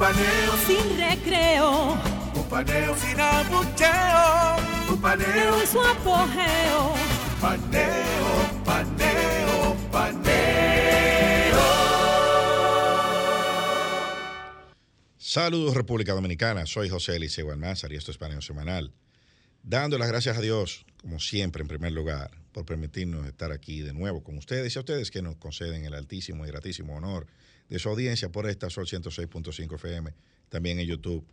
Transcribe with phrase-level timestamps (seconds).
[0.00, 1.92] Un paneo sin recreo.
[2.34, 4.56] Un paneo sin abucheo.
[4.88, 6.94] Un paneo en su apogeo.
[7.38, 11.60] Paneo, paneo, paneo.
[15.18, 18.94] Saludos República Dominicana, soy José Eliseo Almanzar y esto es Paneo Semanal.
[19.62, 23.92] Dando las gracias a Dios, como siempre, en primer lugar, por permitirnos estar aquí de
[23.92, 27.26] nuevo con ustedes y a ustedes que nos conceden el altísimo y gratísimo honor
[27.70, 30.12] de su audiencia por esta Sol 106.5 FM,
[30.48, 31.24] también en YouTube,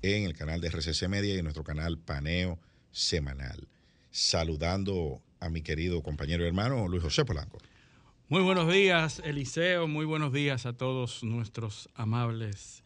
[0.00, 2.58] en el canal de RCC Media y en nuestro canal Paneo
[2.90, 3.68] Semanal.
[4.10, 7.58] Saludando a mi querido compañero y hermano Luis José Polanco.
[8.28, 9.86] Muy buenos días, Eliseo.
[9.86, 12.82] Muy buenos días a todos nuestros amables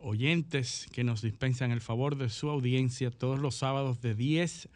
[0.00, 4.68] oyentes que nos dispensan el favor de su audiencia todos los sábados de 10 a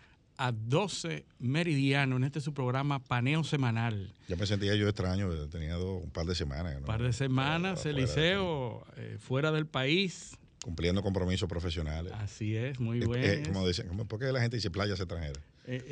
[0.51, 4.13] 12 meridiano en este su programa Paneo Semanal.
[4.27, 6.77] Ya me sentía yo extraño, tenía un par de semanas.
[6.79, 10.37] Un par de semanas, Eliseo, eh, fuera del país.
[10.65, 12.13] Cumpliendo compromisos profesionales.
[12.15, 13.25] Así es, muy eh, bueno.
[13.25, 15.43] Eh, como dicen, ¿por qué la gente dice playas extranjeras?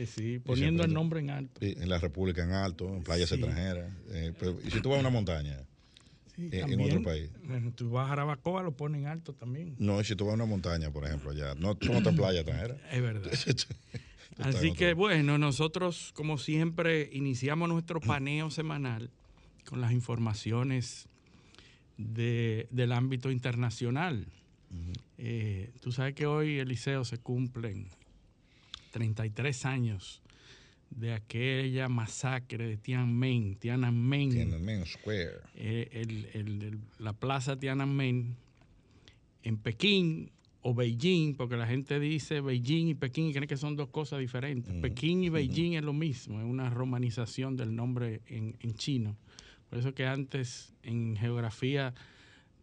[0.06, 1.60] sí, poniendo el nombre en alto.
[1.60, 3.92] En la República en alto, en playas extranjeras.
[4.64, 5.58] y si tú vas a una montaña,
[6.50, 7.30] en, otro país.
[7.44, 9.74] Bueno, tú vas a Jarabacoa, lo ponen alto también.
[9.78, 12.76] No, si tú vas a una montaña, por ejemplo, allá, no, tú no playa extranjera.
[12.90, 13.30] Es verdad.
[14.39, 19.11] Así que bueno, nosotros como siempre iniciamos nuestro paneo semanal
[19.67, 21.09] con las informaciones
[21.97, 24.27] de, del ámbito internacional.
[25.19, 27.89] Eh, tú sabes que hoy, Eliseo, se cumplen
[28.92, 30.23] 33 años
[30.90, 38.36] de aquella masacre de Tiananmen, Tiananmen, Tiananmen Square, eh, la plaza Tiananmen
[39.42, 43.76] en Pekín o Beijing, porque la gente dice Beijing y Pekín y creen que son
[43.76, 44.74] dos cosas diferentes.
[44.74, 49.16] Pekín y Beijing es lo mismo, es una romanización del nombre en, en, chino.
[49.70, 51.94] Por eso que antes en geografía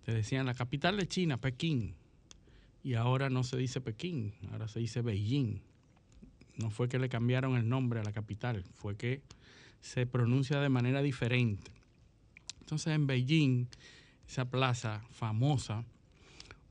[0.04, 1.96] te decían la capital de China, Pekín,
[2.84, 5.62] y ahora no se dice Pekín, ahora se dice Beijing
[6.58, 9.22] no fue que le cambiaron el nombre a la capital, fue que
[9.82, 11.72] se pronuncia de manera diferente.
[12.60, 13.68] Entonces en Beijing,
[14.28, 15.86] esa plaza famosa,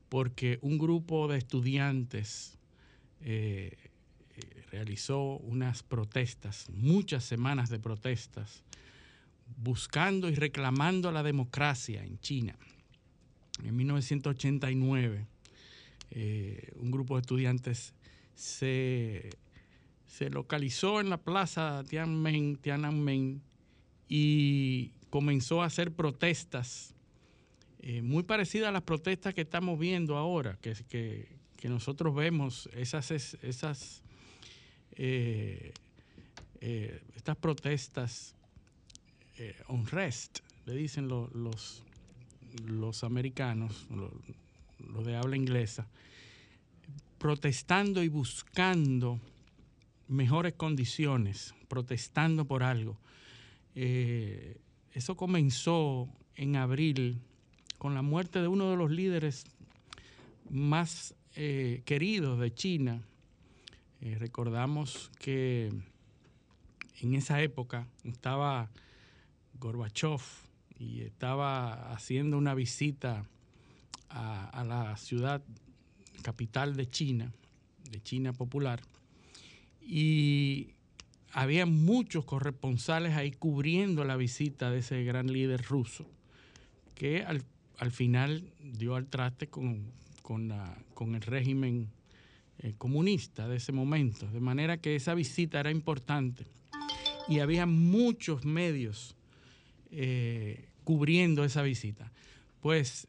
[0.09, 2.57] porque un grupo de estudiantes
[3.21, 3.77] eh,
[4.35, 8.63] eh, realizó unas protestas, muchas semanas de protestas,
[9.57, 12.55] buscando y reclamando la democracia en China.
[13.63, 15.25] En 1989,
[16.11, 17.93] eh, un grupo de estudiantes
[18.35, 19.29] se
[20.07, 23.41] se localizó en la plaza Tiananmen, Tiananmen
[24.07, 26.95] y comenzó a hacer protestas
[27.89, 34.03] eh, muy parecidas a las protestas que estamos viendo ahora, que, nosotros vemos esas, esas
[34.91, 35.71] eh,
[36.59, 38.35] eh, estas protestas
[39.69, 41.81] unrest, le dicen los,
[42.65, 45.87] los americanos, los de habla inglesa,
[47.17, 49.17] protestando y buscando
[50.09, 52.97] mejores condiciones, protestando por algo.
[53.73, 57.21] Eso comenzó en abril
[57.77, 59.45] con la muerte de uno de los líderes
[60.49, 63.01] más eh, queridos de China.
[64.01, 65.71] Eh, recordamos que
[67.01, 68.69] en esa época estaba
[69.59, 70.21] Gorbachev
[70.79, 73.25] y estaba haciendo una visita
[74.09, 75.43] a la ciudad
[76.21, 77.33] capital de China,
[77.91, 78.81] de China popular
[79.87, 80.73] y
[81.31, 86.05] había muchos corresponsales ahí cubriendo la visita de ese gran líder ruso,
[86.93, 87.43] que al,
[87.91, 89.91] final dio al traste con,
[90.21, 91.89] con, el régimen
[92.59, 96.45] eh, comunista de ese momento, de manera que esa visita era importante.
[97.29, 99.15] Y había muchos medios
[99.91, 102.11] eh, cubriendo esa visita.
[102.61, 103.07] Pues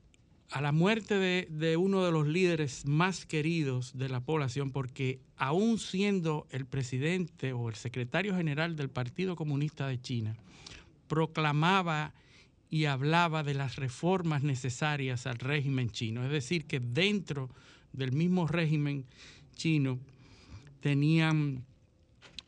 [0.51, 1.15] a la muerte
[1.51, 7.53] de, uno de los líderes más queridos de la población, porque aún siendo el presidente
[7.53, 10.37] o el secretario general del Partido Comunista de China,
[11.07, 12.15] proclamaba
[12.71, 16.25] y hablaba de las reformas necesarias al régimen chino.
[16.25, 17.49] Es decir, que dentro
[17.93, 19.05] del mismo régimen
[19.57, 19.99] chino
[20.81, 21.65] tenían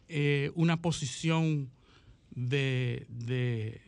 [0.08, 1.70] eh, una posición
[2.30, 3.80] de,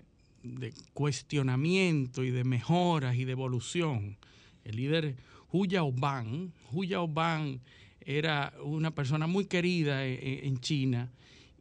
[0.95, 4.17] cuestionamiento y de mejoras y de evolución.
[4.65, 5.17] El líder
[5.51, 7.61] Hu Yaoban, Hu Yaoban
[8.01, 11.11] era una persona muy querida e, e, en China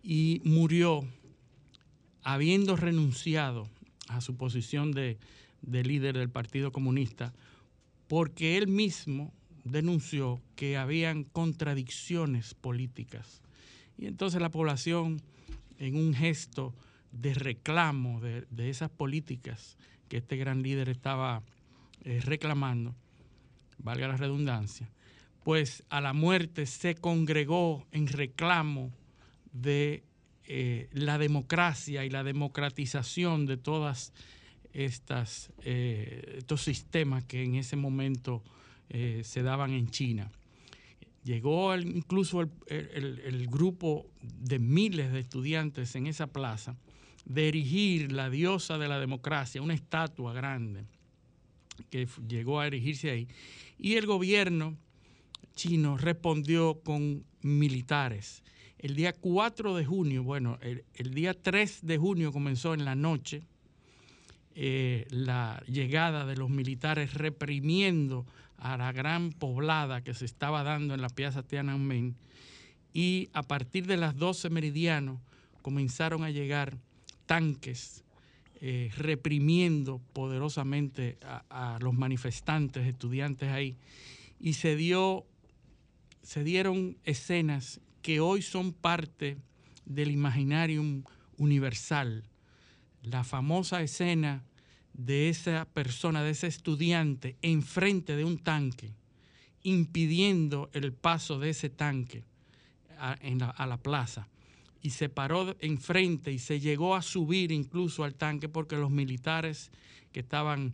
[0.02, 1.06] y murió
[2.24, 3.68] habiendo renunciado
[4.08, 5.18] a su posición de,
[5.62, 7.34] de líder del Partido Comunista
[8.12, 9.32] porque él mismo
[9.64, 13.42] denunció que habían contradicciones políticas.
[13.98, 15.22] Y entonces la población,
[15.80, 16.74] en un gesto
[17.14, 19.78] de reclamo de, esas políticas
[20.10, 21.42] que este gran líder estaba
[22.04, 22.94] eh, reclamando,
[23.78, 24.90] valga la redundancia,
[25.46, 28.92] pues a la muerte se congregó en reclamo
[29.54, 30.04] de
[30.48, 34.14] eh, la democracia y la democratización de todas
[34.74, 38.44] estas, eh, estos sistemas que en ese momento
[38.90, 40.32] eh, se daban en China.
[41.24, 46.76] Llegó incluso el, grupo de miles de estudiantes en esa plaza
[47.26, 50.86] de erigir la diosa de la democracia, una estatua grande
[51.92, 53.28] que llegó a erigirse ahí.
[53.78, 54.76] Y el gobierno
[55.56, 58.44] chino respondió con militares.
[58.82, 63.44] El día 4 de junio, bueno, el día 3 de junio comenzó en la noche,
[64.56, 68.26] eh, la llegada de los militares reprimiendo
[68.58, 72.16] a la gran poblada que se estaba dando en la Piazza Tiananmen
[72.92, 75.20] y a partir de las 12 meridianos
[75.62, 76.76] comenzaron a llegar
[77.28, 78.04] tanques
[78.62, 81.18] eh, reprimiendo poderosamente
[81.50, 83.78] a, los manifestantes, estudiantes ahí,
[84.40, 85.26] y se dio,
[86.24, 89.38] se dieron escenas que hoy son parte
[89.86, 91.04] del imaginarium
[91.38, 92.24] universal
[93.04, 94.44] la famosa escena
[94.94, 98.92] de esa persona, de ese estudiante, enfrente de un tanque,
[99.64, 102.24] impidiendo el paso de ese tanque
[103.00, 104.28] a, la, plaza.
[104.84, 109.72] Y se paró enfrente y se llegó a subir incluso al tanque porque los militares
[110.12, 110.74] que estaban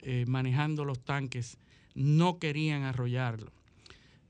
[0.00, 1.58] eh, manejando los tanques
[1.94, 3.52] no querían arrollarlo.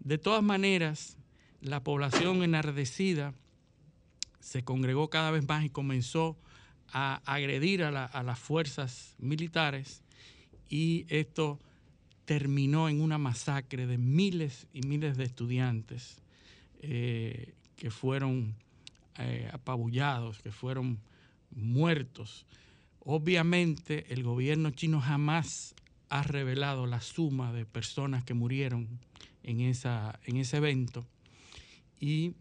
[0.01, 1.18] De todas maneras,
[1.61, 3.35] la población enardecida
[4.41, 6.37] se congregó cada vez más y comenzó
[6.93, 10.03] a agredir a, las fuerzas militares
[10.71, 11.59] y esto
[12.25, 16.23] terminó en una masacre de miles y miles de estudiantes
[16.81, 18.55] eh, que fueron
[19.19, 20.99] eh, apabullados, que fueron
[21.51, 22.47] muertos.
[23.01, 25.75] Obviamente el gobierno chino jamás
[26.09, 28.89] ha revelado la suma de personas que murieron
[29.43, 31.07] en, ese evento
[32.01, 32.35] y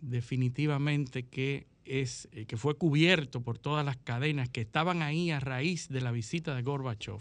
[0.00, 5.40] definitivamente que es, eh, que fue cubierto por todas las cadenas que estaban ahí a
[5.40, 7.20] raíz de la visita de Gorbachev.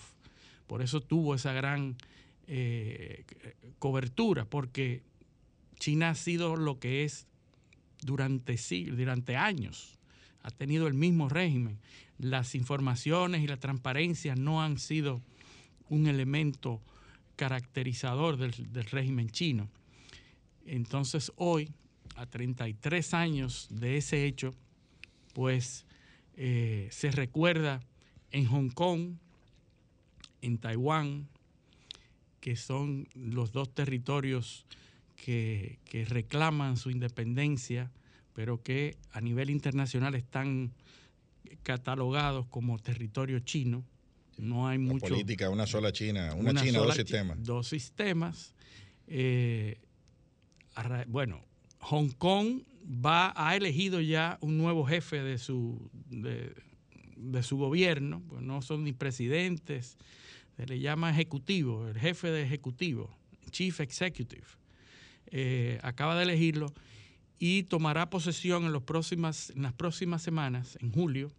[0.68, 1.96] Por eso tuvo esa gran
[2.48, 3.24] eh,
[3.80, 5.02] cobertura, porque
[5.80, 7.28] China ha sido lo que es
[8.02, 9.98] durante siglos, durante años.
[10.44, 11.80] Ha tenido el mismo régimen.
[12.20, 15.22] Las informaciones y la transparencia no han sido
[15.90, 16.82] un elemento
[17.36, 19.70] caracterizador del, del régimen chino.
[20.68, 21.72] Entonces hoy
[22.16, 24.54] a 33 años de ese hecho,
[25.34, 25.86] pues
[26.36, 27.82] eh, se recuerda
[28.32, 29.16] en Hong Kong,
[30.42, 31.28] en Taiwán,
[32.40, 34.66] que son los dos territorios
[35.16, 35.80] que,
[36.10, 37.92] reclaman su independencia,
[38.34, 40.72] pero que a nivel internacional están
[41.64, 43.84] catalogados como territorio chino.
[44.38, 47.44] No hay mucha política, una sola China, una, China, dos sistemas.
[47.44, 48.54] Dos sistemas.
[49.08, 49.80] Eh,
[51.08, 51.44] bueno,
[51.80, 58.42] Hong Kong va, ha elegido ya un nuevo jefe de su, de, su gobierno, pues
[58.42, 59.98] no son ni presidentes,
[60.56, 63.16] se le llama ejecutivo, el jefe de ejecutivo,
[63.52, 64.46] Chief Executive.
[65.30, 66.74] Eh, acaba de elegirlo
[67.38, 71.32] y tomará posesión en, los próximas, en las próximas semanas, en julio,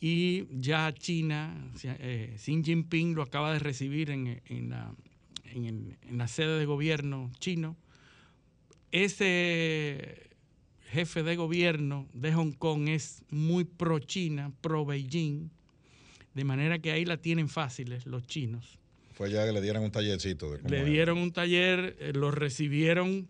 [0.00, 4.94] y ya China, eh, Xi Jinping lo acaba de recibir en, en, la,
[5.44, 7.76] en, la, sede de gobierno chino
[8.92, 10.30] ese
[10.90, 15.50] jefe de gobierno de Hong Kong es muy pro China, pro Beijing,
[16.34, 18.78] de manera que ahí la tienen fáciles los chinos.
[19.14, 20.50] Fue ya que le dieron un tallercito.
[20.50, 23.28] De le dieron un taller, eh, lo recibieron,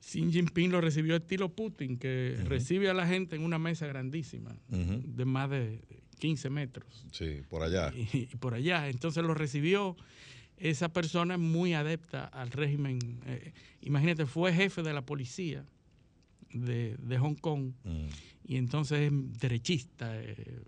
[0.00, 4.54] Xi Jinping lo recibió estilo Putin, que recibe a la gente en una mesa grandísima,
[4.68, 5.80] de más de
[6.18, 7.06] 15 metros.
[7.10, 7.92] Sí, por allá.
[7.94, 8.88] y por allá.
[8.88, 9.96] Entonces lo recibió
[10.56, 12.98] esa persona es muy adepta al régimen.
[13.26, 15.64] Eh, imagínate, fue jefe de la policía
[16.52, 18.06] de, Hong Kong mm.
[18.46, 20.62] y entonces es derechista, eh,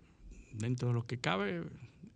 [0.51, 1.63] dentro de lo que cabe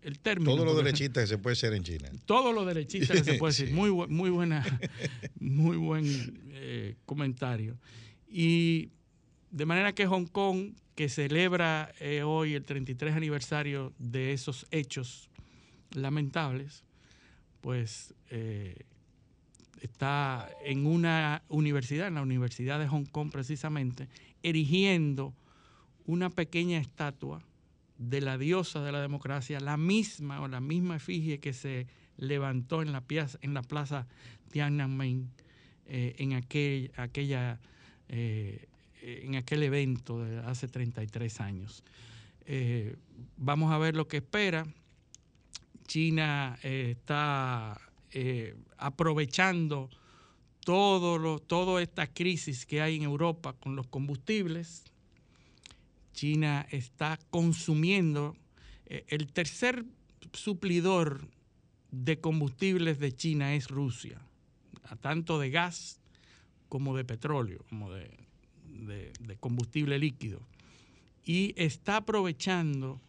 [0.01, 0.55] el término.
[0.55, 2.09] Todo lo derechista que se puede ser en China.
[2.25, 3.71] Todo lo derechista que se puede ser.
[3.71, 4.65] Muy, muy, buena,
[5.39, 7.77] muy buen eh, comentario.
[8.27, 8.89] Y
[9.51, 15.29] de manera que Hong Kong, que celebra eh, hoy el 33 aniversario de esos hechos
[15.91, 16.83] lamentables,
[17.61, 18.75] pues eh,
[19.81, 24.09] está en una universidad, en la Universidad de Hong Kong precisamente,
[24.43, 25.33] erigiendo
[26.05, 27.41] una pequeña estatua
[27.97, 31.87] de la diosa de la democracia, la misma o la misma efigie que se
[32.17, 34.07] levantó en la, plaza, en la plaza
[34.49, 35.29] Tiananmen
[35.85, 37.59] eh, en aquel, aquella,
[38.09, 38.67] eh,
[39.01, 41.83] en aquel evento de hace 33 años.
[43.37, 44.65] Vamos a ver lo que espera.
[45.91, 47.77] China está
[48.77, 49.89] aprovechando
[50.61, 54.85] todo lo, toda esta crisis que hay en Europa con los combustibles.
[56.13, 58.37] China está consumiendo
[58.85, 59.83] el tercer
[60.31, 61.27] suplidor
[61.91, 64.21] de combustibles de China es Rusia,
[65.01, 65.99] tanto de gas
[66.69, 68.17] como de petróleo, como de,
[69.41, 70.39] combustible líquido.
[71.25, 73.01] Y está aprovechando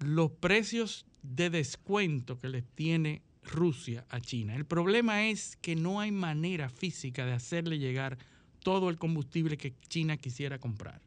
[0.00, 4.54] los precios de descuento que les tiene Rusia a China.
[4.54, 8.18] El problema es que no hay manera física de hacerle llegar
[8.62, 11.00] todo el combustible que China quisiera comprar,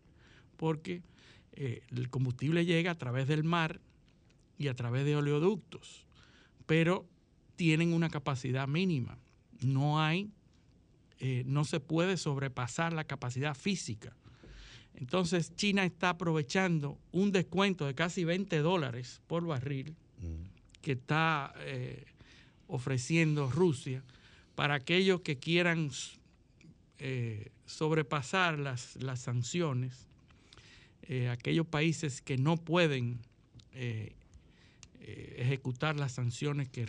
[0.58, 1.02] porque
[1.54, 3.80] eh, el combustible llega a través del mar
[4.58, 6.06] y a través de oleoductos
[6.72, 7.06] pero
[7.58, 9.18] tienen una capacidad mínima.
[9.60, 10.32] No hay,
[11.20, 14.16] eh, no se puede sobrepasar la capacidad física.
[14.96, 20.82] Entonces China está aprovechando un descuento de casi 20 dólares por barril mm.
[20.82, 22.06] que está eh,
[22.68, 24.04] ofreciendo Rusia
[24.56, 25.90] para aquellos que quieran
[27.00, 30.08] eh, sobrepasar las, las sanciones,
[31.30, 33.20] aquellos países que no pueden
[35.04, 36.86] eh, ejecutar las sanciones que,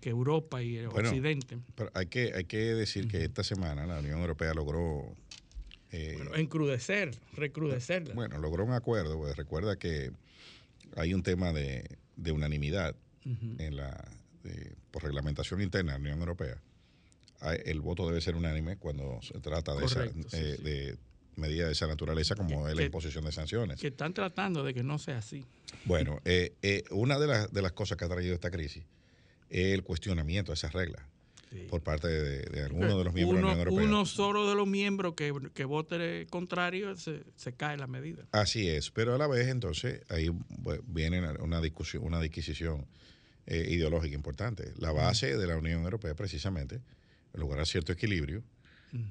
[0.00, 1.58] que, Europa y el Occidente.
[1.74, 5.14] Pero hay que, hay que decir que esta semana la Unión Europea logró...
[5.90, 8.14] Eh, encrudecer, recrudecerla.
[8.14, 9.18] Bueno, logró un acuerdo.
[9.18, 10.10] Pues recuerda que
[10.96, 11.98] hay un tema de,
[12.30, 12.94] unanimidad
[13.58, 14.08] en la
[14.90, 16.60] por reglamentación interna de la Unión Europea.
[17.64, 20.98] El voto debe ser unánime cuando se trata de, esa, eh, de
[21.36, 23.80] medidas de esa naturaleza como es la imposición de sanciones.
[23.80, 25.44] Que están tratando de que no sea así.
[25.84, 28.84] Bueno, eh, eh, una de, de, las cosas que ha traído esta crisis
[29.50, 31.04] es el cuestionamiento de esas reglas
[31.68, 33.84] por parte de, algunos de los miembros de la Unión Europea.
[33.86, 38.24] Uno solo de los miembros que, que vote contrario se, se, cae la medida.
[38.32, 40.30] Así es, pero a la vez entonces ahí
[40.86, 42.86] viene una discusión, una disquisición
[43.46, 44.72] eh, ideológica importante.
[44.78, 46.80] La base de la Unión Europea precisamente
[47.32, 48.42] lograr cierto equilibrio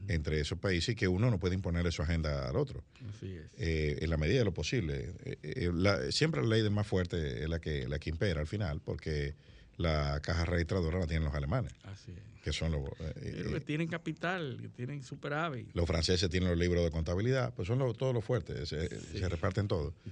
[0.08, 2.84] entre esos países y que uno no puede imponerle su agenda al otro.
[3.10, 3.46] Así es.
[3.58, 5.14] Eh, en la medida de lo posible.
[5.24, 8.48] Eh, eh, siempre la ley del más fuerte es la que, la que impera al
[8.48, 9.36] final, porque
[9.78, 11.74] la caja registradora la tienen los alemanes.
[11.84, 12.42] Así es.
[12.44, 12.84] Que son los.
[12.90, 15.70] que tienen capital, que tienen superávit.
[15.74, 19.94] Los franceses tienen los libros de contabilidad, pues son todos los fuertes, se, reparten todos.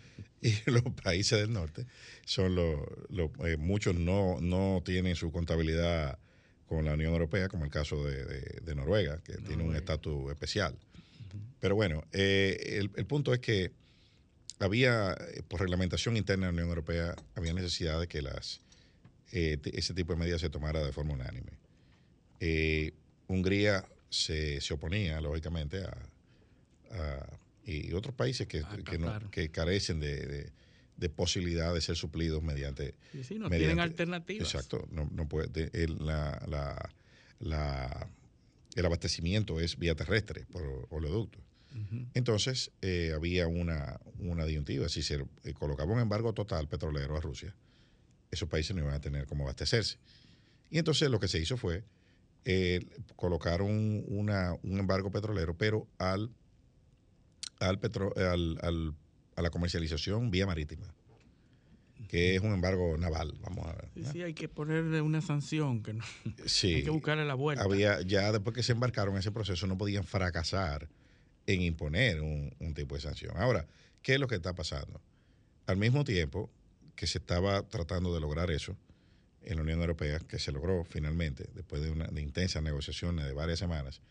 [0.41, 1.88] Y los países del norte
[2.25, 2.79] son los.
[3.57, 6.19] muchos no, no tienen su contabilidad
[6.67, 10.77] con la Unión Europea, como el caso de, Noruega, que tiene un estatus especial.
[11.60, 13.72] Pero bueno, eh, el, punto es que
[14.60, 18.62] había, eh, por reglamentación interna de la Unión Europea, había necesidad de que las,
[19.32, 21.51] eh, ese tipo de medidas se tomara de forma unánime.
[23.27, 25.98] Hungría se, oponía, lógicamente, a,
[27.65, 28.63] y otros países que,
[29.32, 30.51] que, carecen de
[30.98, 32.96] de posibilidad de ser suplidos mediante...
[33.12, 34.53] Sí, sí, no tienen alternativas.
[34.53, 36.41] Exacto, no, no puede, el, la,
[37.39, 38.10] la,
[38.75, 41.39] el abastecimiento es vía terrestre por oleoducto.
[42.13, 47.20] Entonces eh, había una, una disyuntiva, si se eh, colocaba un embargo total petrolero a
[47.20, 47.53] Rusia,
[48.32, 49.98] esos países no iban a tener cómo abastecerse.
[50.70, 51.84] Y entonces lo que se hizo fue
[52.46, 56.32] eh, colocar un, una, un embargo petrolero, pero al,
[57.60, 58.96] al, petro, al, al
[59.36, 60.86] a la comercialización vía marítima,
[62.08, 63.89] que es un embargo naval, vamos a ver.
[63.96, 66.03] Sí, sí hay que ponerle una sanción, que no,
[66.63, 67.63] hay que buscarle la vuelta.
[67.63, 70.88] Había, ya después que se embarcaron en ese proceso no podían fracasar
[71.48, 73.34] en imponer un, tipo de sanción.
[73.38, 73.67] Ahora,
[74.01, 75.01] ¿qué es lo que está pasando?
[75.67, 76.50] Al mismo tiempo
[76.96, 78.78] que se estaba tratando de lograr eso
[79.42, 83.34] en la Unión Europea, que se logró finalmente, después de, una, de intensas negociaciones de
[83.34, 84.02] varias semanas,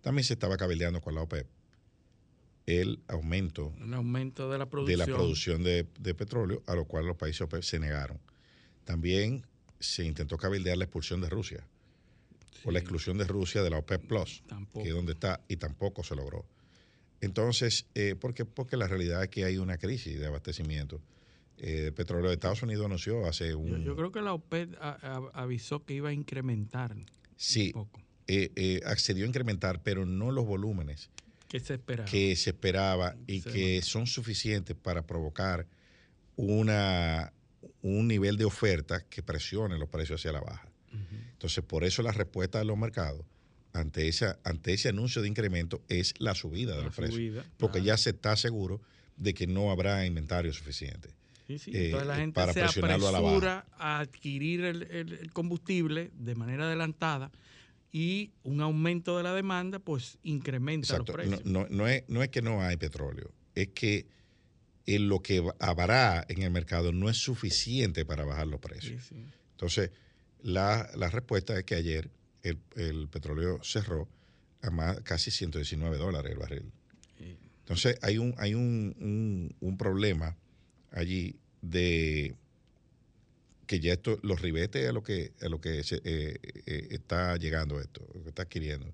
[0.00, 1.46] también se estaba cabildeando con la OPEP
[2.66, 7.16] el aumento, aumento de la producción, de, la producción de, petróleo, a lo cual los
[7.16, 8.20] países OPEP se negaron.
[8.84, 9.44] También
[9.78, 11.66] se intentó cabildear la expulsión de Rusia,
[12.64, 14.42] o la exclusión de Rusia de la OPEP Plus,
[14.74, 16.46] que es donde está, y tampoco se logró.
[17.20, 18.44] Entonces, eh, ¿por qué?
[18.44, 21.00] Porque la realidad es que hay una crisis de abastecimiento
[21.60, 22.30] eh, de petróleo.
[22.30, 23.84] Estados Unidos anunció hace un...
[23.84, 24.74] Yo, creo que la OPEP
[25.32, 26.96] avisó que iba a incrementar
[27.36, 28.00] sí, un poco.
[28.26, 31.10] Eh, accedió a incrementar, pero no los volúmenes
[31.48, 35.66] que se esperaba, que se esperaba y Se que son suficientes para provocar
[36.36, 37.32] una,
[37.82, 40.68] un nivel de oferta que presione los precios hacia la baja.
[41.32, 43.24] Entonces, por eso la respuesta de los mercados
[43.72, 47.16] ante, esa, ante ese anuncio de incremento es la subida de La los precios.
[47.16, 47.86] subida, Porque claro.
[47.86, 48.80] ya se está seguro
[49.16, 51.10] de que no habrá inventario suficiente.
[51.58, 53.36] Sí, sí, eh, Entonces la gente para se presionarlo a la baja.
[53.36, 57.32] apresura a, adquirir el, el- el combustible de manera adelantada
[57.92, 61.16] y un aumento de la demanda pues incrementa Exacto.
[61.16, 61.50] los No, precios.
[61.52, 64.06] no, no es, no es que no hay petróleo, es que
[64.86, 69.04] en lo que habrá en el mercado no es suficiente para bajar los precios.
[69.04, 69.24] Sí, sí.
[69.52, 69.90] Entonces,
[70.42, 72.10] la, la respuesta es que ayer
[72.42, 74.08] el, el petróleo cerró
[74.62, 76.72] a más, casi 119 dólares el barril.
[77.18, 77.36] Sí.
[77.60, 80.36] Entonces, hay un, hay un, un- un problema
[80.90, 82.36] allí de
[83.66, 87.36] que ya esto, los ribetes a lo que, a lo que se, eh, eh, está
[87.36, 88.92] llegando esto, lo que está adquiriendo,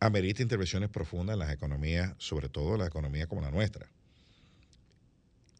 [0.00, 3.90] amerita intervenciones profundas en las economías, sobre todo en las economías como la nuestra.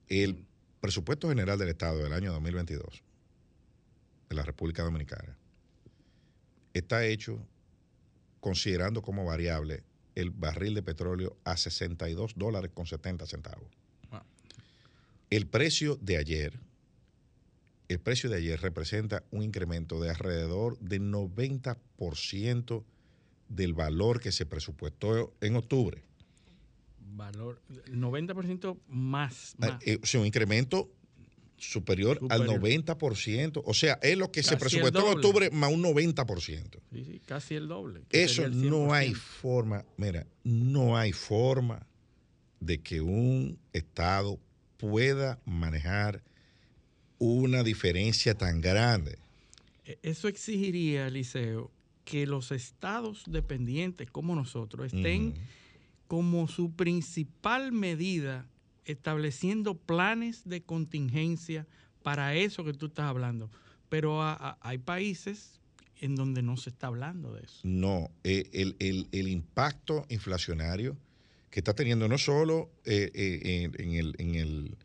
[0.08, 0.44] El
[0.80, 3.02] presupuesto general del Estado del año 2022
[4.28, 5.38] de la República Dominicana
[6.74, 7.46] está hecho
[8.40, 9.84] considerando como variable
[10.14, 13.81] el barril de petróleo a 62 dólares con 70 centavos.
[15.32, 16.60] El precio de ayer,
[17.88, 22.84] el precio de ayer representa un incremento de alrededor del 90%
[23.48, 26.04] del valor que se presupuestó en octubre.
[27.14, 29.54] Valor, 90% más.
[29.56, 29.82] más.
[29.86, 30.92] Eh, o sea, un incremento
[31.56, 32.84] superior, al Superior.
[32.84, 33.62] 90%.
[33.64, 36.78] O sea, es lo que se Casi presupuestó en octubre más un 90%.
[36.92, 38.02] Sí, sí, casi el doble.
[38.10, 39.14] Eso el no hay 100%.
[39.14, 41.86] forma, mira, no hay forma
[42.60, 44.38] de que un Estado
[44.82, 46.22] pueda manejar
[47.18, 49.16] una diferencia tan grande.
[49.86, 51.70] E- Eso exigiría, Liceo,
[52.04, 55.34] que los estados dependientes como nosotros estén
[56.08, 58.44] como su principal medida
[58.84, 61.64] estableciendo planes de contingencia
[62.02, 63.50] para eso que tú estás hablando.
[63.88, 65.60] Pero a- a- hay países
[66.00, 67.60] en donde no se está hablando de eso.
[67.62, 70.96] No, eh, el, el- el impacto inflacionario
[71.52, 74.76] que está teniendo no solo eh, eh, en, en el, en, el-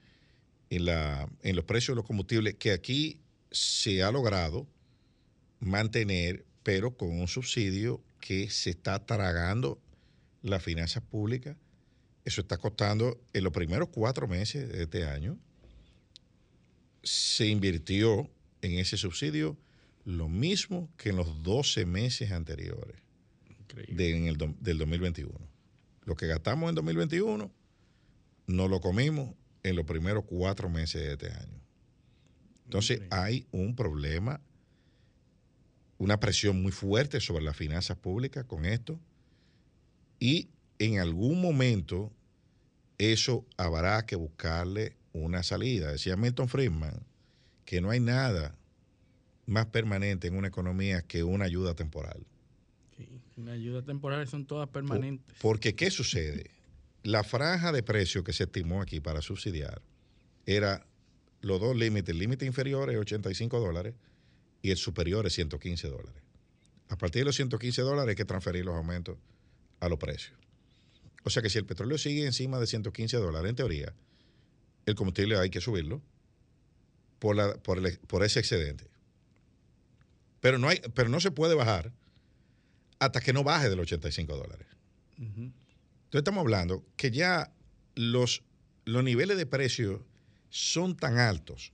[0.69, 4.67] en la- en los precios de los combustibles, que aquí se ha logrado
[5.61, 9.79] mantener, pero con un subsidio que se está tragando
[10.43, 11.55] las finanzas públicas.
[12.25, 15.37] Eso está costando en los primeros cuatro meses de este año.
[17.01, 18.29] Se invirtió
[18.61, 19.57] en ese subsidio
[20.03, 22.97] lo mismo que en los 12 meses anteriores
[23.87, 25.46] de- en el del 2021.
[26.07, 27.51] Lo que gastamos en 2021
[28.47, 31.61] no lo comimos en los primeros cuatro meses de este año.
[32.63, 34.39] Entonces hay un problema,
[35.97, 38.97] una presión muy fuerte sobre las finanzas públicas con esto
[40.17, 40.47] y
[40.79, 42.13] en algún momento
[42.97, 45.91] eso habrá que buscarle una salida.
[45.91, 47.05] Decía Milton Friedman
[47.65, 48.57] que no hay nada
[49.45, 52.25] más permanente en una economía que una ayuda temporal.
[53.37, 55.35] Las ayudas temporales son todas permanentes.
[55.41, 56.49] Porque, ¿qué sucede?
[57.03, 59.81] La franja de precio que se estimó aquí para subsidiar
[60.45, 60.85] era
[61.41, 62.09] los dos límites.
[62.13, 63.93] El límite inferior es 85 dólares
[64.61, 66.21] y el superior es 115 dólares.
[66.89, 69.17] A partir de los 115 dólares hay que transferir los aumentos
[69.79, 70.35] a los precios.
[71.23, 73.93] O sea que si el petróleo sigue encima de 115 dólares, en teoría,
[74.85, 76.01] el combustible hay que subirlo
[77.19, 78.85] por, la- por el- por ese excedente.
[80.39, 81.91] Pero no, hay, pero no se puede bajar
[82.99, 84.67] hasta que no baje de los 85 dólares.
[85.17, 85.53] Entonces
[86.13, 87.51] estamos hablando que ya
[87.95, 88.43] los,
[88.85, 90.05] los niveles de precio
[90.49, 91.73] son tan altos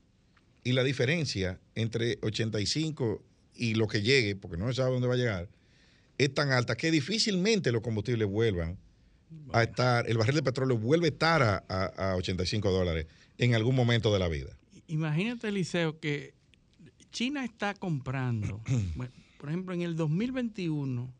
[0.63, 3.21] y la diferencia entre 85
[3.55, 5.49] y lo que llegue, porque no se sabe dónde va a llegar,
[6.17, 8.77] es tan alta que difícilmente los combustibles vuelvan
[9.51, 13.07] a estar, el barril de petróleo vuelve a estar a, a- a 85 dólares
[13.37, 14.55] en algún momento de la vida.
[14.87, 16.33] Imagínate, Eliseo, que
[17.11, 18.61] China está comprando,
[18.95, 19.11] bueno,
[19.43, 21.13] por ejemplo, en el 2021,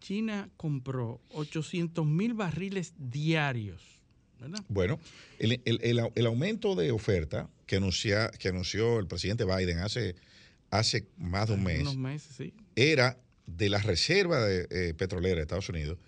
[0.00, 3.82] China compró 800 mil barriles diarios,
[4.40, 4.64] ¿verdad?
[4.68, 4.98] Bueno,
[5.38, 10.14] el, el- el- el aumento de oferta que, anuncia, que anunció el presidente Biden hace,
[10.70, 12.54] hace más de un mes, Unos meses, sí.
[12.74, 15.98] era de la reserva de, eh, petrolera de Estados Unidos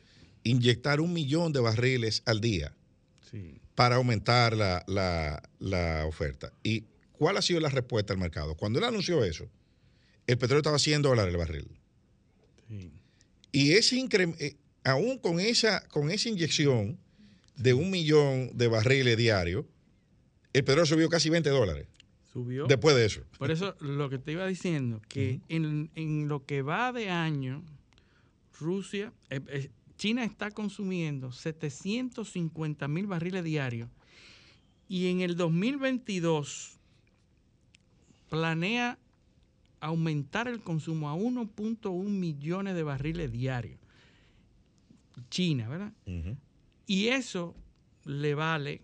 [0.45, 2.75] inyectar un millón de barriles al día
[3.31, 3.61] sí.
[3.75, 6.55] para aumentar la, la- la oferta.
[6.63, 8.55] ¿Y cuál ha sido la respuesta del mercado?
[8.55, 9.47] Cuando él anunció eso,
[10.27, 11.69] el petróleo estaba a 100 dólares el barril.
[12.69, 12.91] sí.
[13.53, 16.99] Y ese increm- eh, aún con esa, con esa inyección
[17.57, 19.65] de un millón de barriles diarios,
[20.53, 21.87] el petróleo subió casi 20 dólares
[22.33, 22.67] Subió.
[22.67, 23.23] después de eso.
[23.39, 27.63] Por eso lo que te iba diciendo, que en, en lo que va de año,
[28.59, 33.89] Rusia, eh, eh, China está consumiendo 750 mil barriles diarios
[34.89, 36.73] y en el 2022
[38.31, 38.99] planea
[39.85, 43.79] aumentar el consumo a 1.1 millones de barriles diarios.
[45.31, 45.93] China, ¿verdad?
[46.87, 47.55] Y eso
[48.05, 48.81] le vale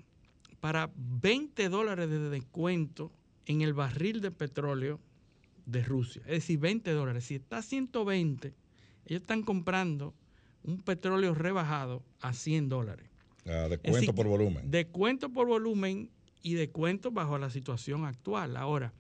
[0.60, 3.10] para 20 dólares de descuento
[3.46, 5.00] en el barril de petróleo
[5.66, 6.22] de Rusia.
[6.26, 7.24] Es decir, 20 dólares.
[7.24, 8.54] Si está a 120,
[9.06, 10.14] ellos están comprando
[10.62, 13.08] un petróleo rebajado a 100 dólares.
[13.46, 14.70] Ah, descuento por volumen.
[14.70, 16.10] Descuento por volumen
[16.42, 18.56] y descuento bajo la situación actual.
[18.56, 18.92] Ahora,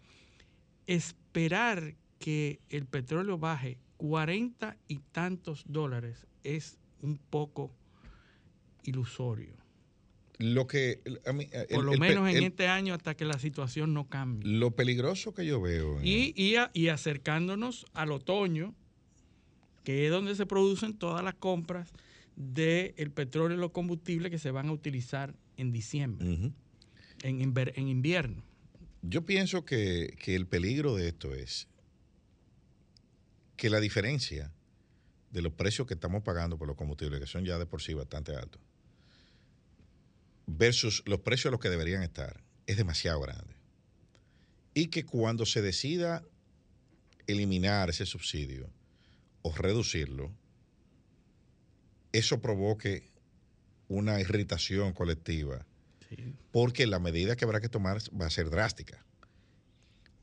[0.86, 7.70] esperar que el petróleo baje 40 y tantos dólares es un poco
[8.84, 9.60] ilusorio.
[10.38, 11.02] Lo que,
[11.70, 14.50] Por lo menos en este año hasta que la situación no cambie.
[14.50, 16.00] Lo peligroso que yo veo.
[16.02, 16.32] Y,
[16.72, 18.74] y, acercándonos al otoño,
[19.84, 21.92] que es donde se producen todas las compras
[22.36, 26.52] del petróleo y los combustibles que se van a utilizar en diciembre,
[27.22, 28.42] en, en, invierno.
[29.02, 31.68] Yo pienso que, que el peligro de esto es
[33.56, 34.52] que la diferencia
[35.30, 37.94] de los precios que estamos pagando por los combustibles, que son ya de por sí
[37.94, 38.60] bastante altos,
[40.46, 43.54] versus los precios a los que deberían estar, es demasiado grande.
[44.74, 46.24] Y que cuando se decida
[47.26, 48.70] eliminar ese subsidio
[49.42, 50.32] o reducirlo,
[52.12, 53.10] eso provoque
[53.88, 55.66] una irritación colectiva,
[56.52, 59.04] porque la medida que habrá que tomar va a ser drástica.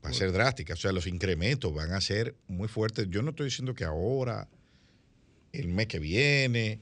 [0.04, 3.08] Va a ser drástica, o sea, los incrementos van a ser muy fuertes.
[3.10, 4.48] Yo no estoy diciendo que ahora,
[5.52, 6.80] el mes que viene,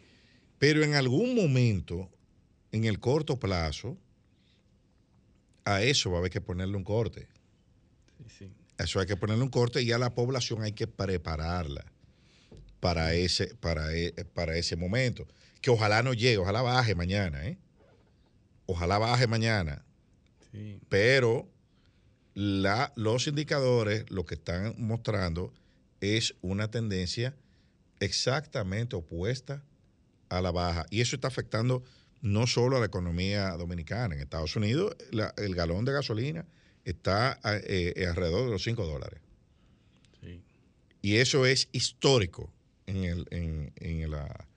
[0.59, 2.11] pero en algún momento
[2.73, 3.97] en el corto plazo,
[5.65, 7.27] a eso va a haber que ponerle un corte.
[8.79, 11.85] A eso hay que ponerle un corte y a la población hay que prepararla
[12.81, 15.27] para ese, para, e, para ese momento.
[15.63, 17.59] Que ojalá no llegue, ojalá baje mañana, ¿eh?
[18.67, 19.85] Ojalá baje mañana.
[20.89, 21.49] Pero
[22.35, 25.53] la, los indicadores lo que están mostrando
[26.01, 27.35] es una tendencia
[28.01, 29.63] exactamente opuesta
[30.29, 30.87] a la baja.
[30.91, 31.83] Y eso está afectando
[32.23, 34.15] no solo a la economía dominicana.
[34.15, 34.97] En Estados Unidos
[35.37, 36.47] el galón de gasolina
[36.85, 39.21] está eh, eh, alrededor de los 5 dólares.
[41.03, 42.53] Y eso es histórico
[42.87, 44.49] en, el, en, en, la,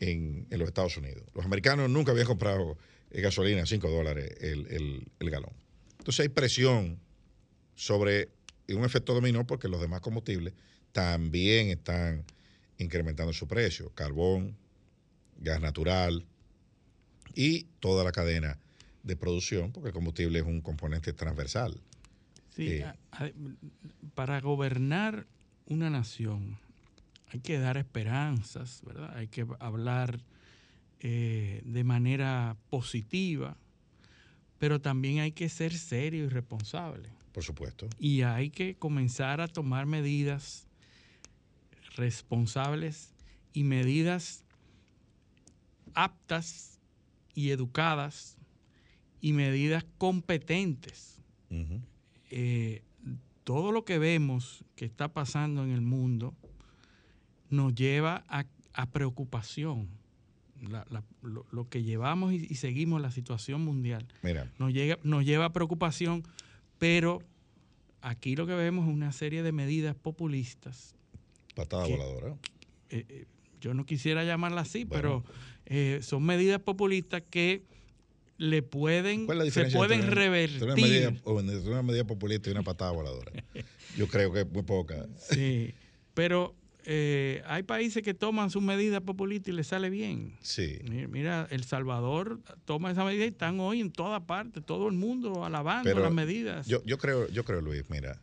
[0.00, 1.22] en, los Estados Unidos.
[1.34, 2.76] Los americanos nunca habían comprado
[3.14, 5.52] eh, gasolina a 5 dólares el, el, galón.
[5.98, 6.98] Entonces hay presión
[7.76, 8.28] sobre
[8.68, 10.52] un efecto dominó porque los demás combustibles
[10.92, 12.24] también están
[12.78, 13.90] incrementando su precio.
[13.94, 14.56] Carbón,
[15.38, 16.26] gas natural,
[17.34, 18.58] y toda la cadena
[19.02, 21.80] de producción, porque el combustible es un componente transversal.
[22.50, 22.92] Sí, eh,
[24.14, 25.26] para gobernar
[25.66, 26.58] una nación
[27.32, 29.16] hay que dar esperanzas, ¿verdad?
[29.16, 30.20] Hay que hablar
[31.00, 33.56] eh, de manera positiva,
[34.58, 37.10] pero también hay que ser serio y responsable.
[37.32, 37.88] Por supuesto.
[37.98, 40.68] Y hay que comenzar a tomar medidas
[41.96, 43.12] responsables
[43.52, 44.44] y medidas
[45.94, 46.80] aptas
[47.34, 48.36] y educadas
[49.20, 51.18] y medidas competentes.
[52.30, 52.82] Eh,
[53.44, 56.34] todo lo que vemos que está pasando en el mundo
[57.50, 58.46] nos lleva a,
[58.86, 59.88] preocupación.
[61.50, 64.06] Lo, que llevamos y, seguimos la situación mundial
[64.58, 66.22] Nos, llega, nos lleva a preocupación,
[66.78, 67.22] pero
[68.00, 70.94] aquí lo que vemos es una serie de medidas populistas.
[71.54, 72.36] Patada voladora.
[72.90, 73.24] Eh, eh,
[73.60, 75.24] yo no quisiera llamarla así, pero
[75.66, 77.62] eh, son medidas populistas que
[78.36, 80.62] le pueden, se pueden revertir.
[80.62, 83.32] Una medida, una medida populista y una patada voladora.
[83.96, 85.06] Yo creo que es muy poca.
[85.30, 85.72] Sí,
[86.12, 90.36] pero eh, hay países que toman sus medidas populistas y les sale bien.
[90.42, 90.78] Sí.
[91.08, 95.44] Mira, El Salvador toma esa medida y están hoy en toda parte, todo el mundo
[95.44, 96.66] alabando las medidas.
[96.66, 98.20] Yo, yo creo, yo creo, Luis, mira,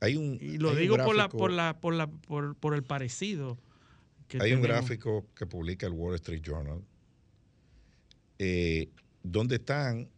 [0.00, 0.38] hay un.
[0.40, 3.58] Y lo digo por, la, por, la, por, la, por, por el parecido
[4.40, 6.82] hay un gráfico que publica el Wall Street Journal
[8.38, 8.90] eh,
[9.22, 10.08] donde están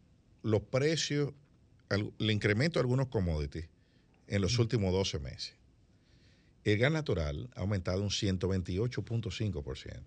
[0.41, 1.33] los precios,
[1.89, 3.67] el incremento de algunos commodities
[4.27, 5.55] en los últimos 12 meses.
[6.63, 10.01] El gas natural ha aumentado un 128.5%.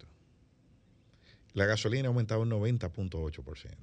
[1.54, 3.74] La gasolina ha aumentado un 90.8%.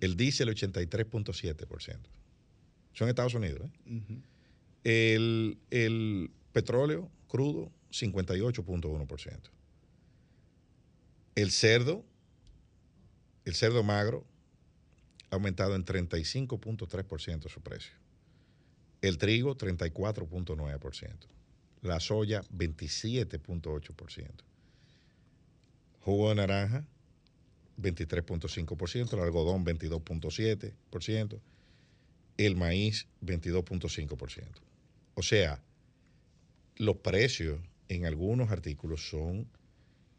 [0.00, 1.98] El diésel 83.7%.
[2.92, 3.68] Son Estados Unidos.
[3.86, 4.20] ¿eh?
[4.84, 9.38] el, el petróleo crudo 58.1%.
[11.34, 12.04] El cerdo,
[13.44, 14.24] el cerdo magro,
[15.30, 17.92] ha aumentado en 35.3% su precio.
[19.00, 21.14] El trigo, 34.9%.
[21.82, 24.30] La soya, 27.8%.
[26.00, 26.86] jugo de naranja
[27.80, 31.40] 23.5%, el algodón 22.7%,
[32.36, 34.44] el maíz 22.5%.
[35.14, 35.62] O sea,
[36.76, 39.48] los precios en algunos artículos son,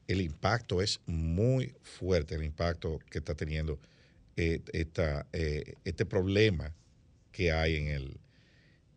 [0.07, 3.79] el impacto es muy fuerte, el impacto que está teniendo
[4.37, 6.73] eh, esta, eh, este problema
[7.31, 8.19] que hay en el,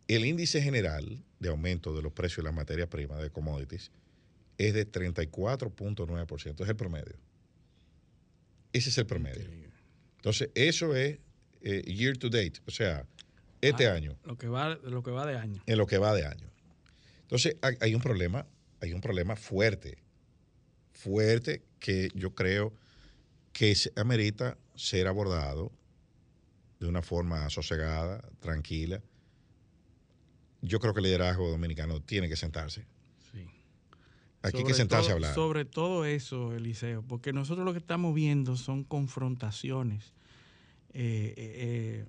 [0.07, 3.91] el índice general de aumento de los precios de las materias primas de commodities
[4.57, 7.15] es de 34.9%, es el promedio.
[8.71, 9.47] Ese es el promedio.
[10.17, 11.19] Entonces, eso es
[11.61, 13.05] eh, year to date, o sea,
[13.61, 15.61] este Ah, año, Lo que, va, lo que va de año.
[15.65, 16.49] en lo que va de año.
[17.21, 18.45] Entonces, hay, hay un problema,
[18.81, 19.97] hay un problema fuerte,
[20.91, 22.73] fuerte que yo creo
[23.53, 25.71] que se amerita ser abordado
[26.79, 29.01] de una forma sosegada, tranquila.
[30.65, 32.85] Yo creo que el liderazgo dominicano tiene que sentarse.
[33.31, 33.45] Sí.
[34.41, 35.35] Aquí hay que sentarse todo- a hablar.
[35.35, 40.13] Sobre todo eso, Eliseo, porque nosotros lo que estamos viendo son confrontaciones
[40.95, 42.05] eh, eh, eh,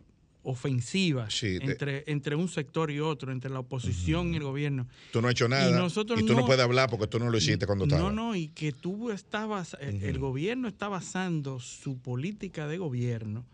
[0.47, 4.87] ofensivas Sí, de- entre, entre un sector y otro, entre la oposición y el gobierno.
[5.11, 7.31] Tú no has hecho nada y, nosotros tú no, no- puedes hablar porque tú no
[7.31, 8.14] lo hiciste cuando No, estabas.
[8.14, 13.47] no, y que tú estabas, eh, el gobierno está basando su política de gobierno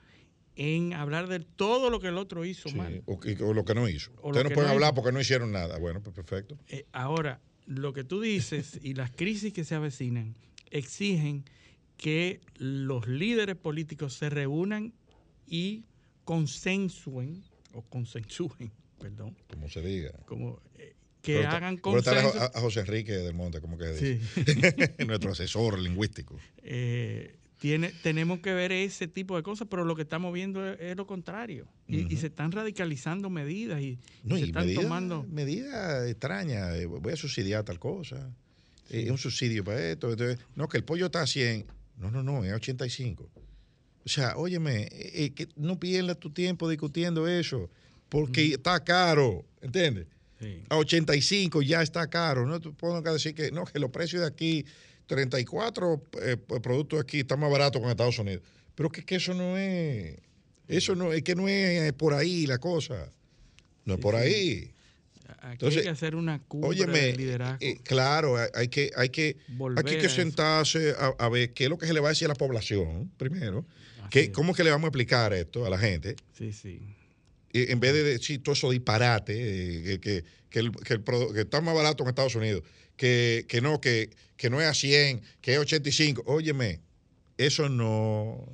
[0.63, 3.03] en hablar de todo lo que el otro hizo Sí, mal.
[3.07, 3.19] o,
[3.55, 4.13] lo que no hizo.
[4.21, 4.95] O Ustedes no pueden no hablar hizo.
[4.97, 5.79] porque no hicieron nada.
[5.79, 6.59] Bueno, pues perfecto.
[6.69, 10.37] Eh, ahora, lo que tú dices y las crisis que se avecinan
[10.71, 11.45] exigen
[11.97, 14.93] que los líderes políticos se reúnan
[15.47, 15.85] y
[16.25, 17.43] consensúen,
[17.73, 18.71] o consensúen,
[19.01, 20.13] perdón, Como se diga.
[20.27, 22.41] como eh, que Pero- hagan pero está a, consenso.
[22.55, 24.97] a- a José Enrique del Monte, como que dice.
[25.07, 26.37] Nuestro asesor lingüístico.
[26.63, 30.81] Eh, tiene, tenemos que ver ese tipo de cosas, pero lo que estamos viendo es,
[30.81, 31.69] es lo contrario.
[31.87, 35.27] Y, se están radicalizando medidas y, se están medida, tomando.
[35.29, 36.75] medida extraña.
[36.75, 38.35] eh, Voy a subsidiar tal cosa.
[38.89, 40.11] eh, un subsidio para esto.
[40.11, 41.67] entonces, no, que el pollo está a 100.
[41.99, 43.29] No, no, no, es 85.
[44.07, 47.69] O sea, óyeme, eh, que no pierdas tu tiempo discutiendo eso,
[48.09, 50.07] porque está caro, ¿entiendes?
[50.41, 50.63] Sí.
[50.71, 52.47] A 85 ya está caro.
[52.47, 54.65] No te a decir que no, que los precios de aquí,
[55.11, 58.43] 34 eh, productos aquí están más baratos que en Estados Unidos.
[58.77, 60.17] Pero que, que eso no es.
[60.69, 63.11] Eso no es que no es por ahí la cosa.
[63.85, 64.73] No es por ahí.
[65.41, 67.59] Aquí Entonces, hay que hacer una cumbre Óyeme, de liderazgo.
[67.61, 71.65] eh, claro, hay- que, hay que, Volver aquí hay que sentarse a, a ver qué
[71.65, 73.65] es lo que se le va a decir a la población, primero.
[74.11, 74.31] Que, es.
[74.31, 76.15] ¿Cómo es que le vamos a explicar esto a la gente?
[76.37, 76.81] Sí, sí.
[77.53, 79.35] En vez de decir todo eso disparate,
[79.95, 81.03] eh, que, que, el, que, el
[81.35, 82.63] que está más barato en Estados Unidos,
[83.01, 86.23] que, que no, que, que no es a 100, que es 85.
[86.27, 86.81] Óyeme,
[87.39, 88.47] eso no,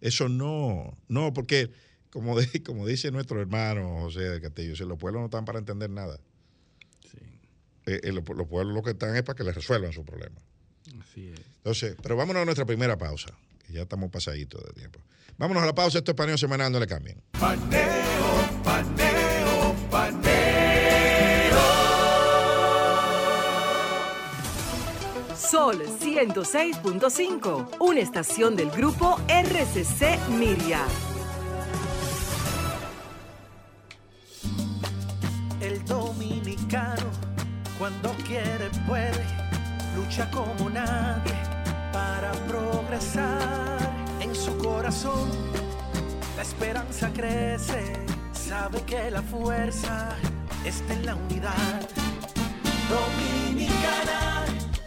[0.00, 1.70] eso no, no, porque
[2.10, 5.60] como, de- como dice nuestro hermano José del Castillo, si los pueblos no están para
[5.60, 6.18] entender nada.
[7.08, 7.18] Sí,
[7.86, 10.40] Eh, eh, los, los pueblos lo que están es para que les resuelvan su problema.
[11.00, 11.40] así es.
[11.58, 13.30] Entonces, pero vámonos a nuestra primera pausa,
[13.64, 14.98] que ya estamos pasaditos de tiempo.
[15.38, 17.22] Vámonos a la pausa, esto es paneo semanal, no le cambien.
[17.38, 19.21] Paneo, paneo,
[25.52, 30.80] Sol 106.5, una estación del grupo RCC Miria.
[35.60, 37.10] El dominicano,
[37.78, 39.26] cuando quiere, puede,
[39.94, 41.34] lucha como nadie
[41.92, 43.78] para progresar.
[44.20, 45.28] En su corazón,
[46.34, 47.92] la esperanza crece,
[48.32, 50.16] sabe que la fuerza
[50.64, 51.88] está en la unidad.
[52.88, 54.41] Dominicana,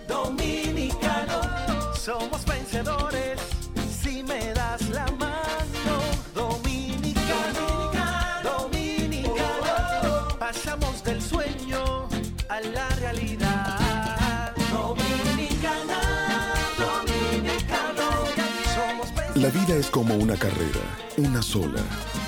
[0.07, 1.41] dominicano,
[1.95, 3.39] somos vencedores
[4.01, 5.95] si me das la mano.
[6.33, 7.91] Dominicano,
[8.43, 12.07] dominicano, pasamos del sueño
[12.49, 14.53] a la realidad.
[14.71, 15.99] Dominicana,
[16.77, 18.07] dominicano,
[18.75, 20.81] somos La vida es como una carrera,
[21.17, 21.81] una sola,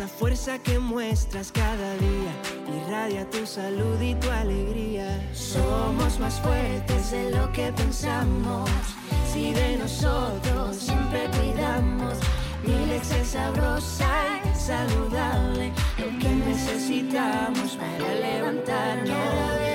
[0.00, 2.32] Esa fuerza que muestras cada día
[2.74, 5.28] irradia tu salud y tu alegría.
[5.34, 8.70] Somos más fuertes de lo que pensamos.
[9.30, 12.14] Si de nosotros siempre cuidamos.
[12.64, 15.70] Mi leche es sabrosa y saludable.
[15.98, 19.69] Lo que necesitamos para levantarnos.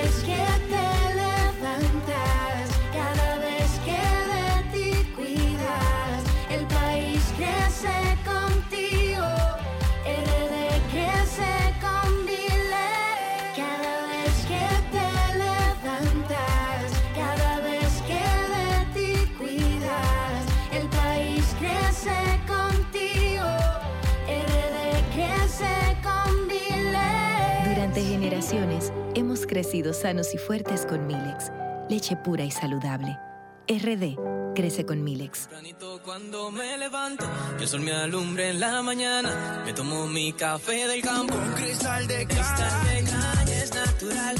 [29.56, 31.50] Crecido sanos y fuertes con Milex,
[31.88, 33.18] leche pura y saludable.
[33.66, 35.48] RD crece con Milex.
[35.48, 37.24] Tempranito Cuando me levanto,
[37.56, 41.34] que el sol me alumbre en la mañana, me tomo mi café del campo.
[41.34, 44.36] Un cristal de caña es natural,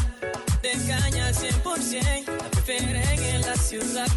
[0.60, 4.08] de caña al 100%, la prefieren en la ciudad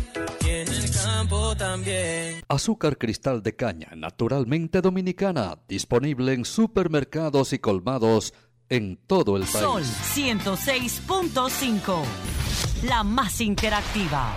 [0.42, 2.44] y en el campo también.
[2.50, 8.34] Azúcar cristal de caña, naturalmente dominicana, disponible en supermercados y colmados
[8.70, 9.54] en todo el país.
[9.54, 12.04] Sol 106.5,
[12.84, 14.36] la más interactiva.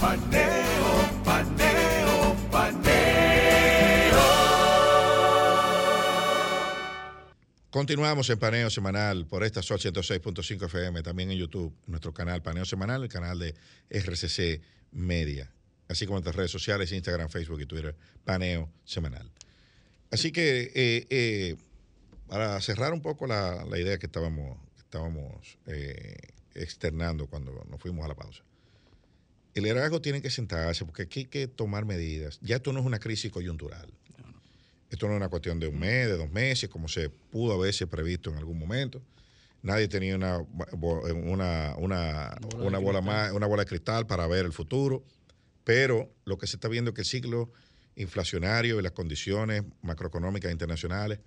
[0.00, 3.24] Paneo, paneo, paneo.
[7.74, 12.64] Continuamos en Paneo Semanal por esta Sol 106.5 FM, también en YouTube, nuestro canal Paneo
[12.64, 13.56] Semanal, el canal de
[13.90, 14.60] RCC
[14.92, 15.52] Media,
[15.88, 19.28] así como en nuestras redes sociales, Instagram, Facebook y Twitter, Paneo Semanal.
[20.12, 21.56] Así que eh, eh,
[22.28, 26.16] para cerrar un poco la, la idea que estábamos, que estábamos eh,
[26.54, 28.42] externando cuando nos fuimos a la pausa.
[29.54, 32.38] El liderazgo tiene que sentarse porque aquí hay que tomar medidas.
[32.42, 33.92] Ya esto no es una crisis coyuntural.
[34.90, 37.86] Esto no es una cuestión de un mes, de dos meses, como se pudo haberse
[37.86, 39.02] previsto en algún momento.
[39.62, 44.52] Nadie tenía una, una, una, una bola, más, una bola de cristal para ver el
[44.52, 45.02] futuro,
[45.64, 47.50] pero lo que se está viendo es que el ciclo
[47.96, 51.20] inflacionario y las condiciones macroeconómicas internacionales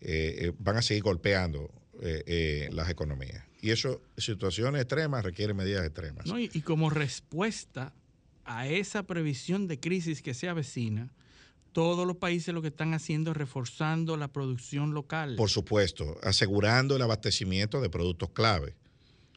[0.00, 3.44] eh, eh, van a seguir golpeando eh, eh, las economías.
[3.60, 6.26] Y eso, situaciones extremas requieren medidas extremas.
[6.26, 6.38] ¿no?
[6.38, 7.92] Y, y como respuesta
[8.44, 11.10] a esa previsión de crisis que se avecina,
[11.72, 15.34] todos los países lo que están haciendo es reforzando la producción local.
[15.36, 18.74] Por supuesto, asegurando el abastecimiento de productos clave.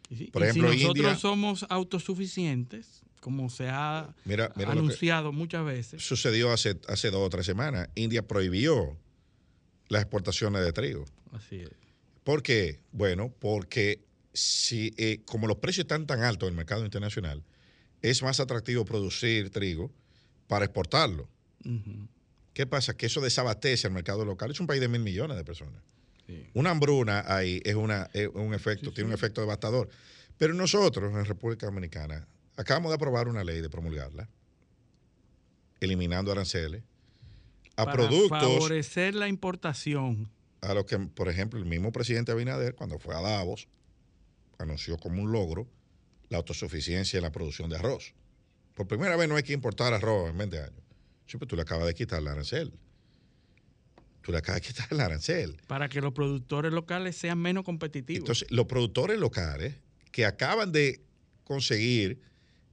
[0.10, 4.71] Y si- Por y ejemplo, si nosotros India- somos autosuficientes, como se ha Mira, mira
[4.71, 7.89] anunciado muchas veces, Sucedió hace, hace dos o tres semanas.
[7.95, 8.97] India prohibió
[9.91, 11.06] las exportaciones de trigo.
[11.34, 11.69] así es.
[12.23, 12.80] ¿Por qué?
[12.93, 13.99] Bueno, porque
[14.32, 17.43] si, eh, como los precios están tan altos en el mercado internacional,
[18.01, 19.91] es más atractivo producir trigo
[20.47, 21.27] para exportarlo.
[22.54, 22.95] ¿Qué pasa?
[22.95, 24.49] Que eso desabastece al mercado local.
[24.51, 25.82] Es un país de mil millones de personas.
[26.25, 26.47] Sí.
[26.54, 29.89] Una hambruna ahí es, una, es un efecto, tiene un efecto devastador.
[30.38, 32.25] Pero nosotros, en República Dominicana,
[32.56, 34.30] acabamos de aprobar una ley de promulgarla,
[35.82, 36.84] eliminando aranceles
[37.82, 40.30] a Para productos favorecer la importación.
[40.62, 43.67] a los que, por ejemplo, el mismo presidente Abinader, cuando fue a Davos,
[44.60, 45.67] anunció como un logro
[46.30, 48.13] la autosuficiencia en la producción de arroz.
[48.76, 50.82] Por primera vez no hay que importar arroz en 20 años.
[51.32, 52.74] Pero tú le acabas de quitar el arancel.
[54.22, 55.58] Tú le acabas de quitar el arancel.
[55.67, 58.20] para que los productores locales sean menos competitivos.
[58.20, 59.76] Entonces, los productores locales
[60.12, 61.02] que acaban de
[61.44, 62.22] conseguir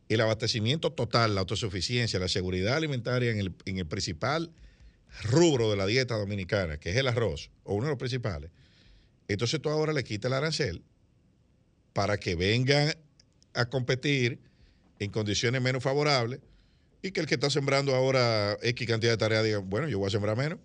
[0.09, 4.53] el abastecimiento total, la autosuficiencia, la seguridad alimentaria en el, en el principal
[5.25, 8.51] rubro de la dieta dominicana, que es el arroz, o uno de los principales,
[9.29, 10.83] entonces tú ahora le quitas el arancel
[11.92, 12.94] para que vengan
[13.55, 14.40] a competir
[14.99, 16.40] en condiciones menos favorables
[17.03, 20.09] y que el que está sembrando ahora X cantidad de tareas diga, bueno, yo voy
[20.09, 20.59] a sembrar menos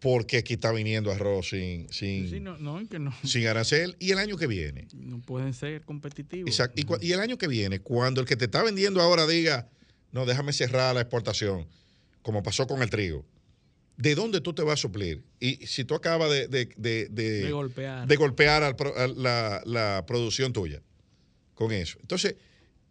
[0.00, 4.10] porque aquí está viniendo arroz sin, sin, Sí, no, no, que no, sin arancel y
[4.10, 4.86] el año que viene.
[4.94, 6.48] no pueden ser competitivos.
[6.48, 6.98] Exacto.
[7.00, 9.68] Y el año que viene, cuando el que te está vendiendo ahora diga,
[10.12, 11.66] no, déjame cerrar la exportación,
[12.22, 13.24] como pasó con el trigo,
[13.96, 15.22] ¿de dónde tú te vas a suplir?
[15.40, 17.50] Y si tú acabas de, de- de- de-
[18.16, 18.62] golpear.
[18.62, 18.76] al
[19.22, 20.82] la, la producción tuya
[21.54, 21.98] con eso.
[22.00, 22.36] Entonces,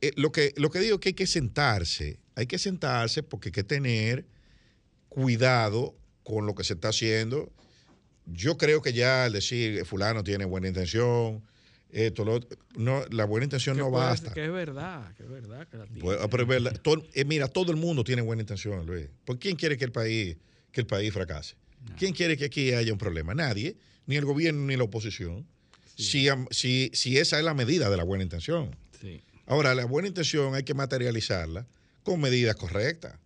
[0.02, 3.50] eh, lo, que, lo que digo es que hay que sentarse, hay que sentarse porque
[3.50, 4.26] hay que tener
[5.10, 7.52] cuidado con lo que se está haciendo.
[8.26, 11.44] Yo creo que ya al decir eh, fulano tiene buena intención,
[11.92, 12.40] esto, lo
[12.76, 14.34] no, la buena intención Que no puede basta.
[14.34, 15.68] Que es verdad, que es verdad.
[15.68, 16.02] Que la tiene.
[16.02, 19.08] Pues, pero es verdad, todo- eh, mira, todo el mundo tiene buena intención, Luis.
[19.24, 20.36] ¿Por quién quiere que el país,
[20.76, 21.56] que el país fracase?
[21.98, 23.34] ¿Quién quiere que aquí haya un problema?
[23.34, 25.48] Nadie, ni el gobierno ni la oposición.
[25.96, 28.76] Si, si, si esa es la medida de la buena intención.
[29.00, 29.22] Sí.
[29.46, 31.66] Ahora, la buena intención hay que materializarla
[32.04, 33.18] con medidas correctas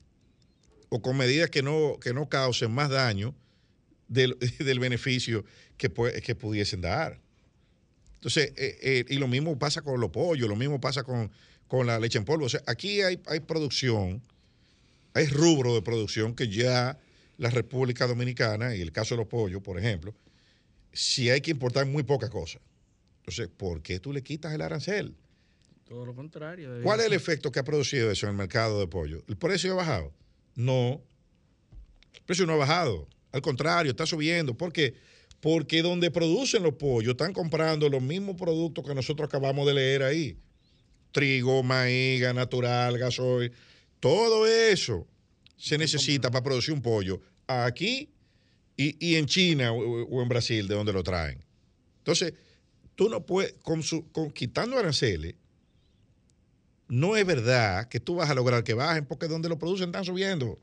[0.89, 3.34] o con medidas que no, que no causen más daño
[4.08, 5.43] del, del beneficio
[5.78, 5.91] que,
[6.24, 7.20] que pudiesen dar.
[8.16, 11.32] Entonces, eh, eh, y lo mismo pasa con los pollos, lo mismo pasa con,
[11.68, 12.45] con la leche en polvo.
[12.45, 14.22] O sea, aquí hay, hay producción,
[15.16, 17.00] hay rubro de producción que ya
[17.40, 20.14] la República Dominicana, y el caso de los pollos, por ejemplo,
[20.92, 22.60] si hay que importar muy poca cosa.
[23.20, 25.16] Entonces, ¿por qué tú le quitas el arancel?
[25.86, 26.82] Todo lo contrario.
[26.84, 29.24] ¿Cuál es el efecto que ha producido eso en el mercado de pollo?
[29.28, 30.14] ¿El precio ha bajado?
[30.56, 31.02] No.
[32.14, 33.08] El precio no ha bajado.
[33.32, 34.54] Al contrario, está subiendo.
[34.58, 34.96] ¿Por qué?
[35.40, 40.04] Porque donde producen los pollos están comprando los mismos productos que nosotros acabamos de leer
[40.04, 40.38] ahí.
[41.14, 43.54] Trigo, maíz, natural, gasoil.
[44.02, 45.08] Todo eso
[45.60, 48.10] se necesita para producir un pollo aquí
[48.78, 51.43] y, y en China o, o en Brasil, de donde lo traen.
[51.97, 52.34] Entonces,
[52.95, 55.36] tú no puedes, con su, con, quitando aranceles,
[56.88, 60.05] no es verdad que tú vas a lograr que bajen porque donde lo producen están
[60.05, 60.57] subiendo.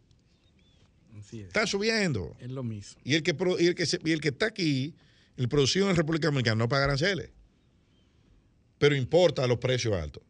[1.20, 1.48] Así es.
[1.48, 2.34] Están subiendo.
[2.40, 3.00] Es lo mismo.
[3.04, 4.94] Y el que, y el que, y el que está aquí,
[5.36, 7.30] el producido en República Dominicana, no paga aranceles.
[8.78, 10.22] Pero importa a los precios altos,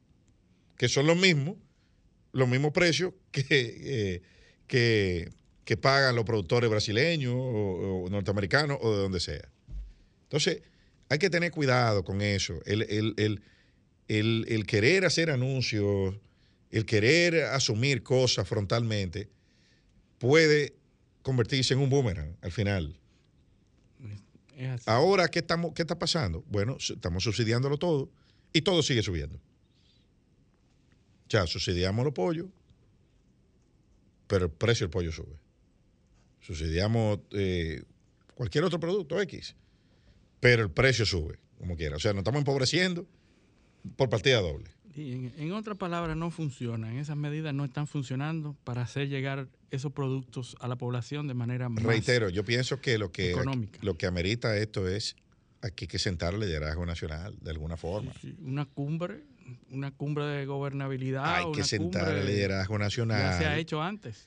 [0.77, 1.57] que son los mismos,
[2.33, 4.23] los mismos precios que, eh,
[4.67, 5.31] que,
[5.65, 9.49] que pagan los productores brasileños o, o norteamericanos o de donde sea.
[10.25, 10.63] Entonces,
[11.09, 12.61] hay que tener cuidado con eso.
[12.67, 13.43] El, el- el-
[14.09, 16.15] el- el querer hacer anuncios,
[16.71, 19.29] el querer asumir cosas frontalmente,
[20.19, 20.75] puede
[21.23, 22.97] convertirse en un boomerang al final.
[24.87, 26.43] Ahora, ¿qué, estamos, ¿qué está pasando?
[26.49, 28.09] Bueno, estamos subsidiándolo todo
[28.53, 29.39] y todo sigue subiendo.
[31.29, 32.47] Sea, subsidiamos los pollos,
[34.27, 35.39] pero el precio del pollo sube.
[36.41, 37.83] Subsidiamos eh,
[38.35, 39.57] cualquier otro producto X,
[40.41, 41.97] pero el precio sube, como quiera.
[41.97, 43.07] O sea, nos estamos empobreciendo
[43.97, 44.71] por partida doble.
[44.95, 46.97] Y en, en otras palabras, no funcionan.
[46.97, 51.69] Esas medidas no están funcionando para hacer llegar esos productos a la población de manera
[51.69, 53.79] más Reitero, yo pienso que lo que, económica.
[53.83, 55.17] lo que amerita esto es
[55.61, 58.13] aquí hay que sentar el liderazgo nacional de alguna forma.
[58.41, 59.25] una cumbre,
[59.71, 61.25] una cumbre de gobernabilidad.
[61.37, 64.27] Hay que sentar el de- liderazgo Ya se ha nacional hecho antes.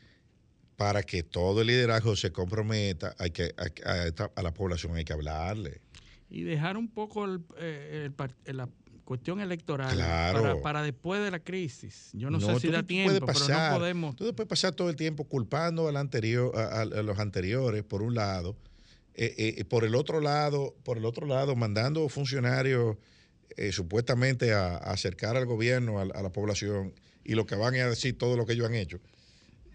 [0.76, 3.13] para que todo el liderazgo se comprometa.
[3.20, 5.82] Hay que, a, a esta- a la población hay que hablarle.
[6.30, 8.70] Y dejar un poco el, eh, el par- la
[9.03, 10.41] cuestión electoral Claro.
[10.41, 12.11] para, para después de la crisis.
[12.13, 14.15] Yo no, sé tú si da tú tiempo, puedes pero pasar, no podemos.
[14.15, 18.55] Tú puedes pasar todo el tiempo culpando al anterior, a los anteriores, por un lado,
[19.15, 22.97] eh, eh, por el otro lado, por el otro lado, mandando funcionarios
[23.57, 26.93] eh, supuestamente a, a acercar al gobierno, a, a la población,
[27.23, 28.99] y lo que van a decir todo lo que ellos han hecho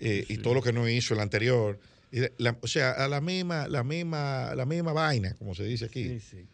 [0.00, 1.78] eh, y todo lo que no hizo el anterior.
[2.10, 5.86] Y la- o sea, a la misma, la misma, la misma vaina, como se dice
[5.86, 6.08] aquí.
[6.08, 6.46] Sí, sí.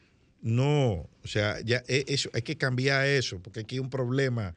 [0.42, 4.54] No, o sea, ya e- eso, hay que cambiar eso, porque aquí hay un problema,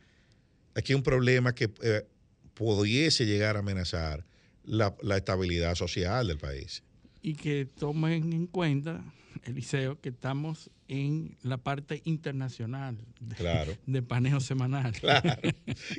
[0.76, 2.06] aquí hay un problema que eh,
[2.54, 4.26] pudiese llegar a amenazar
[4.64, 6.84] la, la estabilidad social del país.
[7.22, 9.04] Y que tomen en cuenta,
[9.44, 13.74] Eliseo, que estamos en la parte internacional de, Claro.
[13.88, 14.92] de paneo semanal.
[14.94, 15.32] Claro,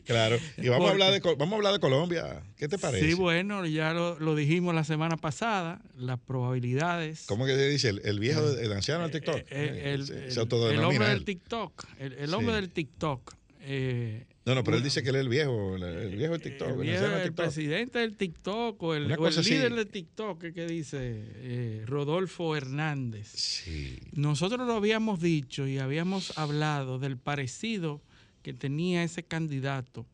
[0.05, 0.37] claro.
[0.57, 2.43] Y vamos a hablar de vamos a hablar de Colombia.
[2.57, 3.07] ¿Qué te parece?
[3.09, 7.25] Sí, bueno, ya lo, lo dijimos la semana pasada, las probabilidades.
[7.27, 7.89] ¿Cómo que se dice?
[7.89, 9.37] El, el viejo, el anciano del TikTok.
[9.51, 11.85] Eh, el, se, el- el hombre del TikTok.
[11.99, 12.61] El, el hombre Sí.
[12.61, 13.35] del TikTok.
[13.63, 16.43] eh, No, no, pero él dice que él es el viejo, el, el viejo del
[16.43, 16.69] TikTok.
[16.69, 17.35] el, viejo- TikTok.
[17.35, 20.99] presidente del TikTok o el, o líder del TikTok, ¿qué que dice?
[21.03, 23.29] Eh, Rodolfo Hernández.
[23.29, 23.99] Sí.
[24.13, 28.03] Nosotros lo habíamos dicho y habíamos hablado del parecido
[28.43, 30.05] que tenía ese candidato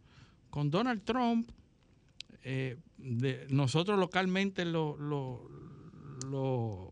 [0.50, 1.50] con Donald Trump.
[2.44, 5.46] eh, de- nosotros localmente lo, lo-
[6.30, 6.89] lo-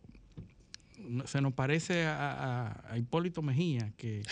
[1.27, 2.33] se nos parece a,
[2.69, 4.23] a- a Hipólito Mejía, que,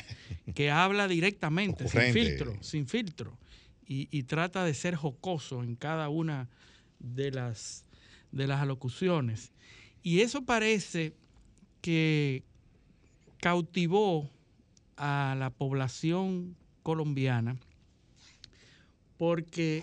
[0.54, 3.38] que habla directamente, sin filtro, sin filtro,
[3.86, 6.48] y, y trata de ser jocoso en cada una
[6.98, 7.84] de las,
[8.32, 9.52] de las alocuciones.
[10.02, 11.14] Y eso parece
[11.80, 12.42] que
[13.40, 14.30] cautivó
[14.96, 17.56] a la población colombiana
[19.18, 19.82] porque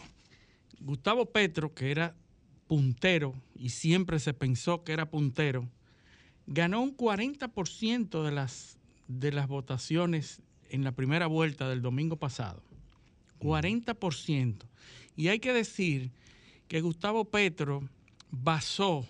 [0.80, 2.16] Gustavo Petro, que era
[2.68, 5.68] puntero y siempre se pensó que era puntero,
[6.48, 8.78] ganó un 40% de las,
[9.08, 12.62] de las votaciones en la primera vuelta del domingo pasado.
[13.40, 14.66] 40%.
[15.16, 16.12] Y hay que decir
[16.68, 17.88] que Gustavo Petro
[18.32, 19.06] basó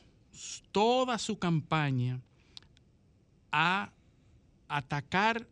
[0.71, 2.19] toda su campaña
[3.51, 3.91] a
[4.67, 5.47] atacar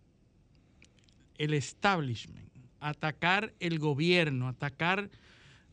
[1.37, 5.09] el establishment, atacar el gobierno, atacar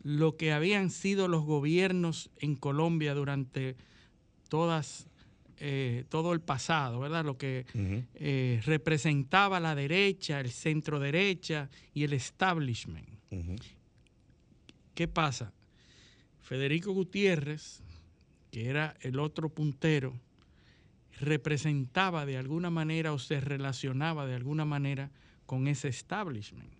[0.02, 3.76] lo que habían sido los gobiernos en Colombia durante
[4.48, 5.07] todas,
[5.60, 7.24] eh, todo el pasado, ¿verdad?
[7.24, 7.66] Lo que
[8.14, 13.08] eh, representaba la derecha, el centro derecha y el establishment.
[14.94, 15.52] ¿Qué pasa?
[16.40, 17.82] Federico Gutiérrez,
[18.50, 20.18] que era el otro puntero,
[21.20, 25.10] representaba de alguna manera o se relacionaba de alguna manera
[25.46, 26.72] con ese establishment.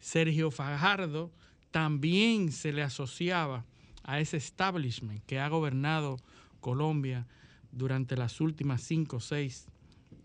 [0.00, 1.30] Sergio Fajardo
[1.70, 3.64] también se le asociaba
[4.04, 6.18] a ese establishment que ha gobernado
[6.60, 7.26] Colombia
[7.72, 9.66] durante las últimas cinco o seis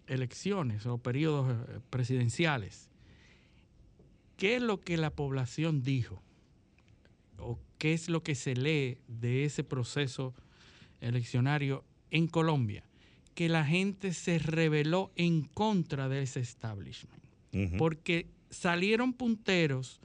[0.05, 2.89] elecciones o periodos eh, presidenciales.
[4.35, 6.21] ¿Qué es lo que la población dijo?
[7.39, 10.33] ¿O qué es lo que se lee de ese proceso
[11.01, 12.83] eleccionario en Colombia?
[13.33, 17.23] Que la gente se rebeló en contra de ese establishment.
[17.77, 19.99] Porque salieron punteros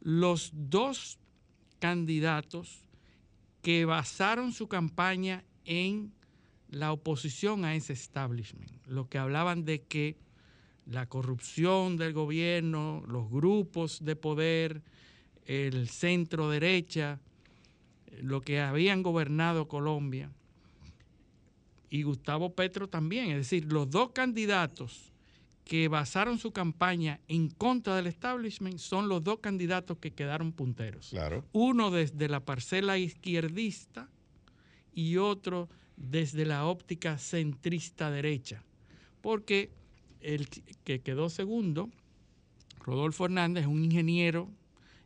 [0.00, 1.18] los dos
[1.78, 2.82] candidatos
[3.62, 6.12] que basaron su campaña en
[6.72, 10.16] la oposición a ese establishment, lo que hablaban de que
[10.86, 14.82] la corrupción del gobierno, los grupos de poder,
[15.44, 17.20] el centro derecha,
[18.20, 20.30] lo que habían gobernado Colombia,
[21.90, 23.32] y Gustavo Petro también.
[23.32, 25.12] Es decir, los dos candidatos
[25.66, 31.10] que basaron su campaña en contra del establishment son los dos candidatos que quedaron punteros.
[31.10, 31.44] Claro.
[31.52, 34.08] Uno desde la parcela izquierdista
[34.94, 38.62] y otro desde la óptica centrista derecha.
[39.20, 39.70] Porque
[40.20, 40.48] el
[40.84, 41.90] que quedó segundo,
[42.80, 44.50] Rodolfo Hernández, un ingeniero,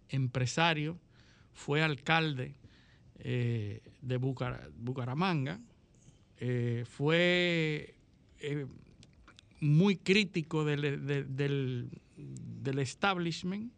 [0.08, 0.98] empresario,
[1.52, 2.54] fue alcalde
[3.18, 5.58] eh, de Bucara- Bucaramanga,
[6.38, 7.94] eh, fue
[8.40, 8.66] eh,
[9.60, 13.72] muy crítico del, de- del- del establishment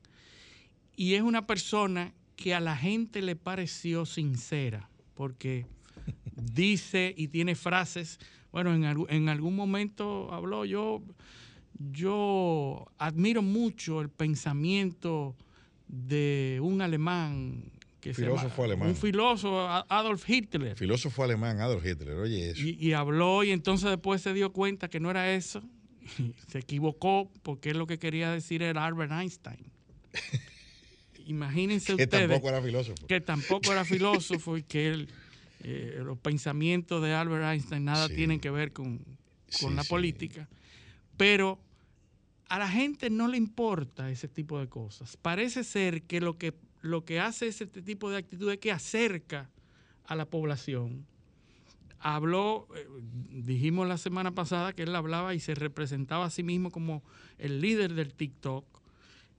[0.97, 5.67] y es una persona que a la gente le pareció sincera, porque
[6.41, 8.19] dice y tiene frases,
[8.53, 11.03] bueno, en, en algún momento habló, yo,
[11.79, 15.37] yo admiro mucho el pensamiento
[15.89, 17.65] de un alemán
[18.01, 18.89] que llama- Filósofo alemán.
[18.91, 20.77] un filósofo, Adolf Hitler.
[20.77, 22.61] Filósofo alemán Adolf Hitler, oye eso.
[22.63, 25.63] Y, y habló y entonces después se dio cuenta que no era eso.
[26.47, 29.59] Se equivocó porque lo que quería decir era Albert Einstein.
[31.27, 33.07] Imagínense Que ustedes tampoco era filósofo.
[33.07, 35.09] que tampoco era filósofo y que él,
[35.61, 38.15] eh, los pensamientos de Albert Einstein nada Sí.
[38.15, 40.49] tienen que ver con, con Sí, la política.
[41.17, 41.59] Pero
[42.49, 45.17] a la gente no le importa ese tipo de cosas.
[45.17, 49.51] Parece ser que lo que, lo que hace ese tipo de actitud es que acerca
[50.05, 51.05] a la población.
[52.01, 52.87] Habló, eh,
[53.45, 57.03] dijimos la semana pasada que él hablaba y se representaba a sí mismo como
[57.39, 58.65] el líder del TikTok.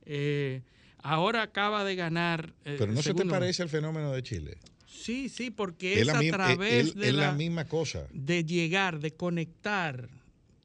[0.05, 0.61] Eh,
[1.01, 2.53] ahora acaba de ganar.
[2.65, 4.57] eh, Pero no se te parece el fenómeno de Chile.
[4.89, 8.07] Sí, sí, porque Es la a mi- través de es la la, misma cosa.
[8.11, 10.09] de llegar, de conectar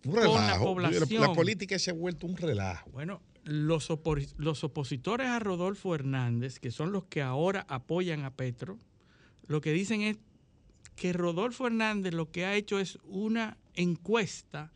[0.04, 1.20] Un con la población.
[1.22, 2.90] La política se ha vuelto un relajo.
[2.90, 8.30] Bueno, los, opor- los opositores a Rodolfo Hernández, que son los que ahora apoyan a
[8.34, 8.78] Petro,
[9.46, 10.16] lo que dicen es
[10.96, 14.72] que Rodolfo Hernández lo que ha hecho es una encuesta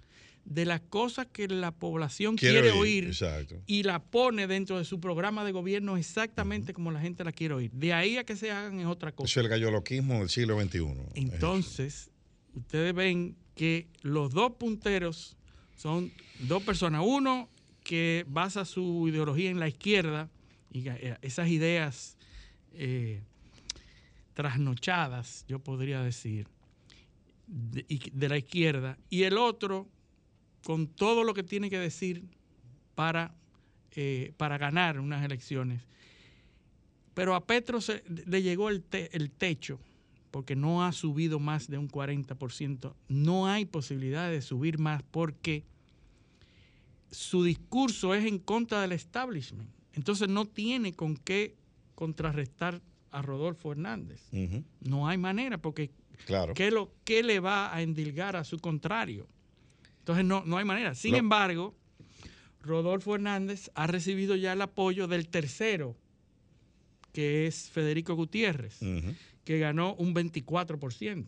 [0.49, 3.57] de las cosas que la población quiere, Quiere oír, exacto.
[3.67, 7.55] y la pone dentro de su programa de gobierno exactamente como la gente la quiere
[7.55, 7.71] oír.
[7.73, 9.27] De ahí a que se hagan es otra cosa.
[9.31, 10.87] Eso es el galloloquismo del siglo XXI.
[11.17, 12.11] Entonces,
[12.55, 15.37] ustedes ven que los dos punteros
[15.77, 17.03] son dos personas.
[17.05, 17.51] Uno
[17.85, 20.31] que basa su ideología en la izquierda
[20.73, 22.17] y eh, esas ideas
[22.73, 23.21] eh,
[24.33, 26.49] trasnochadas, yo podría decir,
[27.47, 28.99] de la izquierda.
[29.11, 29.89] Y el otro
[30.65, 32.25] con todo lo que tiene que decir
[32.95, 33.35] para,
[33.93, 35.83] eh, para ganar unas elecciones.
[37.15, 39.81] Pero a Petro se, le llegó el, te- el techo
[40.31, 42.95] porque no ha subido más de un 40%.
[43.09, 45.65] No hay posibilidad de subir más porque
[47.11, 49.71] su discurso es en contra del establishment.
[49.95, 51.57] Entonces no tiene con qué
[51.95, 52.81] contrarrestar
[53.11, 54.23] a Rodolfo Hernández.
[54.81, 55.91] No hay manera porque
[56.27, 56.53] Claro.
[56.53, 59.27] ¿qué, lo, qué le va a endilgar a su contrario?
[60.09, 60.95] Entonces no, no hay manera.
[60.95, 61.75] Sin embargo,
[62.63, 65.99] Rodolfo Hernández ha recibido ya el apoyo del tercero,
[67.13, 68.79] que es Federico Gutiérrez,
[69.45, 71.27] que ganó un 24%.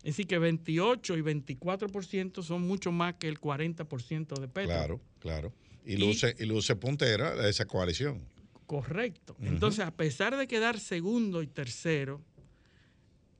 [0.00, 4.74] Es decir, que 28 y 24% son mucho más que el 40% de Petro.
[4.74, 5.52] Claro, claro.
[5.86, 8.20] Y luce, y luce puntera esa coalición.
[8.66, 9.36] Correcto.
[9.40, 12.20] Entonces, a pesar de quedar segundo y tercero,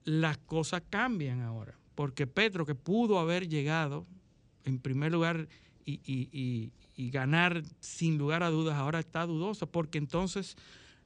[0.04, 1.78] las cosas cambian ahora.
[1.94, 4.06] Porque Petro, que pudo haber llegado
[4.64, 5.48] en primer lugar
[5.84, 10.56] y, y- y- y ganar sin lugar a dudas, ahora está dudoso, porque entonces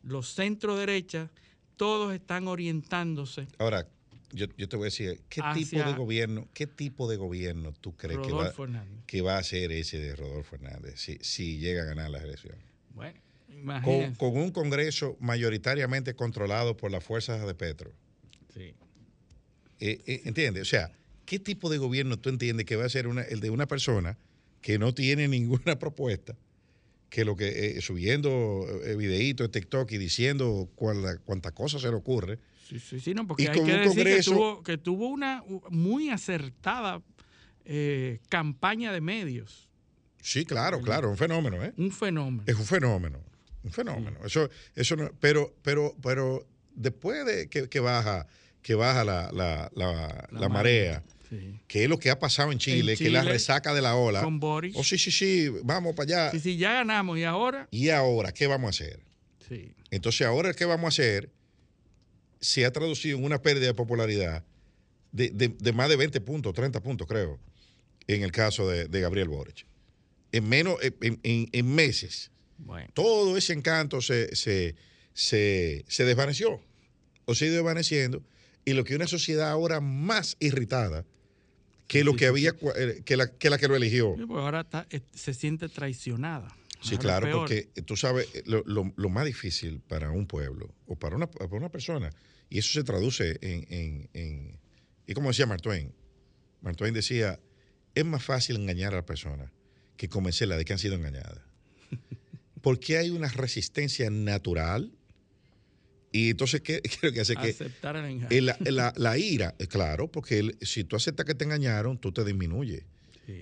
[0.03, 1.31] los centro derechas
[1.77, 3.47] todos están orientándose.
[3.59, 3.87] Ahora,
[4.33, 7.95] yo, yo te voy a decir, ¿qué tipo de gobierno, qué tipo de gobierno tú
[7.97, 8.53] crees que va,
[9.07, 12.65] que va a ser ese de Rodolfo Hernández si, si llega a ganar las elecciones?
[12.95, 13.21] Bueno,
[13.85, 17.93] Con, con un Congreso mayoritariamente controlado por las fuerzas de Petro.
[18.55, 18.75] Sí.
[19.81, 20.63] Eh, eh, ¿Entiendes?
[20.63, 20.91] O sea,
[21.33, 24.19] ¿qué tipo de gobierno tú entiendes que va a ser una- el de una persona
[24.61, 26.37] que no tiene ninguna propuesta,
[27.09, 31.89] que lo que eh, subiendo eh, videitos de TikTok y diciendo cuál- cuánta cosa se
[31.89, 32.39] le ocurre?
[32.69, 35.09] Sí, sí, sí, no, porque Y hay con que decir Congreso- que, tuvo, que tuvo
[35.09, 37.01] una muy acertada
[37.65, 39.71] eh, campaña de medios.
[40.21, 41.73] Sí, claro, claro, un fenómeno, ¿eh?
[41.79, 42.43] Un fenómeno.
[42.47, 43.21] Es un fenómeno,
[43.65, 44.19] un fenómeno.
[44.27, 48.27] Eso, eso no, pero, pero, pero después de que, que baja,
[48.61, 51.03] que baja la, la, la- la marea,
[51.33, 51.59] Sí.
[51.67, 53.97] que es lo que ha pasado en Chile, En que la Chile, resaca de la
[53.97, 54.21] ola.
[54.23, 54.75] con Boris.
[54.77, 56.31] Oh, sí, sí, sí, vamos para allá.
[56.31, 57.69] Sí, sí, ya ganamos y ahora.
[57.71, 59.01] ¿Y ahora qué vamos a hacer?
[59.49, 59.73] Sí.
[59.91, 61.31] Entonces, ahora qué vamos a hacer
[62.41, 64.45] se ha traducido en una pérdida de popularidad
[65.13, 67.39] de, de- de más de 20 puntos, 30 puntos, creo,
[68.09, 69.65] en el caso de, de Gabriel Boric.
[70.33, 72.31] en menos, en, en- en meses.
[72.59, 72.91] Bueno.
[72.95, 74.75] Todo ese encanto se, se,
[75.15, 76.61] se, se desvaneció
[77.25, 78.23] o se ha ido desvaneciendo.
[78.65, 81.05] Y lo que una sociedad ahora más irritada
[81.93, 84.15] que lo que había, eh, que la, que la que lo eligió.
[84.17, 86.49] Sí, porque ahora está- eh, se siente traicionada.
[86.81, 90.97] Sí, claro, porque eh, tú sabes, lo, lo- lo más difícil para un pueblo o
[90.99, 92.11] para una, para una persona,
[92.49, 94.59] y eso se traduce en, en, en-
[95.07, 95.93] y como decía Mark Twain,
[96.61, 97.39] Mark Twain decía,
[97.95, 99.53] es más fácil engañar a la persona
[99.97, 101.41] que convencerla de que han sido engañadas.
[102.63, 104.93] Porque hay una resistencia natural
[106.13, 107.35] y entonces, ¿qué, qué lo que hace?
[107.35, 108.29] Que Aceptar el engaño.
[108.31, 108.41] eh,
[108.71, 112.25] la, la- ira, eh, claro, porque el- si tú aceptas que te engañaron, tú te
[112.25, 112.85] disminuyes.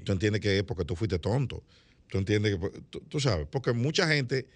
[0.05, 1.65] Tú entiendes que es porque tú fuiste tonto.
[2.09, 4.47] Tú entiendes que, tú, tú sabes, porque mucha gente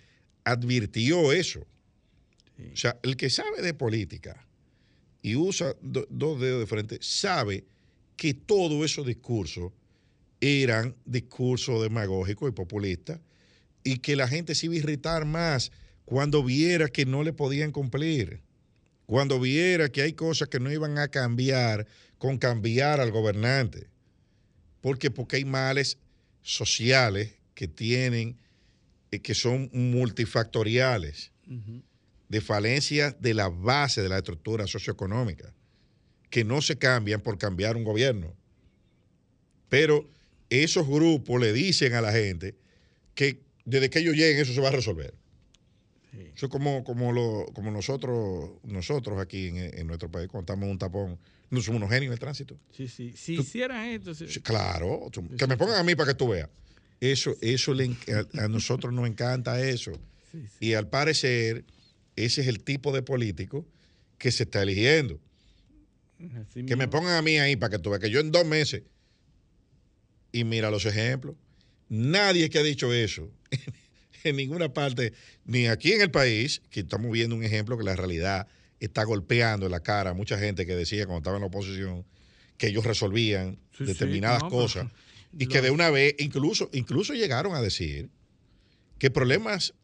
[0.45, 1.61] advirtió eso.
[2.73, 4.47] O sea, el que sabe de política
[5.23, 7.65] y usa do- dos dedos de frente, sabe
[8.17, 9.73] que todos esos discursos
[10.41, 13.19] eran discursos demagógicos y populistas
[13.83, 15.73] y que la gente se iba a irritar más
[16.05, 18.40] cuando viera que no le podían cumplir,
[19.07, 21.86] cuando viera que hay cosas que no iban a cambiar
[22.18, 23.88] con cambiar al gobernante.
[24.80, 25.98] Porque, porque hay males
[26.42, 28.38] sociales que tienen,
[29.11, 31.32] eh, que son multifactoriales,
[32.28, 35.52] de falencias de la base de la estructura socioeconómica,
[36.30, 38.34] que no se cambian por cambiar un gobierno.
[39.68, 40.09] Pero
[40.48, 42.57] esos grupos le dicen a la gente
[43.14, 45.14] que desde que ellos lleguen eso se va a resolver.
[46.35, 50.65] Eso es como, como, lo- como nosotros, nosotros aquí en, en nuestro país, cuando estamos
[50.67, 51.19] en un tapón,
[51.51, 52.57] no somos unos genios en el tránsito.
[52.73, 53.12] Sí, sí.
[53.17, 56.29] Si Tú- hicieran esto, Sí, Claro, tú- que me pongan a mí para que tú
[56.29, 56.49] veas.
[57.01, 57.97] Eso, eso le
[58.37, 59.93] a, a nosotros nos encanta eso.
[60.61, 61.65] Y al parecer,
[62.17, 63.67] ese es el tipo de político
[64.19, 65.21] que se está eligiendo.
[66.41, 68.45] así Que me pongan a mí ahí para que tú veas que yo en dos
[68.47, 68.83] meses.
[70.33, 71.37] Y mira los ejemplos.
[71.89, 73.31] Nadie que ha dicho eso
[74.31, 75.12] en ninguna parte,
[75.45, 78.47] ni aquí en el país, que estamos viendo un ejemplo que la realidad
[78.81, 82.05] está golpeando en la cara a mucha gente que decía cuando estaba en la oposición
[82.59, 84.87] que ellos resolvían Sí, sí, determinadas no, cosas.
[85.37, 88.09] y que de una vez, incluso, incluso llegaron a decir
[88.99, 89.75] que problemas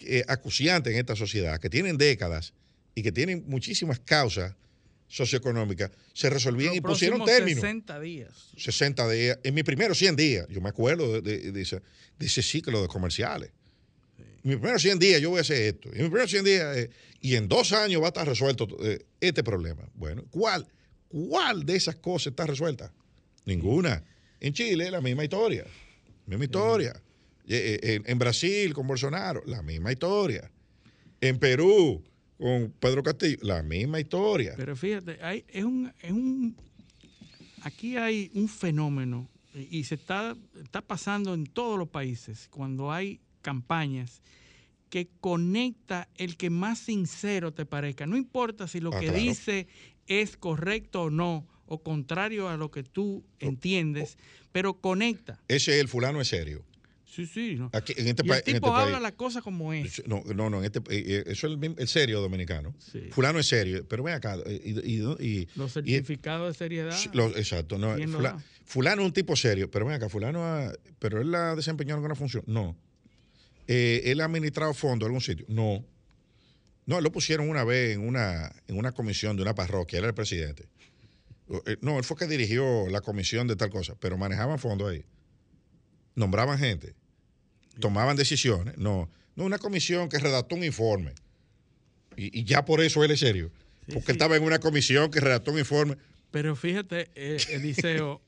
[0.00, 2.54] eh, acuciantes en esta sociedad, que tienen décadas
[2.94, 4.56] y que tienen muchísimas causas
[5.08, 7.60] socioeconómicas, se resolvían Los y pusieron términos.
[7.60, 8.50] 60 días.
[8.56, 11.80] 60 días, en mis primeros 100 días, yo me acuerdo de, de- de ese,
[12.18, 13.50] de ese ciclo de comerciales.
[14.18, 15.88] En mis primeros 100 días yo voy a hacer esto.
[15.88, 16.90] En mis primeros 100 días, eh,
[17.20, 19.88] y en dos años va a estar resuelto eh, este problema.
[19.94, 20.66] Bueno, ¿cuál,
[21.08, 22.92] ¿cuál de esas cosas está resuelta?
[23.44, 24.04] Ninguna.
[24.40, 25.64] En Chile, la misma historia.
[26.26, 27.02] Misma historia.
[27.48, 30.50] Eh, En, en Brasil, con Bolsonaro, la misma historia.
[31.20, 32.04] En Perú,
[32.38, 34.54] con Pedro Castillo, la misma historia.
[34.56, 36.56] Pero fíjate, hay, es un, es un,
[37.62, 42.92] aquí hay un fenómeno y y se está, está pasando en todos los países cuando
[42.92, 44.22] hay campañas
[44.88, 48.06] que conecta el que más sincero te parezca.
[48.06, 49.20] No importa si lo Ah, que claro.
[49.20, 49.66] dice
[50.06, 54.16] es correcto o no, o contrario a lo que tú entiendes,
[54.52, 55.38] pero conecta.
[55.48, 56.64] Ese es el fulano es serio.
[57.10, 57.56] Sí, sí.
[57.56, 57.70] ¿no?
[57.72, 59.02] Aquí, en este y el en tipo este habla país.
[59.02, 60.02] la cosa como es.
[60.06, 62.74] No, no, no, en este, eh, eh, eso es el, el serio dominicano.
[63.10, 64.36] Fulano es serio, pero ven acá.
[64.46, 66.92] eh, Y, y- y- Los certificados de seriedad.
[67.36, 67.96] exacto, no,
[68.66, 72.14] fulano es un tipo serio, pero ven acá, fulano, ha- pero él ha desempeñado alguna
[72.14, 72.44] función.
[72.46, 72.76] No.
[73.66, 75.46] Eh, él ha administrado fondos en algún sitio.
[75.48, 75.84] No.
[76.86, 80.10] No, lo pusieron una vez en una, en una comisión de una parroquia, él era
[80.10, 80.68] el presidente.
[81.80, 85.04] No, él fue que dirigió la comisión de tal cosa, pero manejaban fondos ahí.
[86.14, 86.94] Nombraban gente.
[87.80, 88.76] Tomaban decisiones.
[88.78, 91.12] No, no una comisión que redactó un informe.
[92.16, 93.50] Y, y ya por eso él es serio.
[93.86, 94.12] Porque sí.
[94.12, 95.96] estaba en una comisión que redactó un informe.
[96.30, 98.20] Pero fíjate, eh, Eliseo,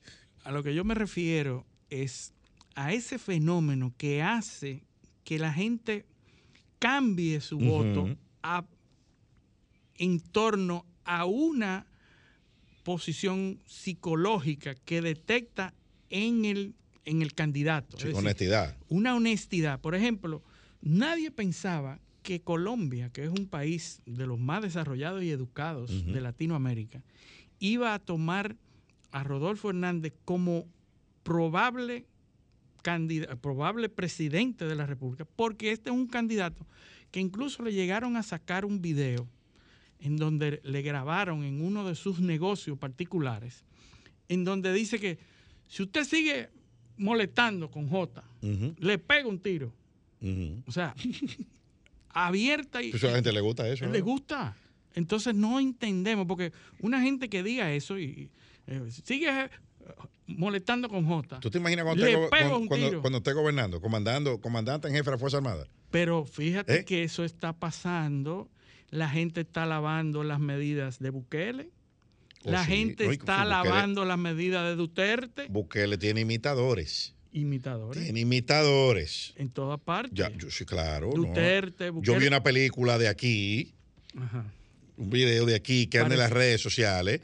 [0.45, 2.33] a lo que yo me refiero es
[2.75, 4.85] a ese fenómeno que hace
[5.25, 6.07] que la gente
[6.79, 8.65] cambie su voto a-
[9.99, 11.87] en torno a una
[12.85, 15.75] posición psicológica que detecta
[16.09, 16.75] en el,
[17.05, 17.97] en el candidato.
[17.97, 18.77] Es Sí, decir, honestidad.
[18.89, 19.81] una honestidad.
[19.81, 20.43] Por ejemplo,
[20.83, 26.21] nadie pensaba que Colombia, que es un país de los más desarrollados y educados de
[26.21, 27.03] Latinoamérica,
[27.59, 28.57] iba a tomar
[29.11, 30.67] a Rodolfo Hernández como
[31.23, 32.07] probable
[33.43, 36.67] probable presidente de la República, porque este es un candidato
[37.11, 39.29] que incluso le llegaron a sacar un video
[39.99, 43.65] en donde le grabaron en uno de sus negocios particulares,
[44.29, 45.19] en donde dice que
[45.67, 46.49] si usted sigue
[47.01, 48.23] molestando con J,
[48.79, 49.73] le pega un tiro.
[50.67, 50.95] O sea,
[52.11, 52.91] abierta y...
[52.91, 53.87] Pues a la gente le gusta eso.
[53.87, 54.05] Le ¿no?
[54.05, 54.57] gusta.
[54.95, 58.29] Entonces no entendemos, porque una gente que diga eso y
[58.67, 59.51] eh, sigue
[60.27, 61.41] molestando con J.
[61.41, 62.69] ¿Tú te imaginas cuando, Le cuando,
[63.01, 65.67] cuando- esté gobernando, comandando, comandante en jefe de la Fuerza Armada?
[65.91, 66.85] Pero fíjate ¿Eh?
[66.85, 68.49] que eso está pasando.
[68.91, 71.71] La gente está alabando las medidas de Bukele.
[72.43, 72.71] La sí.
[72.73, 75.47] gente No, está alabando las medidas de Duterte.
[75.49, 77.15] Bukele tiene imitadores.
[77.33, 78.03] Imitadores.
[78.03, 79.35] Tiene imitadores.
[79.37, 80.13] En todas partes.
[80.15, 81.11] Ya, yo sí, claro.
[81.15, 81.23] no.
[81.29, 82.19] Duterte, Yo Bukele.
[82.19, 83.73] vi una película de aquí,
[84.19, 84.45] Ajá.
[84.97, 87.21] un video de aquí que anda en las redes sociales.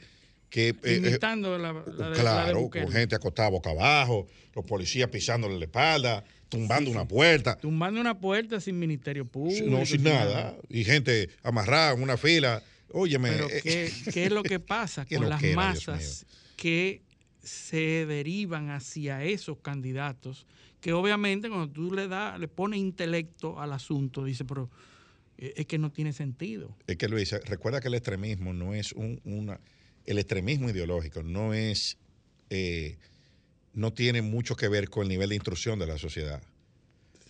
[0.49, 2.85] Que, eh, eh, Imitando la, la de, la de claro, Bukele.
[2.85, 7.57] con gente acostada boca abajo, los policías pisándole la espalda, tumbando una puerta.
[7.57, 9.65] Tumbando una puerta sin ministerio público.
[9.67, 10.55] No, sin nada.
[10.69, 12.63] Y gente amarrada en una fila.
[12.91, 13.29] Óyeme.
[13.31, 16.25] Pero eh, ¿qué, qué es lo que pasa con las masas
[16.55, 17.01] que
[17.43, 20.45] se derivan hacia esos candidatos?
[20.81, 24.69] Que obviamente cuando tú le das, le pones intelecto al asunto, dice, pero
[25.37, 26.75] eh, es que no tiene sentido.
[26.87, 29.59] Es que Luis, recuerda que el extremismo no es un, una.
[30.05, 31.97] El extremismo ideológico no es.
[32.49, 32.97] eh,
[33.73, 36.41] no tiene mucho que ver con el nivel de instrucción de la sociedad.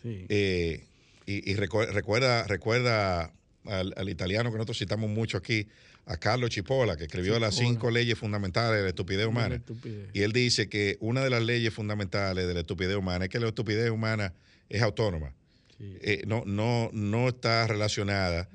[0.01, 0.25] Sí.
[0.29, 0.85] Eh,
[1.25, 3.33] y y recu- recuerda, recuerda
[3.69, 5.67] al, al italiano que nosotros citamos mucho aquí,
[6.07, 9.55] a Carlo Cipolla, que escribió las cinco leyes fundamentales de la estupidez la humana.
[9.55, 10.09] estupidez.
[10.13, 13.39] Y él dice que una de las leyes fundamentales de la estupidez humana es que
[13.39, 14.33] la estupidez humana
[14.69, 15.33] es autónoma.
[15.79, 18.49] Eh, no, no, no está relacionada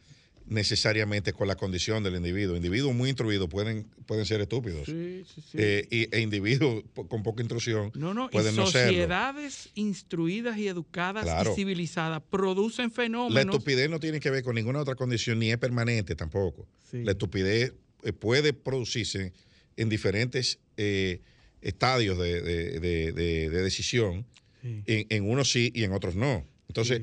[0.53, 2.57] necesariamente con la condición del individuo.
[2.57, 4.87] Individuos muy instruidos pueden, pueden ser estúpidos.
[4.87, 5.59] Sí, sí, sí.
[5.59, 8.91] Eh, y, e individuos con poca instrucción No, no, y pueden no serlo.
[8.93, 11.53] sociedades instruidas y educadas Claro.
[11.53, 13.55] y civilizadas producen La fenómenos.
[13.57, 16.67] estupidez no tiene que ver con ninguna otra condición, ni es permanente tampoco.
[16.93, 17.73] La estupidez
[18.05, 19.33] eh, puede producirse
[19.77, 21.21] en diferentes eh,
[21.63, 24.27] estadios de, de- de- de- de decisión.
[24.65, 26.47] En, en unos sí y en otros no.
[26.69, 27.01] Entonces.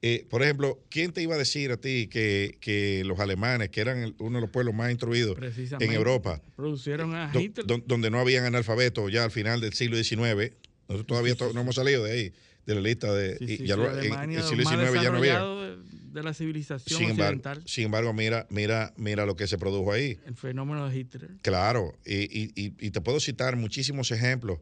[0.00, 3.80] Eh, por ejemplo, ¿quién te iba a decir a ti que, que los alemanes, que
[3.80, 5.36] eran uno de los pueblos más instruidos
[5.80, 5.92] en.
[5.92, 7.66] Europa, Producieron a do- Hitler.
[7.66, 10.52] don- donde no habían analfabetos ya al final del siglo XIX,
[10.88, 12.32] nosotros todavía to- no hemos salido de ahí,
[12.64, 13.36] de la lista de...
[13.40, 15.40] Y ya lo- en el lo siglo XIX ya no había.
[15.42, 17.62] de, la civilización Sin embargo, occidental.
[17.66, 20.18] sin embargo, mira, mira, mira lo que se produjo ahí.
[20.26, 21.30] El fenómeno de Hitler.
[21.42, 24.58] Claro, y, y- y- y te puedo citar muchísimos ejemplos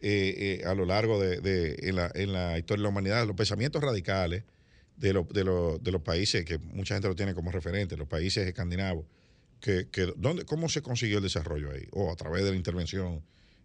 [0.00, 3.26] eh, eh, a lo largo de, de- en, la, en la historia de la humanidad,
[3.26, 4.44] los pensamientos radicales
[4.96, 8.08] de, lo- de, lo- de los países que mucha gente lo tiene como referente, los
[8.08, 9.04] países escandinavos,
[9.60, 11.86] que, que ¿dónde, ¿cómo se consiguió el desarrollo ahí?
[11.92, 13.22] O a través de la intervención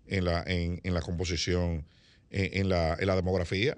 [0.07, 1.85] en la, en, en la composición,
[2.29, 3.77] en, en la, en la demografía.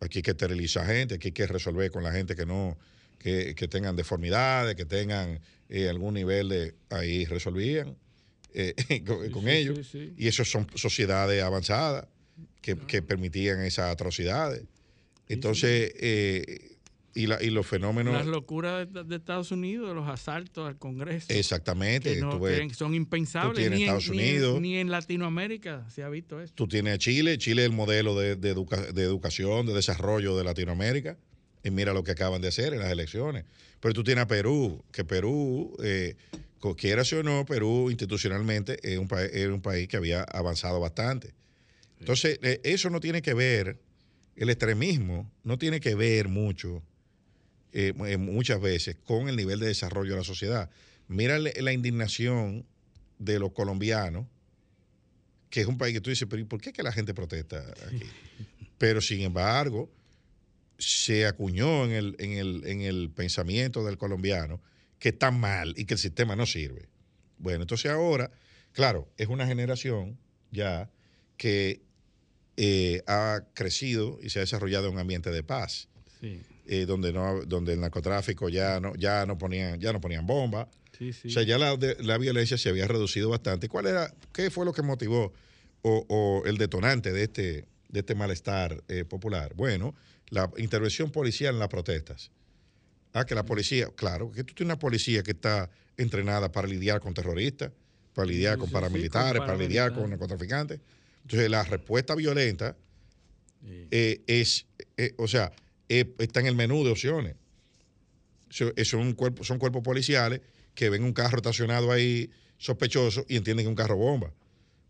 [0.00, 2.76] Aquí hay que esterilizar gente, aquí hay que resolver con la gente que no,
[3.18, 7.96] que, que tengan deformidades, que tengan eh, algún nivel de ahí resolvían
[8.52, 8.74] eh,
[9.06, 9.86] con, con sí, ellos.
[9.90, 10.12] sí.
[10.16, 12.06] Y eso son sociedades avanzadas
[12.60, 14.64] que, que permitían esas atrocidades.
[15.32, 16.68] Entonces, eh,
[17.14, 18.14] y, la, y los fenómenos.
[18.14, 21.26] Las locuras de, de Estados Unidos, de los asaltos al Congreso.
[21.30, 22.14] Exactamente.
[22.14, 23.52] Que, no- tú ves- que son impensables.
[23.54, 24.60] tú tienes ni, en, Estados ni en- Unidos.
[24.60, 26.54] ni en Latinoamérica se ha visto eso.
[26.54, 30.36] Tú tienes a Chile, Chile es el modelo de, de educa- de educación, de desarrollo
[30.36, 31.18] de Latinoamérica.
[31.64, 33.44] Y mira lo que acaban de hacer en las elecciones.
[33.78, 36.16] Pero tú tienes a Perú, que Perú, eh,
[36.76, 41.34] quieras o no, Perú institucionalmente es un, es un país que había avanzado bastante.
[42.00, 43.78] Entonces, eh, eso no tiene que ver,
[44.42, 46.82] el extremismo no tiene que ver mucho,
[47.72, 50.68] eh, eh, muchas veces, con el nivel de desarrollo de la sociedad.
[51.06, 52.66] Mira la- indignación
[53.18, 54.26] de los colombianos
[55.48, 57.62] que es un país que tú dices, pero ¿y por qué que la gente protesta
[57.86, 58.06] aquí?
[58.78, 59.90] Pero sin embargo,
[60.78, 64.60] se acuñó en el, en el, en el pensamiento del colombiano
[64.98, 66.88] que está mal y que el sistema no sirve.
[67.38, 68.30] Bueno, entonces ahora,
[68.72, 70.18] claro, es una generación
[70.50, 70.90] ya
[71.36, 71.82] que
[72.56, 75.88] eh, ha crecido y se ha desarrollado en un ambiente de paz,
[76.20, 80.24] Sí, eh, donde no, donde el narcotráfico ya no, ya no ponían, ya no ponían
[80.96, 81.28] sí, sí.
[81.28, 83.68] o sea, ya la, de- la violencia se había reducido bastante.
[83.68, 85.32] ¿Cuál era, qué fue lo que motivó
[85.82, 89.54] o, o el detonante de este, de este malestar eh, popular?
[89.56, 89.94] Bueno,
[90.28, 92.30] la intervención policial en las protestas.
[93.14, 97.00] Ah, que la policía, claro, que tú tienes una policía que está entrenada para lidiar
[97.00, 97.72] con terroristas,
[98.14, 100.80] para lidiar con paramilitares, para lidiar con narcotraficantes.
[101.22, 102.76] Entonces, la respuesta violenta
[103.90, 104.66] eh, es,
[104.96, 105.52] eh, o sea,
[105.88, 107.36] eh, está en el menú de opciones.
[108.50, 110.40] Eso- eso es un cuerpo, son cuerpos policiales
[110.74, 114.32] que ven un carro estacionado ahí sospechoso y entienden que es un carro bomba.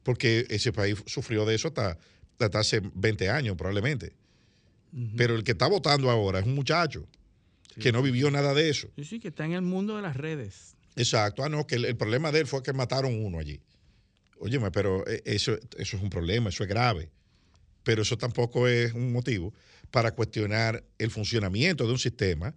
[0.03, 1.97] Porque ese país sufrió de eso hasta,
[2.39, 4.13] hasta hace 20 años probablemente.
[5.17, 7.07] Pero el que está votando ahora es un muchacho
[7.81, 8.89] que no vivió nada de eso.
[8.97, 10.75] Sí, sí, que está en el mundo de las redes.
[10.97, 11.43] Exacto.
[11.45, 13.61] Ah, no, que el, el problema de él fue que mataron uno allí.
[14.45, 17.11] Óyeme, pero eh, eso, eso es un problema, eso es grave.
[17.85, 19.55] Pero eso tampoco es un motivo
[19.93, 22.53] para cuestionar el funcionamiento de un sistema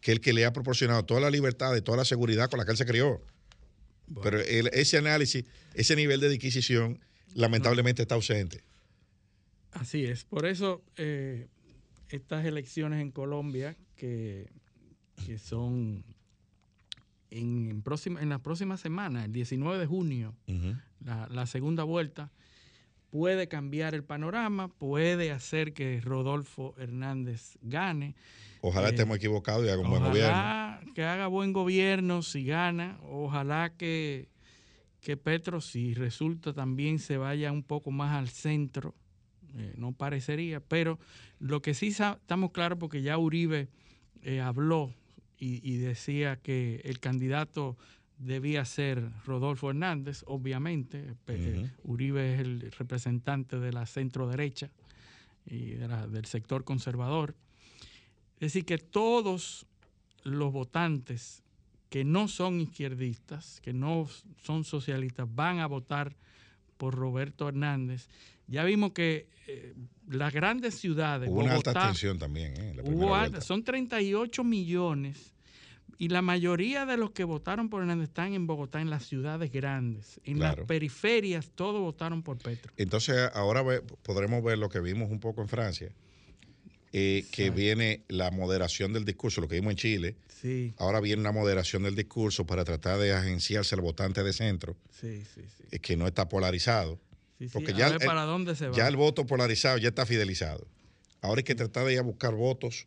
[0.00, 2.64] que el que le ha proporcionado toda la libertad y toda la seguridad con la
[2.64, 3.20] que él se crió.
[4.22, 5.44] Pero el- ese análisis,
[5.74, 7.00] ese nivel de adquisición
[7.34, 8.62] lamentablemente está ausente.
[9.72, 10.24] Así es.
[10.24, 11.48] Por eso eh,
[12.10, 14.48] estas elecciones en Colombia, que,
[15.26, 16.04] que son
[17.30, 20.34] en, en próxima, en la próxima semana, el 19 de junio,
[21.04, 22.30] la, la segunda vuelta,
[23.10, 28.14] puede cambiar el panorama, puede hacer que Rodolfo Hernández gane.
[28.60, 30.30] Ojalá Eh, estemos equivocados y haga un buen gobierno.
[30.30, 32.98] Ojalá que haga buen gobierno si gana.
[33.02, 34.28] Ojalá que,
[35.00, 38.94] que Petro, si resulta, también se vaya un poco más al centro.
[39.56, 40.98] Eh, no parecería, pero
[41.38, 43.68] lo que sí estamos claros, porque ya Uribe
[44.22, 44.92] eh, habló
[45.38, 47.76] y, y decía que el candidato
[48.18, 51.14] debía ser Rodolfo Hernández, obviamente.
[51.28, 51.68] Ujú.
[51.84, 54.70] Uribe es el representante de la centro derecha
[55.46, 57.36] y de la- del sector conservador.
[58.34, 59.66] Es decir, que todos
[60.24, 61.42] los votantes
[61.90, 64.08] que no son izquierdistas, que no
[64.42, 66.14] son socialistas, van a votar
[66.76, 68.08] por Roberto Hernández.
[68.48, 69.74] Ya vimos que eh,
[70.08, 72.54] las grandes ciudades, Hubo una alta Bogotá, abstención también.
[72.60, 72.72] ¿eh?
[72.74, 75.34] la hubo alta- son 38 millones
[75.98, 79.50] y la mayoría de los que votaron por Hernández están en Bogotá, en las ciudades
[79.52, 80.20] grandes.
[80.24, 80.58] En Claro.
[80.62, 82.72] las periferias todos votaron por Petro.
[82.76, 85.90] Entonces ahora ve- podremos ver lo que vimos un poco en Francia,
[86.92, 90.16] eh, que viene la moderación del discurso, lo que vimos en Chile.
[90.28, 94.76] Sí, Ahora viene una moderación del discurso para tratar de agenciarse al votante de centro,
[94.90, 95.42] sí, sí.
[95.42, 95.64] sí.
[95.72, 96.98] eh, que no está polarizado.
[97.38, 98.76] Sí, sí, Porque ya ver el- para dónde se va.
[98.76, 100.66] Ya el voto polarizado ya está fidelizado.
[101.20, 102.86] Ahora hay que tratar de ir a buscar votos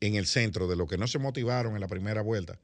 [0.00, 2.58] en el centro de los que no se motivaron en la primera vuelta.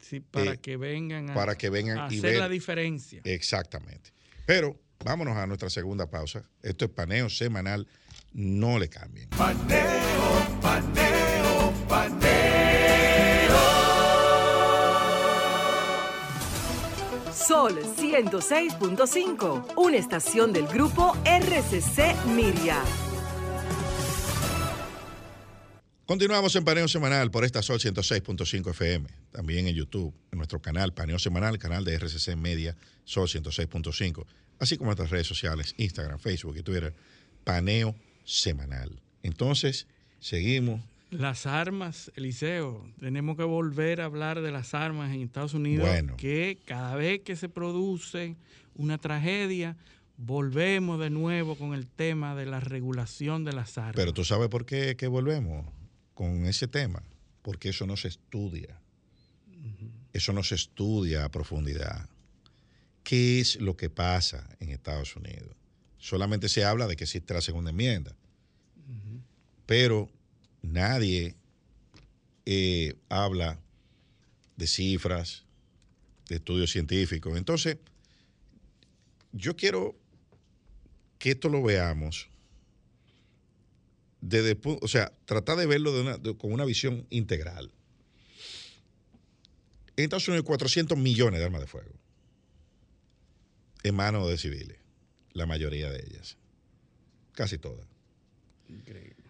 [0.00, 3.20] Sí, para eh, que vengan a, para que vengan a y hacer ver- la diferencia.
[3.24, 4.10] Exactamente.
[4.46, 6.42] Pero vámonos a nuestra segunda pausa.
[6.62, 7.86] Esto es paneo semanal.
[8.32, 9.28] No le cambien.
[9.30, 12.41] Paneo, paneo, paneo.
[17.46, 22.80] Sol 106.5, una estación del grupo RCC Miria.
[26.06, 29.08] Continuamos en Paneo Semanal por esta Sol 106.5 FM.
[29.32, 34.24] También en YouTube, en nuestro canal Paneo Semanal, canal de RCC Media Sol 106.5.
[34.60, 36.94] Así como en nuestras redes sociales, Instagram, Facebook y Twitter,
[37.42, 39.02] Paneo Semanal.
[39.24, 39.88] Entonces,
[40.20, 40.80] seguimos.
[41.12, 46.16] Las armas, Eliseo, tenemos que volver a hablar de las armas en Estados Unidos, Bueno.
[46.16, 48.36] que cada vez que se produce
[48.74, 49.76] una tragedia,
[50.16, 53.96] volvemos de nuevo con el tema de la regulación de las armas.
[53.96, 55.66] Pero tú sabes por qué que volvemos
[56.14, 57.02] con ese tema.
[57.42, 58.80] Porque eso no se estudia.
[60.12, 62.08] Eso no se estudia a profundidad.
[63.02, 65.56] ¿Qué es lo que pasa en Estados Unidos?
[65.98, 68.14] Solamente se habla de que existe la segunda enmienda.
[69.66, 70.08] Pero
[70.62, 71.36] nadie
[72.46, 73.60] eh, habla
[74.56, 75.44] de cifras,
[76.28, 77.36] de estudios científicos.
[77.36, 77.78] Entonces,
[79.32, 79.96] yo quiero
[81.18, 82.28] que esto lo veamos
[84.20, 85.92] desde, o sea, tratar de verlo
[86.38, 87.70] con una visión integral.
[89.96, 91.92] En Estados Unidos hay 400 millones de armas de fuego
[93.82, 94.78] en manos de civiles,
[95.32, 96.36] la mayoría de ellas,
[97.32, 97.86] casi todas.
[98.68, 99.21] Increíble.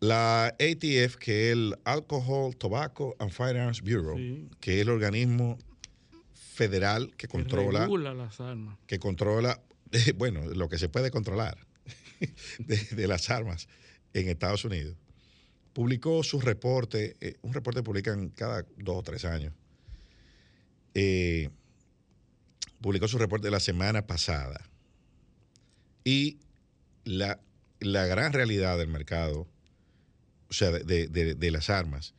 [0.00, 4.48] La ATF, que es el Alcohol, Tobacco and Firearms Bureau, Sí.
[4.60, 5.58] que es el organismo
[6.32, 8.78] federal que Que controla regula las armas.
[8.86, 9.60] que controla,
[10.16, 11.58] bueno, lo que se puede controlar
[12.58, 13.68] de, de las armas
[14.14, 14.96] en Estados Unidos,
[15.74, 19.52] publicó su reporte, eh, un reporte que publican cada dos o tres años,
[20.94, 21.50] eh,
[22.80, 24.68] publicó su reporte de la semana pasada.
[26.04, 26.38] Y
[27.04, 27.38] la,
[27.80, 29.46] la gran realidad del mercado,
[30.50, 32.14] o sea, de, de- de- las armas,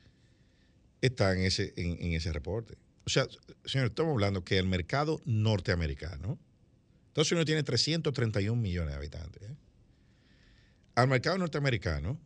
[1.01, 2.77] está en ese, en ese reporte.
[3.05, 3.27] O sea,
[3.65, 6.38] señor, estamos hablando que el mercado norteamericano,
[7.07, 9.41] Estados Unidos tiene 331 millones de habitantes.
[9.43, 9.55] ¿eh?
[10.95, 12.17] Al mercado norteamericano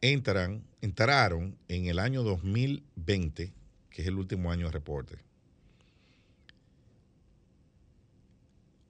[0.00, 3.52] entran, entraron en el año 2020,
[3.90, 5.16] que es el último año de reporte,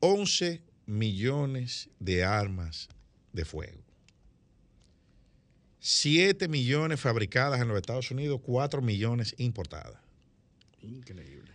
[0.01, 2.89] 11 millones de armas
[3.33, 3.86] de fuego.
[5.89, 10.01] 7 millones fabricadas en los Estados Unidos, 4 millones importadas.
[10.82, 11.53] Increíble.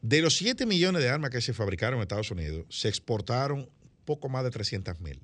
[0.00, 3.68] De los 7 millones de armas que se fabricaron en Estados Unidos, se exportaron
[4.06, 5.20] poco más de 300 mil.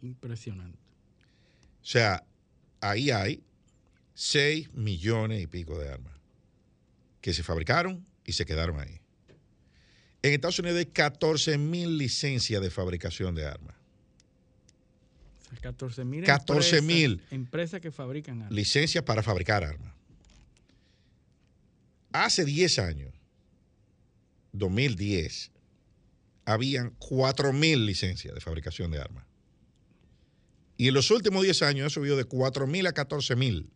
[0.00, 0.78] Impresionante.
[1.82, 2.24] O sea,
[2.80, 3.42] ahí hay
[4.14, 6.14] 6 millones y pico de armas
[7.20, 9.02] que se fabricaron y se quedaron ahí.
[10.22, 13.75] En Estados Unidos hay 14 mil licencias de fabricación de armas.
[15.46, 17.22] O sea, 14 mil 14,000.
[17.30, 18.52] empresas que fabrican armas.
[18.52, 19.94] Licencias para fabricar armas.
[22.12, 23.12] Hace 10 años,
[24.52, 25.52] 2010,
[26.46, 29.24] habían 4.000 licencias de fabricación de armas.
[30.78, 33.66] Y en los últimos 10 años ha subido de 4.000 a 14.000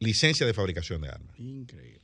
[0.00, 1.38] licencias de fabricación de armas.
[1.38, 2.00] Increíble.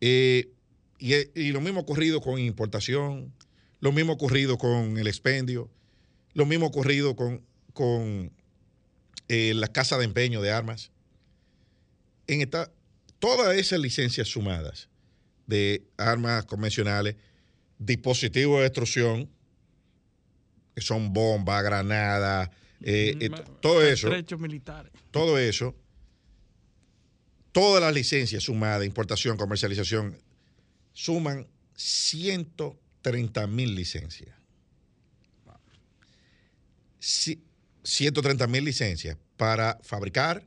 [0.00, 0.50] Eh,
[0.98, 3.32] y, y lo mismo ha ocurrido con importación,
[3.80, 5.70] lo mismo ha ocurrido con el expendio,
[6.34, 8.30] lo mismo ocurrido con, con
[9.28, 10.90] eh, la casa de empeño de armas.
[12.26, 12.70] En esta,
[13.18, 14.88] todas esas licencias sumadas
[15.46, 17.16] de armas convencionales,
[17.78, 19.28] dispositivos de destrucción,
[20.74, 22.50] que son bombas, granadas,
[22.82, 24.08] eh, eh, Ma- todo eso,
[24.38, 24.92] militares.
[25.10, 25.74] todo eso,
[27.52, 30.18] todas las licencias sumadas, importación, comercialización,
[30.92, 34.33] suman 130 mil licencias.
[37.04, 37.42] Si-
[37.82, 40.42] 130 mil licencias para fabricar,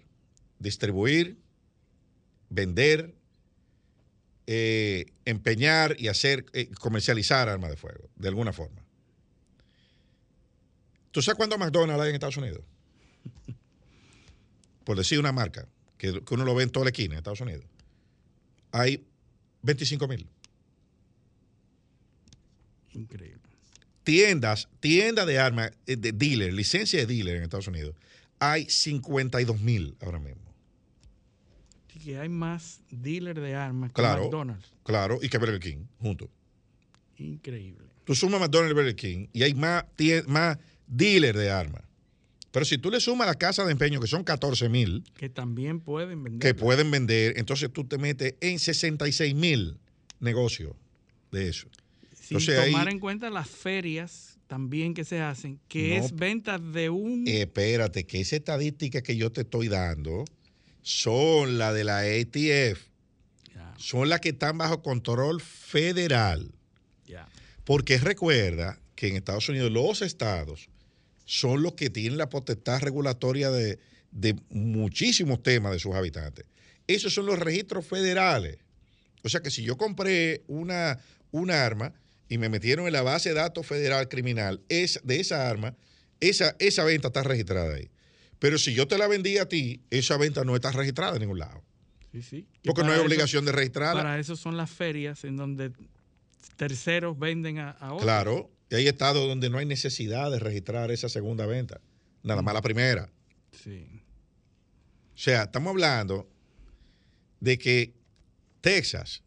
[0.57, 1.37] distribuir,
[2.49, 3.13] vender,
[4.47, 8.83] eh, empeñar y hacer, eh, comercializar armas de fuego, de alguna forma.
[11.11, 12.63] ¿Tú sabes cuántos McDonald's hay en Estados Unidos?
[14.83, 15.67] Por decir una marca,
[15.99, 17.65] que, que uno lo ve en toda la esquina en Estados Unidos.
[18.71, 19.05] Hay
[19.61, 20.27] 25 mil.
[22.93, 23.36] Increíble.
[24.07, 27.93] Tiendas, tiendas de armas, eh, de dealer, licencia de dealer en Estados Unidos.
[28.39, 30.41] Hay 52 mil ahora mismo.
[31.89, 34.23] Así que hay más dealers de armas que Claro.
[34.23, 34.71] McDonald's.
[34.85, 36.29] Claro, y que Burger King, juntos.
[37.17, 37.85] Increíble.
[38.05, 39.83] Tú sumas McDonald's y Burger King y hay más,
[40.27, 41.81] más dealers de armas.
[42.51, 45.81] Pero si tú le sumas la casa de empeño, que son 14 mil, Que también
[45.81, 46.39] pueden vender.
[46.39, 49.77] que pueden vender, entonces tú te metes en 66 mil
[50.21, 50.71] negocios
[51.33, 51.67] de eso.
[52.27, 56.05] Sin Entonces ahí, tomar en cuenta las ferias también que se hacen, que No.
[56.05, 57.25] es venta de un...
[57.25, 60.25] espérate, que esa estadística que yo te estoy dando
[60.81, 62.81] son las de la ATF.
[63.77, 66.51] Son las que están bajo control federal.
[67.63, 70.69] Porque recuerda que en Estados Unidos los estados
[71.25, 73.77] son los que tienen la potestad regulatoria de,
[74.11, 76.45] de muchísimos temas de sus habitantes.
[76.87, 78.57] Esos son los registros federales.
[79.23, 80.99] O sea que si yo compré una,
[81.31, 81.93] una arma
[82.29, 85.75] y me metieron en la base de datos federal criminal es, de esa arma,
[86.19, 87.89] esa, esa venta está registrada ahí.
[88.39, 91.39] Pero si yo te la vendí a ti, esa venta no está registrada en ningún
[91.39, 91.63] lado.
[92.11, 92.47] Sí, sí.
[92.61, 94.01] Que Porque no hay obligación de registrarla.
[94.01, 95.71] Para eso son las ferias en donde
[96.55, 98.03] terceros venden a, a otros.
[98.03, 101.79] Claro, y hay estados donde no hay necesidad de registrar esa segunda venta,
[102.23, 103.09] nada más la primera.
[103.51, 103.87] Sí.
[105.15, 106.29] O sea, estamos hablando
[107.39, 107.93] de que
[108.61, 109.23] Texas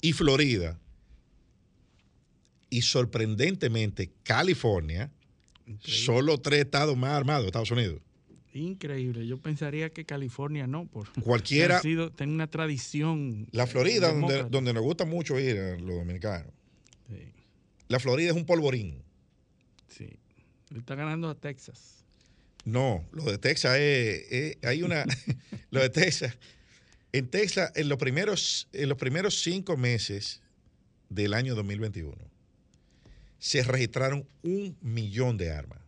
[0.00, 0.78] y Florida
[2.70, 5.10] y sorprendentemente California
[5.80, 8.00] son los tres estados más armados de Estados Unidos.
[8.52, 9.26] Increíble.
[9.26, 10.86] Yo pensaría que California no.
[10.86, 13.46] Por, Cualquiera- sido- tiene una tradición.
[13.52, 16.52] La Florida, donde, donde nos gusta mucho ir a los dominicanos.
[17.88, 19.02] La Florida es un polvorín.
[19.88, 20.08] Sí.
[20.76, 22.04] Está ganando a Texas.
[22.64, 25.04] No, lo de Texas es, es- hay una,
[25.70, 26.36] lo de Texas,
[27.12, 30.42] en Texas, en los primeros, en los primeros cinco meses
[31.08, 32.12] del año 2021,
[33.38, 35.78] se registraron un millón de armas.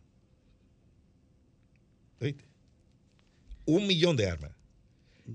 [2.21, 2.43] ¿Oíste?
[3.65, 4.51] Un millón de armas.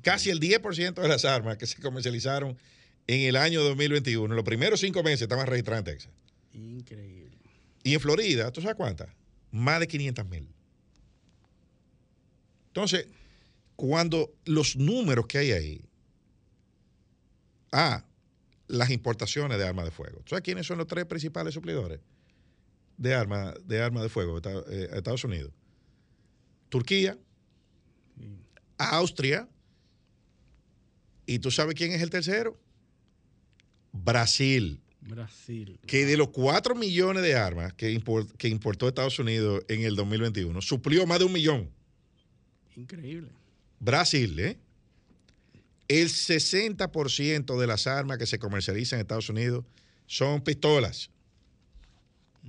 [0.02, 2.58] Casi el 10% de las armas que se comercializaron
[3.06, 6.12] en el año 2021, en los primeros cinco meses estaban registradas en Texas.
[6.52, 7.36] Increíble.
[7.82, 9.08] Y en Florida, ¿tú sabes cuántas?
[9.50, 10.48] Más de 500 mil.
[12.68, 13.06] Entonces,
[13.76, 15.84] cuando los números que hay ahí,
[17.72, 18.04] ah,
[18.74, 20.18] las importaciones de armas de fuego.
[20.18, 22.00] ¿Tú sabes quiénes son los tres principales suplidores
[22.96, 25.52] de armas de, armas de fuego de eh, Estados Unidos?
[26.68, 27.16] Turquía,
[28.78, 29.48] Austria,
[31.26, 32.58] y tú sabes quién es el tercero?
[33.92, 35.78] Brasil Brasil.
[35.86, 39.94] que de los 4 millones de armas que, import- que importó Estados Unidos en el
[39.96, 41.70] 2021, suplió más de un millón.
[42.74, 43.28] Increíble.
[43.78, 44.58] Brasil, ¿eh?
[45.88, 49.64] El 60% de las armas que se comercializan en Estados Unidos
[50.06, 51.10] son pistolas.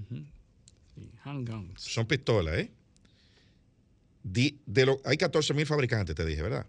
[0.10, 1.82] Sí, handguns.
[1.82, 2.72] Son pistolas, ¿eh?
[4.24, 6.66] Di- de lo- hay 14 mil fabricantes, te dije, ¿verdad?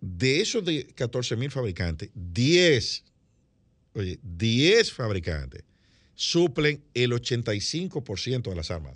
[0.00, 3.04] De esos de 14 mil fabricantes, 10,
[3.94, 5.62] oye, 10 fabricantes
[6.14, 8.94] suplen el 85% de las armas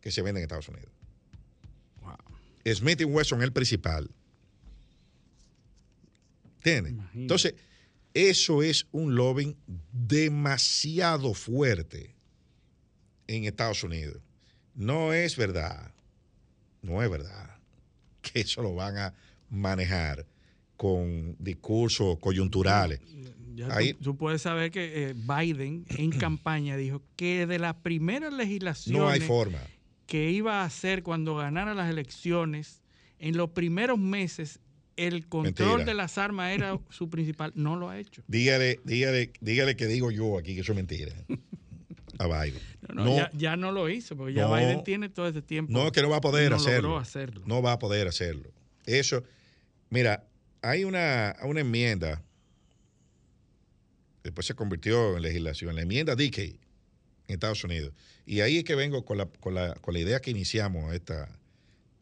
[0.00, 0.90] que se venden en Estados Unidos.
[2.74, 4.10] Smith Wesson es el principal.
[6.58, 6.94] ¿Entiendes?
[7.14, 7.54] Entonces,
[8.14, 9.56] eso es un lobbying
[9.92, 12.14] demasiado fuerte
[13.26, 14.20] en Estados Unidos.
[14.74, 15.92] No es verdad,
[16.82, 17.56] no es verdad
[18.22, 19.14] que eso lo van a
[19.50, 20.26] manejar
[20.76, 23.00] con discursos coyunturales.
[23.54, 27.74] Ya tú- Ahí- tú, puedes saber que eh, Biden en campaña dijo que de las
[27.74, 29.58] primeras legislaciones No hay forma.
[30.06, 32.82] que iba a hacer cuando ganara las elecciones,
[33.18, 34.60] en los primeros meses
[34.98, 35.84] el control Mentira.
[35.84, 37.52] de las armas era su principal.
[37.54, 38.22] No lo ha hecho.
[38.26, 41.12] Dígale, dígale, dígale que digo yo aquí que eso es mentira.
[42.18, 42.60] A Biden.
[42.92, 44.48] No, no, Ya, ya no lo hizo, porque ya.
[44.48, 45.72] Biden tiene todo ese tiempo.
[45.72, 47.00] No, que no va a poder hacerlo.
[47.46, 48.50] No va a poder hacerlo.
[48.86, 49.22] Eso,
[49.88, 50.24] mira,
[50.62, 52.22] hay una, una enmienda,
[54.24, 56.58] después se convirtió en legislación, la enmienda Dickey
[57.28, 57.92] en Estados Unidos.
[58.26, 61.28] Y ahí es que vengo con la, con la, con la idea que iniciamos esta,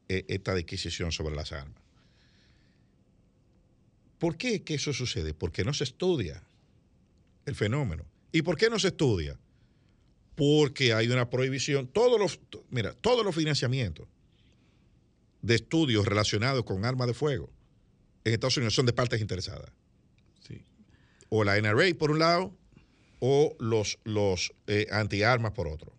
[0.09, 1.83] eh, esta adquisición sobre las armas.
[4.19, 5.35] ¿Por qué que eso sucede?
[5.35, 6.43] Porque no se estudia
[7.45, 8.05] el fenómeno.
[8.33, 9.39] ¿Y por qué no se estudia?
[10.35, 11.87] Porque hay una prohibición.
[11.87, 12.41] Todos los,
[12.71, 14.07] mira, todos los financiamientos
[15.43, 17.51] de estudios relacionados con armas de fuego
[18.25, 19.71] en Estados Unidos son de partes interesadas.
[20.47, 20.63] Sí.
[21.29, 22.53] O la NRA por un lado,
[23.21, 25.96] o los, los eh, antiarmas por otro.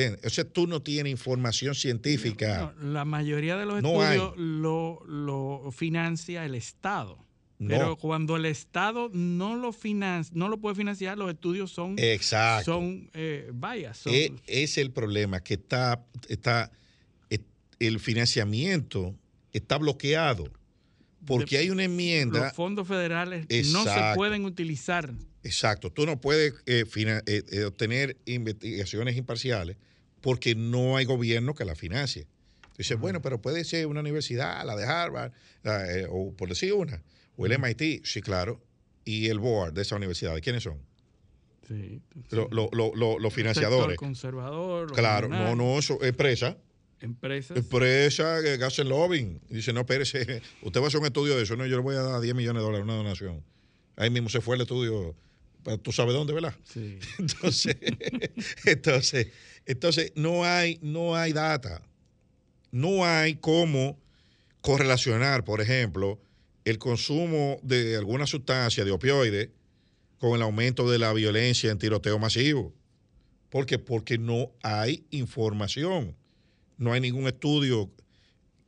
[0.00, 0.26] ¿Entiendes?
[0.26, 2.74] O sea, tú no tienes información científica.
[2.80, 7.18] No, la mayoría de los No estudios lo, lo financia el Estado.
[7.68, 12.72] Pero cuando el Estado no lo financia, no lo puede financiar, los estudios son, Exacto.
[12.72, 13.50] son eh,
[13.92, 16.72] son- E- es el problema que está, está
[17.28, 17.44] et-
[17.78, 19.14] el financiamiento
[19.52, 20.50] está bloqueado
[21.26, 22.44] porque hay una enmienda.
[22.44, 25.12] los fondos federales no se pueden utilizar.
[25.42, 29.76] Exacto, tú no puedes eh, eh, eh, obtener investigaciones imparciales
[30.20, 32.26] porque no hay gobierno que la financie.
[32.78, 36.72] Dices, bueno, pero puede ser una universidad, la de Harvard, la, eh, o por decir
[36.72, 37.02] una,
[37.36, 38.60] o el MIT, sí, claro,
[39.04, 40.78] y el board de esa universidad, ¿quiénes son?
[41.68, 42.00] Sí.
[42.30, 43.96] Lo- lo- lo- lo- los Sector financiadores.
[43.98, 46.56] conservador, los Claro, no, no, eso, empresa.
[47.00, 47.56] Empresas.
[47.56, 49.40] Empresa que hacen lobbying.
[49.48, 51.56] Y dice, no, espérese, usted va a hacer un estudio de eso.
[51.56, 53.42] No, yo le voy a dar 10 millones de dólares, una donación.
[53.96, 55.14] Ahí mismo se fue el estudio,
[55.62, 56.54] pa- tú sabes dónde, ¿verdad?
[56.64, 56.98] Sí.
[57.18, 57.76] Entonces,
[58.64, 59.28] entonces,
[59.66, 61.82] entonces no hay, no hay data.
[62.72, 63.98] No hay cómo
[64.60, 66.20] correlacionar, por ejemplo,
[66.64, 69.48] el consumo de alguna sustancia de opioides
[70.18, 72.74] con el aumento de la violencia en tiroteo masivo.
[73.48, 73.78] ¿Por qué?
[73.78, 76.14] Porque no hay información.
[76.76, 77.90] No hay ningún estudio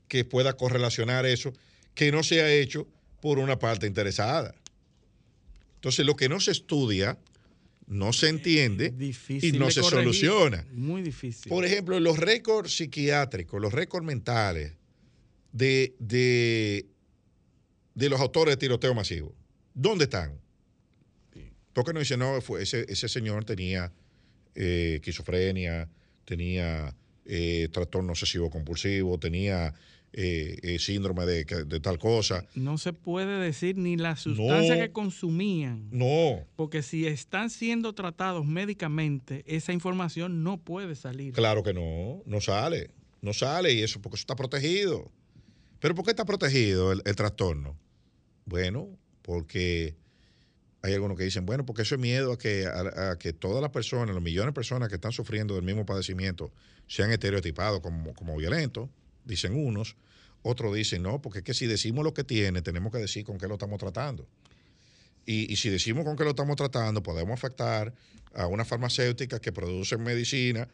[0.08, 1.52] que pueda correlacionar eso
[1.94, 2.88] que no se ha hecho
[3.20, 4.54] por una parte interesada.
[5.82, 7.18] Entonces, lo que no se estudia
[7.88, 8.94] no se entiende
[9.42, 10.04] y no se corregir.
[10.04, 10.64] soluciona.
[10.70, 11.50] Muy difícil.
[11.50, 14.74] Por ejemplo, los récords psiquiátricos, los récords mentales
[15.50, 16.86] de, de,
[17.96, 19.34] de los autores de tiroteo masivo,
[19.74, 20.40] ¿dónde están?
[21.72, 23.92] Porque no dice, no, fue ese, ese señor tenía
[24.54, 25.88] eh, esquizofrenia,
[26.24, 29.74] tenía eh, trastorno obsesivo compulsivo, tenía
[30.14, 32.44] eh, eh, síndrome de, de tal cosa.
[32.54, 34.80] No se puede decir ni la sustancia No.
[34.82, 35.88] que consumían.
[35.90, 41.32] No, Porque si están siendo tratados médicamente, esa información no puede salir.
[41.32, 42.90] Claro que no, no sale,
[43.22, 45.10] no sale y eso porque eso está protegido.
[45.80, 47.78] Pero ¿por qué está protegido el, el trastorno?
[48.44, 48.88] Bueno,
[49.22, 49.96] porque
[50.82, 53.62] hay algunos que dicen, bueno, porque eso es miedo a que, a, a que todas
[53.62, 56.52] las personas, los millones de personas que están sufriendo del mismo padecimiento,
[56.86, 58.90] sean estereotipados como, como violentos,
[59.24, 59.96] dicen unos.
[60.42, 63.38] Otros dicen, no, porque es que si decimos lo que tiene, tenemos que decir con
[63.38, 64.26] qué lo estamos tratando.
[65.24, 67.94] Y, y si decimos con qué lo estamos tratando, podemos afectar
[68.34, 70.68] a una farmacéutica que produce medicina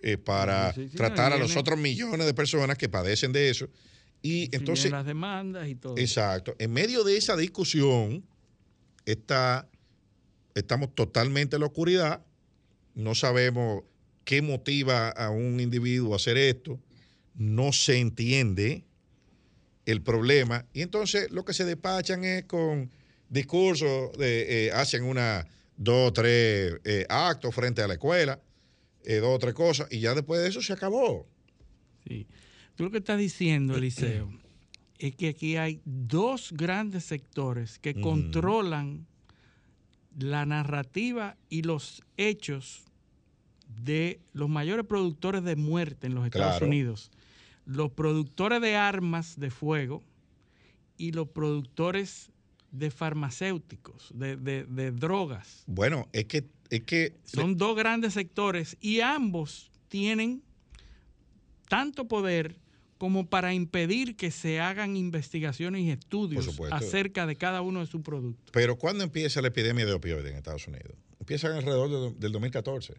[0.00, 3.32] eh, para Sí, sí, sí, tratar no, a los otros millones de personas que padecen
[3.32, 3.68] de eso.
[4.22, 5.96] Y entonces, las demandas y todo.
[5.96, 8.24] exacto, en medio de esa discusión
[9.04, 9.68] está,
[10.54, 12.24] estamos totalmente en la oscuridad,
[12.94, 13.84] no sabemos
[14.24, 16.78] qué motiva a un individuo a hacer esto,
[17.38, 18.84] no se entiende
[19.86, 22.90] el problema y entonces lo que se despachan es con
[23.30, 25.46] discursos, de, eh, hacen una,
[25.76, 28.40] dos, tres eh, actos frente a la escuela,
[29.04, 31.26] eh, dos o tres cosas y ya después de eso se acabó.
[32.06, 32.26] Sí.
[32.74, 34.30] Tú lo que estás diciendo, Eliseo,
[34.98, 39.06] es que aquí hay dos grandes sectores que controlan
[40.18, 42.84] la narrativa y los hechos
[43.82, 46.66] de los mayores productores de muerte en los Estados Claro.
[46.66, 47.10] Unidos.
[47.68, 50.02] Los productores de armas de fuego
[50.96, 52.30] y los productores
[52.72, 55.64] de farmacéuticos, de, de- de drogas.
[55.66, 60.42] Bueno, es que, es que Son dos grandes sectores y ambos tienen
[61.68, 62.56] tanto poder
[62.96, 68.00] como para impedir que se hagan investigaciones y estudios acerca de cada uno de sus
[68.02, 68.50] productos.
[68.52, 70.94] Pero ¿cuándo empieza la epidemia de opioides en Estados Unidos?
[71.20, 72.94] Empieza alrededor de- del 2014.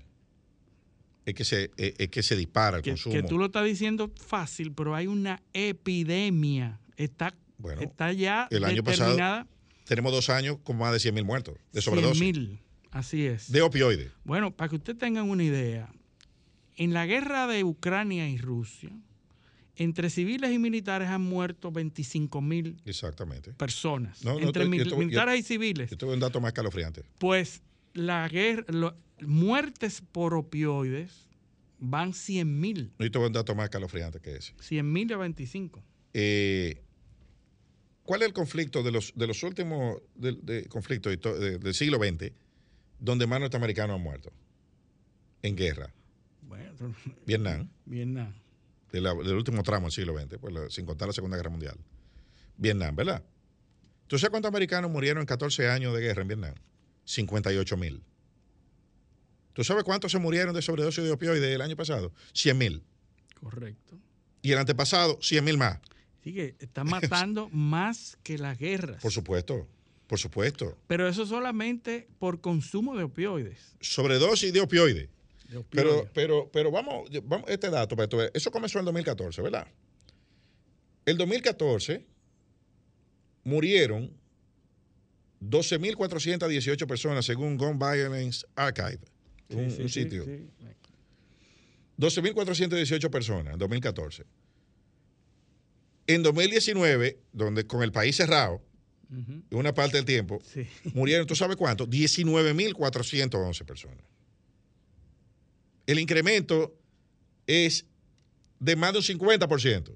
[1.29, 3.13] Es que se, es, es que se dispara el Que, consumo.
[3.15, 6.79] que tú lo estás diciendo fácil, pero hay una epidemia.
[6.97, 9.45] Está, Bueno, está ya el año pasado-
[9.85, 12.21] tenemos dos años con más de 100 mil muertos de sobredosis.
[12.21, 12.59] 100.000,
[12.91, 13.51] así es.
[13.51, 14.11] De opioides.
[14.23, 15.89] Bueno, para que usted tengan una idea,
[16.77, 18.89] en la guerra de Ucrania y Rusia,
[19.75, 22.75] entre civiles y militares han muerto 25 mil
[23.57, 24.23] personas.
[24.23, 25.89] No, no, entre yo- mil- militares yo- y civiles.
[25.89, 27.03] Yo tuve un dato más escalofriante.
[27.17, 27.61] Pues
[27.93, 31.27] la guerra, lo- muertes por opioides
[31.79, 32.91] van 100 mil.
[32.99, 34.53] Yo tuve un dato más escalofriante que ese.
[34.59, 35.83] 100 mil a 25.
[36.13, 36.81] Eh,
[38.03, 41.97] ¿Cuál es el conflicto de los, de los últimos de, de conflictos de- del siglo
[41.99, 42.31] XX
[42.99, 44.31] donde más norteamericanos han muerto?
[45.41, 45.93] En guerra.
[46.41, 46.73] Bueno,
[47.25, 47.69] Vietnam.
[47.85, 48.33] Vietnam.
[48.91, 51.77] la- del último tramo del siglo XX, pues, la- sin contar la Segunda Guerra Mundial.
[52.57, 53.23] Vietnam, ¿verdad?
[54.07, 56.55] ¿Tú sabes cuántos americanos murieron en 14 años de guerra en Vietnam?
[57.05, 58.01] 58 mil.
[59.59, 62.13] ¿Tú sabes cuántos se murieron de sobredosis de opioides el año pasado?
[62.31, 62.81] 100 mil.
[63.41, 63.99] Correcto.
[64.41, 65.79] Y el antepasado, 100 mil más.
[66.21, 69.01] Así que está matando más que las guerras.
[69.01, 69.67] Por supuesto,
[70.07, 70.77] por supuesto.
[70.87, 73.75] Pero eso solamente por consumo de opioides.
[73.81, 75.09] Sobredosis de opioides.
[75.49, 76.03] De opioides.
[76.03, 78.31] Pero, pero, pero vamos, vamos, este dato para veas.
[78.33, 79.67] Eso comenzó en 2014, ¿verdad?
[81.05, 82.05] El 2014
[83.43, 84.09] murieron
[85.41, 88.99] 12.418 personas según Gun Violence Archive,
[89.49, 90.25] un, Sí, un sí, sitio.
[90.25, 90.47] sí.
[91.97, 94.23] 12.418 personas en 2014.
[96.07, 98.61] En 2019, donde con el país cerrado,
[99.51, 100.39] una parte del tiempo,
[100.93, 101.87] murieron, ¿tú sabes cuánto?
[101.87, 104.03] 19.411 personas.
[105.87, 106.75] El incremento
[107.47, 107.85] es
[108.59, 109.95] de más de un 50%.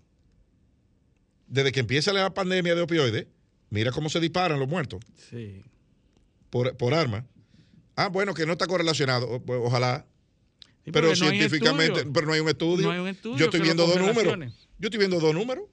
[1.48, 3.28] Desde que empieza la pandemia de opioides,
[3.70, 5.00] mira cómo se disparan los muertos
[5.30, 5.62] Sí.
[6.50, 7.26] por, por arma.
[7.95, 10.06] Ah, bueno, que no está correlacionado, o- pues, ojalá.
[10.86, 12.88] Sí, pero no científicamente, pero no hay un estudio.
[12.88, 14.53] No hay un estudio Yo estoy viendo dos números.
[14.80, 15.65] Yo estoy viendo dos números.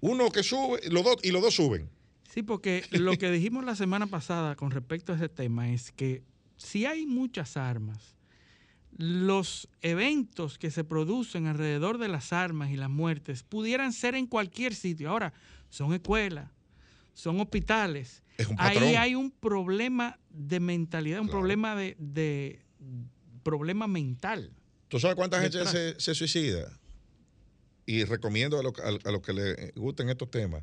[0.00, 1.88] Uno que sube los dos, y los dos suben.
[2.32, 6.22] Sí, porque lo que dijimos la semana pasada con respecto a ese tema es que
[6.56, 8.16] si hay muchas armas,
[8.96, 14.26] los eventos que se producen alrededor de las armas y las muertes pudieran ser en
[14.26, 15.10] cualquier sitio.
[15.10, 15.32] Ahora,
[15.68, 16.50] son escuelas,
[17.20, 18.22] son hospitales.
[18.38, 18.56] Es un.
[18.58, 21.38] Ahí hay un problema de mentalidad, un Claro.
[21.40, 22.60] problema de, de-
[23.42, 24.52] problema mental.
[24.88, 26.78] ¿Tú sabes cuánta gente se, se suicida?
[27.86, 30.62] Y recomiendo a los a, los que les gusten estos temas.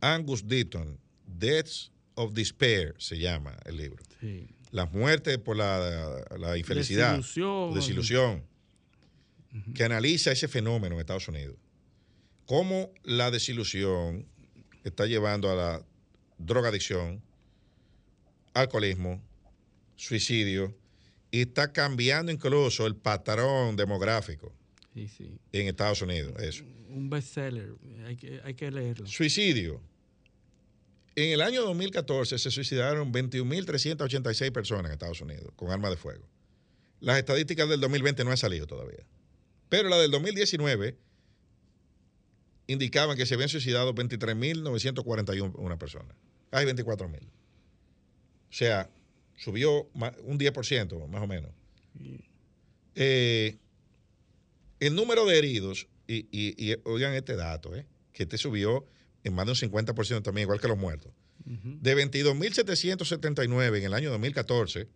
[0.00, 4.02] Angus Deaton, Deaths of Despair, se llama el libro.
[4.20, 4.46] Sí.
[4.70, 7.74] Las muertes por la, la infelicidad, Desilusión.
[7.74, 8.44] desilusión,
[9.74, 11.56] que analiza ese fenómeno en Estados Unidos.
[12.46, 14.26] Cómo la desilusión
[14.84, 15.86] está llevando a la
[16.38, 17.22] drogadicción,
[18.52, 19.20] alcoholismo,
[19.96, 20.74] suicidio,
[21.30, 24.52] y está cambiando incluso el patrón demográfico
[24.94, 25.38] Sí, sí.
[25.52, 26.40] en Estados Unidos.
[26.40, 26.64] Eso.
[26.88, 27.74] Un bestseller,
[28.06, 29.06] hay que, hay que leerlo.
[29.06, 29.80] Suicidio.
[31.16, 36.24] En el año 2014 se suicidaron 21.386 personas en Estados Unidos con armas de fuego.
[37.00, 39.04] Las estadísticas del 2020 no han salido todavía.
[39.68, 40.96] Pero la del 2019
[42.66, 46.16] indicaban que se habían suicidado 23.941 personas.
[46.50, 47.18] Hay 24.000.
[47.20, 47.22] O
[48.50, 48.88] sea,
[49.36, 49.88] subió
[50.24, 51.50] un 10% más o menos.
[52.94, 53.56] Eh,
[54.80, 58.84] el número de heridos, y, y- y oigan este dato, eh, que este subió
[59.24, 61.10] en más de un 50% también, igual que los muertos.
[61.46, 64.86] De 22.779 en el año 2014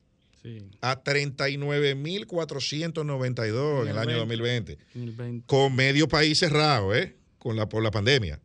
[0.42, 0.58] Sí.
[0.80, 4.78] a 39.492 en el año 2020.
[4.94, 5.46] En el 20.
[5.46, 7.16] Con medio país cerrado, ¿eh?
[7.48, 8.38] Con la, por la pandemia.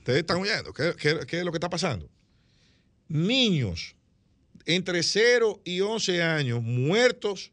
[0.00, 2.10] Ustedes están oyendo, ¿qué, qué- qué es lo que está pasando?
[3.08, 3.96] Niños
[4.66, 7.52] entre 0 y 11 años muertos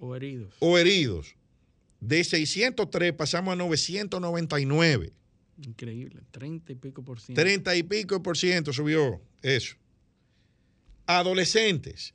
[0.00, 0.52] O heridos.
[0.58, 1.36] o heridos.
[2.00, 5.12] De 603 pasamos a 999.
[5.64, 6.22] Increíble.
[6.32, 7.40] 30 y pico por ciento.
[7.40, 9.76] 30 y pico por ciento subió eso.
[11.06, 12.12] Adolescentes,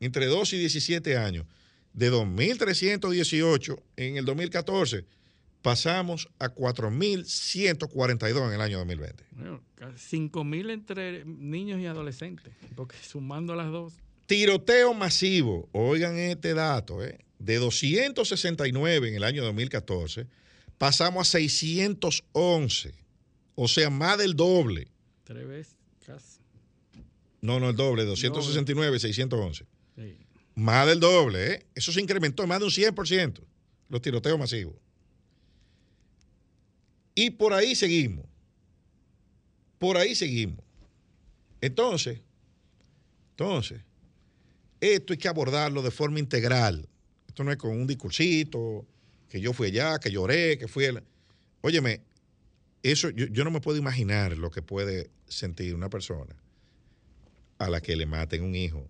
[0.00, 1.46] entre 12 y 17 años,
[1.92, 5.04] de 2.318 en el 2014,
[5.62, 9.24] pasamos a 4.142 en el año 2020.
[9.32, 9.62] Bueno,
[9.96, 12.52] 5 mil entre niños y adolescentes.
[12.74, 13.94] Porque sumando las dos.
[14.26, 17.18] Tiroteo masivo, oigan este dato, ¿eh?
[17.38, 20.26] de 269 en el año 2014,
[20.76, 22.94] pasamos a 611,
[23.54, 24.88] o sea, más del doble.
[25.24, 26.38] Tres veces casi.
[27.40, 29.64] No, no el doble, 269, 611.
[29.96, 30.16] Sí.
[30.56, 31.66] Más del doble, ¿eh?
[31.74, 33.40] Eso se incrementó en más de un 100%,
[33.88, 34.74] los tiroteos masivos.
[37.18, 38.24] Y por ahí seguimos.
[39.76, 40.64] Por ahí seguimos.
[41.60, 42.20] Entonces,
[43.30, 43.80] entonces,
[44.80, 46.88] esto hay que abordarlo de forma integral.
[47.26, 48.86] Esto no es con un discursito,
[49.28, 50.84] que yo fui allá, que lloré, que fui...
[50.84, 51.02] El...
[51.60, 52.02] Óyeme,
[52.84, 56.36] eso, yo, yo no me puedo imaginar lo que puede sentir una persona
[57.58, 58.86] a la que le maten un hijo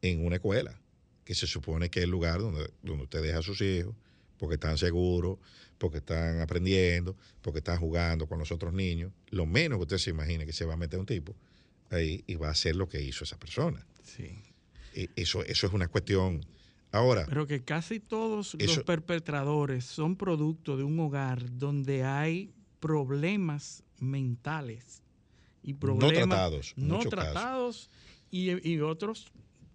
[0.00, 0.80] en una escuela,
[1.26, 3.94] que se supone que es el lugar donde, donde usted deja a sus hijos,
[4.38, 5.38] porque están seguros,
[5.78, 9.12] porque están aprendiendo, porque están jugando con los otros niños.
[9.30, 11.34] Lo menos que usted se imagine que se va a meter un tipo
[11.90, 13.86] ahí y va a hacer lo que hizo esa persona.
[14.02, 14.30] Sí.
[14.94, 16.40] E- Eso, eso es una cuestión.
[16.92, 23.82] Ahora, Pero que casi todos los perpetradores son producto de un hogar donde hay problemas
[23.98, 25.02] mentales
[25.62, 27.32] y problemas tratados, no muchos casos.
[27.32, 27.90] tratados
[28.30, 29.26] y, y otros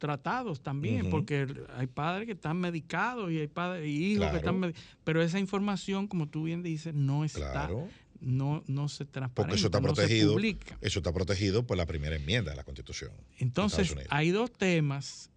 [0.02, 1.48] tratados también, porque
[1.78, 4.32] hay padres que están medicados y hay padres y hijos Claro.
[4.32, 4.88] que están medicados.
[5.04, 7.88] Pero esa información, como tú bien dices, no está, Claro.
[8.20, 10.36] no, no se transparenta, porque eso está protegido,
[10.82, 13.12] eso está protegido por la primera enmienda de la Constitución.
[13.38, 15.30] Entonces, hay dos temas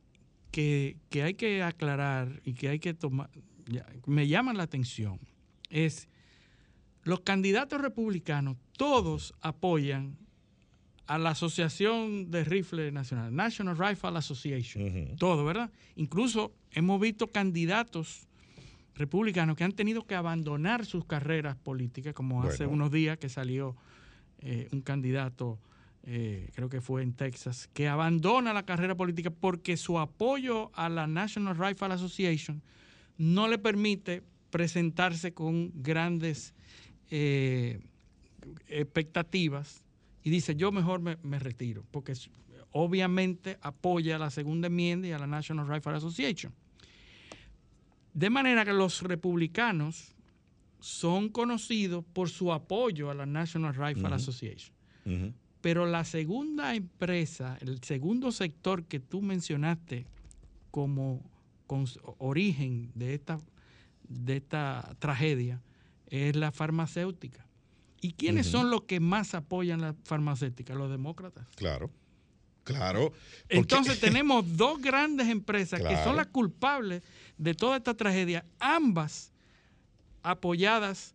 [0.51, 3.29] que, que hay que aclarar y que hay que tomar,
[3.67, 5.21] ya, me llaman la atención.
[5.69, 6.09] Es,
[7.03, 10.17] los candidatos republicanos, todos apoyan
[11.07, 15.71] a la Asociación de Rifle Nacional, National Rifle Association, todo, ¿verdad?
[15.97, 18.27] Incluso hemos visto candidatos
[18.95, 23.77] republicanos que han tenido que abandonar sus carreras políticas, como hace unos días que salió
[24.39, 25.59] eh, un candidato,
[26.05, 30.89] eh, creo que fue en Texas, que abandona la carrera política porque su apoyo a
[30.89, 32.63] la National Rifle Association
[33.19, 36.55] no le permite presentarse con grandes
[37.11, 37.81] eh,
[38.69, 39.84] expectativas
[40.25, 42.15] y dice yo mejor me, me retiro porque
[42.73, 46.53] obviamente apoya a la segunda enmienda y a la National Rifle Association.
[48.13, 50.15] De manera que los republicanos
[50.81, 54.13] son conocidos por su apoyo a la National Rifle.
[54.13, 54.75] Association.
[55.61, 60.07] Pero la segunda empresa, el segundo sector que tú mencionaste
[60.71, 61.23] como
[62.19, 63.41] origen de esta,
[64.09, 65.63] de esta tragedia
[66.09, 67.47] es la farmacéutica.
[68.05, 70.75] ¿Y quiénes son los que más apoyan la farmacéutica?
[70.75, 71.47] Los demócratas.
[71.57, 71.91] Claro,
[72.63, 73.13] claro.
[73.13, 77.03] porque- Entonces tenemos dos grandes empresas que son las culpables
[77.39, 79.33] de toda esta tragedia, ambas
[80.23, 81.15] apoyadas,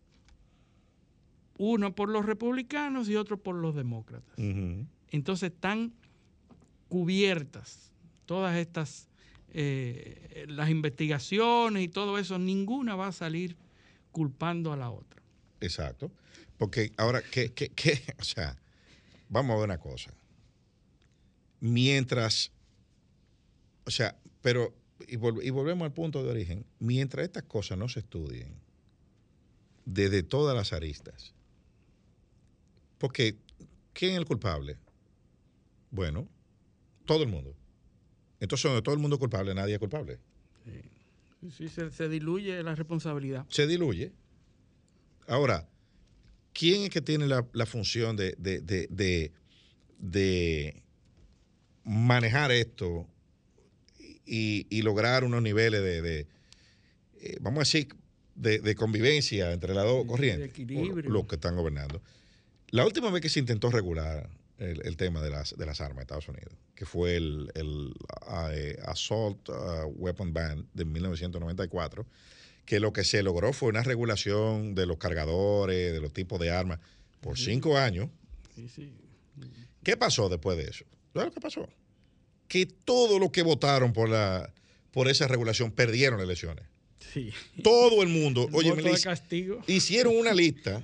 [1.58, 4.34] uno por los republicanos y otro por los demócratas.
[5.10, 5.92] Entonces están
[6.88, 7.92] cubiertas
[8.26, 9.08] todas estas,
[9.52, 13.56] eh, las investigaciones y todo eso, ninguna va a salir
[14.10, 15.22] culpando a la otra.
[15.60, 16.10] Exacto.
[16.60, 18.02] Porque ahora, ¿qué, qué, qué?
[18.20, 18.54] O sea,
[19.30, 20.12] vamos a ver una cosa.
[21.60, 22.52] Mientras,
[23.86, 24.74] o sea, pero,
[25.08, 28.54] y, vol- y volvemos al punto de origen, mientras estas cosas no se estudien
[29.86, 31.32] desde todas las aristas,
[32.98, 33.38] porque,
[33.94, 34.76] ¿quién es el culpable?
[35.90, 36.28] Bueno,
[37.06, 37.56] todo el mundo.
[38.38, 40.18] Entonces, donde todo el mundo es culpable, nadie es culpable.
[41.56, 43.46] Sí, se, se diluye la responsabilidad.
[43.48, 44.12] se diluye.
[45.26, 45.66] Ahora,
[46.60, 49.32] ¿quién es que tiene la, la función de, de- de- de-
[51.84, 53.06] manejar esto
[54.26, 56.26] y, y lograr unos niveles de,
[57.22, 57.88] eh, vamos a decir,
[58.34, 60.52] de, convivencia entre las dos corrientes?
[61.10, 62.02] Los que están gobernando.
[62.68, 64.28] La última vez que se intentó regular
[64.58, 67.94] el, el tema de las, de las armas en Estados Unidos, que fue el, el,
[68.52, 72.06] eh, Assault uh, Weapon Ban de 1994,
[72.70, 76.52] que lo que se logró fue una regulación de los cargadores, de los tipos de
[76.52, 76.78] armas,
[77.20, 78.08] por cinco años.
[78.54, 78.92] Sí, sí.
[79.82, 80.84] ¿Qué pasó después de eso?
[81.12, 81.68] ¿Sabes lo que pasó?
[82.46, 84.54] Que todos los que votaron por, la,
[84.92, 86.64] por esa regulación perdieron las elecciones.
[87.12, 87.32] Sí.
[87.64, 89.64] Todo el mundo, El oye, de castigo.
[89.66, 90.80] hicieron una lista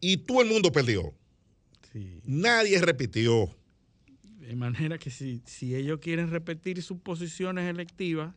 [0.00, 1.12] y todo el mundo perdió.
[1.92, 2.18] Sí.
[2.24, 3.54] Nadie repitió.
[4.40, 8.34] De manera que si, si ellos quieren repetir sus posiciones electivas,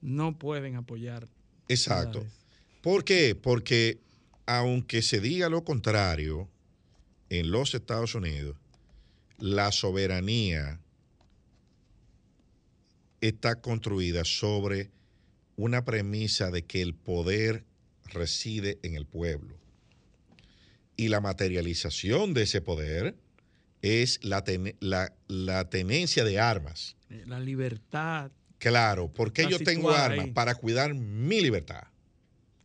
[0.00, 1.28] no pueden apoyar.
[1.68, 2.26] Exacto.
[2.80, 3.34] ¿Por qué?
[3.34, 4.00] Porque
[4.46, 6.48] aunque se diga lo contrario,
[7.28, 8.56] en los Estados Unidos,
[9.38, 10.80] la soberanía
[13.20, 14.90] está construida sobre
[15.56, 17.64] una premisa de que el poder
[18.12, 19.56] reside en el pueblo.
[20.96, 23.14] Y la materialización de ese poder
[23.82, 26.96] es la, ten- la- la tenencia de armas.
[27.08, 30.32] Eh, La libertad Claro, porque yo tengo armas ahí.
[30.32, 31.84] para cuidar mi libertad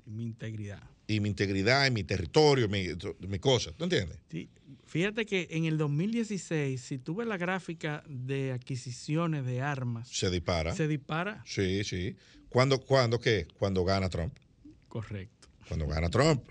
[0.06, 0.82] y mi integridad.
[1.08, 2.88] y mi integridad y mi territorio, mi,
[3.28, 3.72] mi cosa.
[3.74, 4.18] ¿Tú entiendes?
[4.30, 4.50] Sí,
[4.86, 10.30] Fíjate que en el 2016, si tú ves la gráfica de adquisiciones de armas, Se
[10.30, 10.76] dispara.
[10.76, 11.44] se dispara.
[11.46, 12.16] Sí, sí.
[12.50, 13.48] ¿Cuándo, cuándo qué?
[13.58, 14.34] Cuando gana Trump.
[14.88, 15.48] Correcto.
[15.68, 16.44] Cuando gana Trump.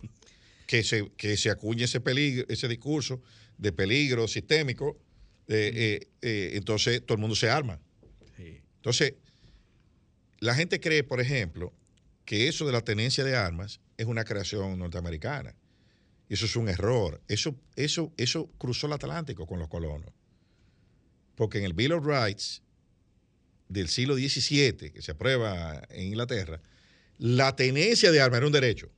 [0.66, 3.22] Que se, que se acuñe ese peligro, ese discurso
[3.59, 4.98] de peligro sistémico.
[5.48, 7.81] eh, eh, eh, entonces todo el mundo se arma.
[8.76, 9.14] Entonces,
[10.40, 11.72] la gente cree, por ejemplo,
[12.24, 15.55] que eso de la tenencia de armas es una creación norteamericana.
[16.28, 17.20] Y eso es un error.
[17.28, 20.10] Eso, eso, eso cruzó el Atlántico con los colonos.
[21.34, 22.62] Porque en el Bill of Rights
[23.68, 26.60] del siglo XVII, que se aprueba en Inglaterra,
[27.18, 28.90] la tenencia de armas era un derecho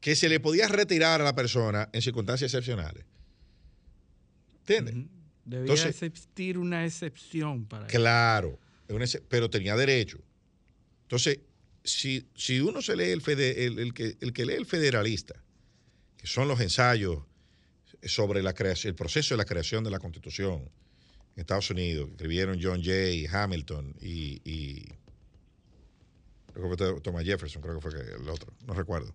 [0.00, 3.04] que se le podía retirar a la persona en circunstancias excepcionales.
[4.60, 4.94] ¿Entiendes?
[5.44, 7.96] Debía Entonces- existir una excepción para eso.
[7.96, 8.58] Claro,
[9.28, 10.18] pero tenía derecho.
[11.02, 11.38] Entonces,
[11.84, 13.22] si, si uno se lee el,
[13.94, 15.34] que, el que lee el federalista,
[16.16, 17.22] que son los ensayos
[18.02, 20.70] sobre la creación, el proceso de la creación de la Constitución
[21.36, 24.88] en Estados Unidos, que escribieron John Jay, Hamilton y, y
[27.02, 29.14] Thomas Jefferson, creo que fue el otro, no recuerdo.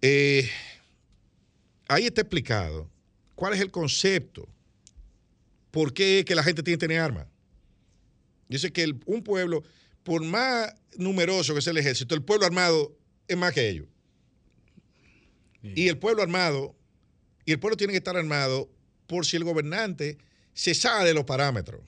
[0.00, 0.48] Eh,
[1.88, 2.90] ahí está explicado
[3.34, 4.48] cuál es el concepto
[5.74, 7.26] ¿Por qué es que la gente tiene que tener armas?
[8.48, 9.64] Dice que un pueblo,
[10.04, 13.88] por más numeroso que sea el ejército, el pueblo armado es más que ellos.
[15.62, 16.76] Y el pueblo armado,
[17.46, 18.70] y el pueblo tiene que estar armado
[19.06, 20.18] por si el gobernante
[20.52, 21.80] se sale de los parámetros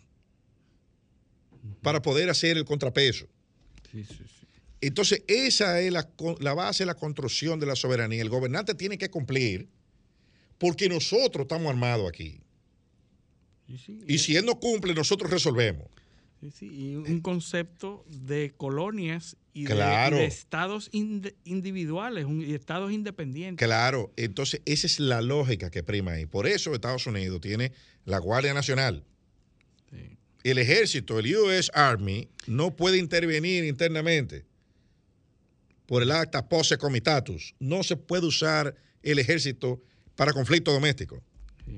[1.82, 3.26] para poder hacer el contrapeso.
[3.92, 4.46] Sí, sí, sí.
[4.80, 6.08] Entonces, esa es la,
[6.40, 8.22] la base de la construcción de la soberanía.
[8.22, 9.68] El gobernante tiene que cumplir
[10.58, 12.40] porque nosotros estamos armados aquí.
[13.66, 15.88] Sí, sí, Y si él no cumple, nosotros resolvemos.
[16.50, 20.18] Sí, sí, y un concepto de colonias y de- y de, Claro.
[20.18, 23.66] estados individuales un- y estados independientes.
[23.66, 26.26] Claro, entonces esa es la lógica que prima ahí.
[26.26, 27.72] Por eso Estados Unidos tiene
[28.04, 29.04] la Guardia Nacional.
[30.44, 34.44] El ejército, el US Army, no puede intervenir internamente
[35.86, 37.54] por el acta posse comitatus.
[37.58, 39.82] No se puede usar el ejército
[40.14, 41.20] para conflictos domésticos,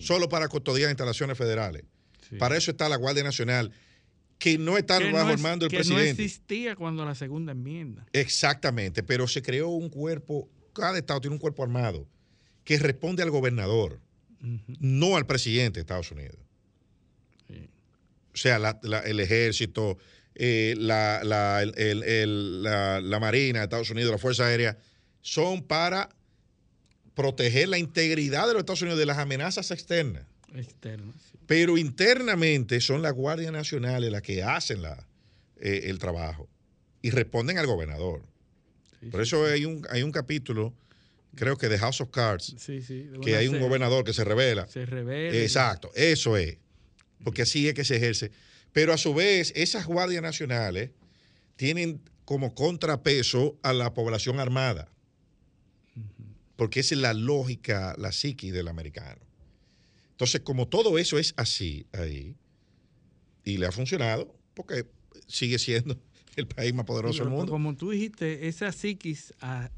[0.00, 1.84] solo para custodiar instalaciones federales.
[2.38, 3.72] Para eso está la Guardia Nacional,
[4.38, 6.22] que no está Que bajo no el mando del que no presidente.
[6.24, 8.06] existía cuando la segunda enmienda.
[8.12, 12.06] Exactamente, pero se creó un cuerpo, cada estado tiene un cuerpo armado
[12.64, 14.00] que responde al gobernador,
[14.78, 16.36] no al presidente de Estados Unidos.
[18.32, 19.98] O sea, la- la- el ejército,
[20.36, 24.78] eh, la, la- el- el- el- la- la Marina de Estados Unidos, la Fuerza Aérea,
[25.20, 26.10] son para
[27.14, 30.24] proteger la integridad de los Estados Unidos de las amenazas externas.
[30.54, 31.14] Externas.
[31.30, 31.38] sí.
[31.46, 35.06] Pero internamente son las guardias nacionales las que hacen la,
[35.60, 36.48] eh, el trabajo
[37.02, 38.22] y responden al gobernador.
[39.10, 40.74] Por eso hay un, hay un capítulo,
[41.34, 42.56] creo que de House of Cards,
[43.22, 44.66] que hay un gobernador que se revela.
[44.66, 45.36] Se revela.
[45.38, 46.56] Exacto, eso es.
[47.22, 48.30] Porque así es que se ejerce.
[48.72, 50.90] Pero a su vez, esas guardias nacionales
[51.56, 54.88] tienen como contrapeso a la población armada.
[56.56, 59.20] Porque esa es la lógica, la psiqui del americano.
[60.18, 62.34] Entonces, como todo eso es así ahí,
[63.44, 64.84] y le ha funcionado, porque
[65.28, 65.96] sigue siendo
[66.36, 67.52] el país más poderoso del mundo.
[67.52, 69.70] Como tú dijiste, esa psiquis ah,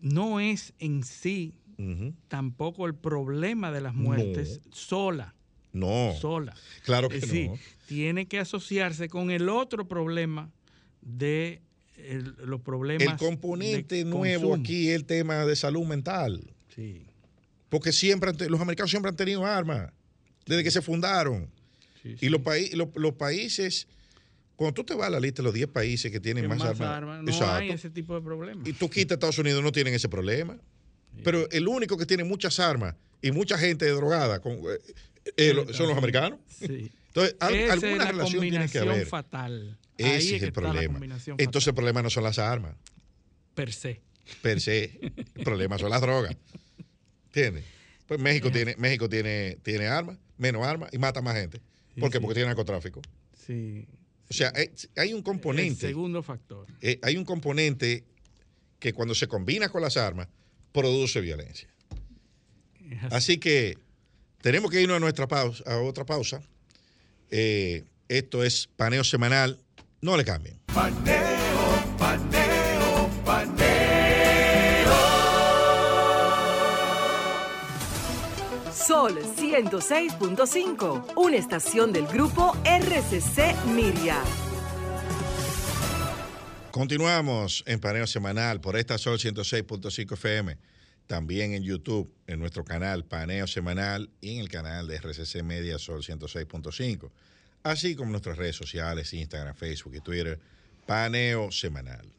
[0.00, 1.54] no es en sí
[2.26, 5.34] tampoco el problema de las muertes sola.
[5.72, 6.12] No.
[6.20, 6.54] Sola.
[6.84, 7.58] Claro que Es decir, no.
[7.86, 10.50] tiene que asociarse con el otro problema
[11.00, 11.62] de
[11.96, 13.06] el- los problemas.
[13.12, 14.62] El componente nuevo consumo.
[14.62, 16.52] aquí es el tema de salud mental.
[16.74, 17.06] Sí.
[17.70, 19.90] Porque siempre los americanos siempre han tenido armas,
[20.44, 21.48] desde que se fundaron.
[22.04, 23.86] y Los, paí- los, los países,
[24.56, 26.68] cuando tú te vas a la lista de los 10 países que tienen más, más
[26.70, 28.68] armas, armas, no exacto, hay ese tipo de problemas.
[28.68, 30.58] y tú quitas Estados Unidos, no tienen ese problema.
[31.24, 34.78] Pero el único que tiene muchas armas y mucha gente drogada con, eh,
[35.36, 36.38] eh, lo- son los americanos.
[36.48, 36.90] Sí.
[37.08, 39.06] Entonces, al- Esa es alguna la relación tiene que haber.
[39.06, 39.78] fatal.
[39.98, 41.00] Ese Ahí es que el problema.
[41.38, 42.74] Entonces el problema no son las armas,
[43.54, 44.00] per se.
[44.40, 44.98] per se.
[45.34, 46.36] El problema son las drogas.
[47.34, 47.64] ¿Entiendes?
[48.06, 51.60] Pues México tiene, México tiene, tiene armas, menos armas y mata más gente.
[51.98, 52.18] ¿Por qué?
[52.18, 52.22] sí.
[52.22, 53.00] Porque tiene narcotráfico.
[53.46, 53.86] Sí.
[54.28, 55.86] O sea, hay, hay un El componente.
[55.88, 56.66] segundo factor.
[56.80, 58.04] eh, hay un componente
[58.78, 60.28] que cuando se combina con las armas
[60.72, 61.68] produce violencia.
[63.10, 63.76] Así que
[64.40, 66.42] tenemos que irnos a nuestra pausa, a otra pausa.
[67.30, 69.60] Eh, esto es paneo semanal.
[70.00, 70.58] No le cambien.
[70.74, 72.39] Paneo, paneo,
[78.86, 84.16] Sol 106.5, una estación del grupo RCC Miria.
[86.70, 90.56] Continuamos en paneo semanal por esta Sol 106.5 FM.
[91.06, 95.78] También en YouTube, en nuestro canal Paneo Semanal y en el canal de RCC Media
[95.78, 97.10] Sol 106.5.
[97.62, 100.40] Así como nuestras redes sociales, Instagram, Facebook y Twitter,
[100.86, 102.10] Paneo Semanal.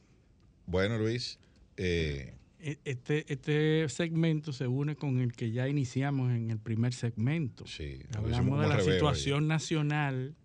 [0.67, 1.39] Bueno, Luis,
[1.77, 7.63] eh, Este, este segmento se une con el que ya iniciamos en el primer segmento.
[7.65, 8.83] hicimos Hablamos de la ahí.
[8.83, 10.35] situación nacional,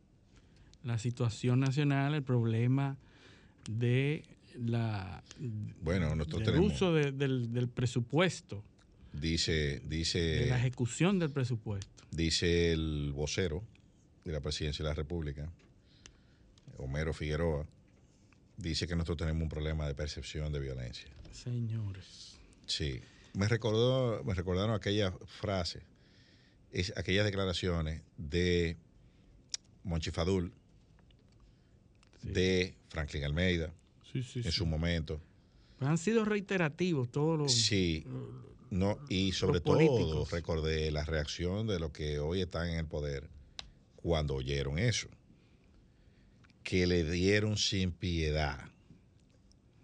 [0.83, 2.97] la situación nacional, el problema
[3.69, 4.25] de
[4.59, 5.23] la,
[5.83, 8.65] Bueno, nosotros del tenemos- uso de- del, del presupuesto,
[9.13, 12.05] Dice, de la dice, ejecución del presupuesto.
[12.11, 13.63] dice el vocero
[14.25, 15.51] de la presidencia de la República,
[16.79, 17.67] Homero Figueroa,
[18.57, 21.09] dice que nosotros tenemos un problema de percepción de violencia.
[21.33, 22.37] Señores.
[22.67, 23.01] Sí.
[23.35, 25.83] Me recordó, me recordaron aquellas frases,
[26.73, 28.77] es, aquellas declaraciones de
[29.85, 30.53] Monchi Fadul,
[32.23, 33.73] de Franklin Almeida,
[34.11, 34.53] Sí, sí, en sí.
[34.53, 35.21] su momento.
[35.81, 37.53] Han sido reiterativos todos los...
[37.53, 38.07] Sí.
[38.71, 43.29] No, y sobre todo recordé la reacción de los que hoy están en el poder
[43.97, 45.09] cuando oyeron eso.
[46.63, 48.71] Que le dieron sin piedad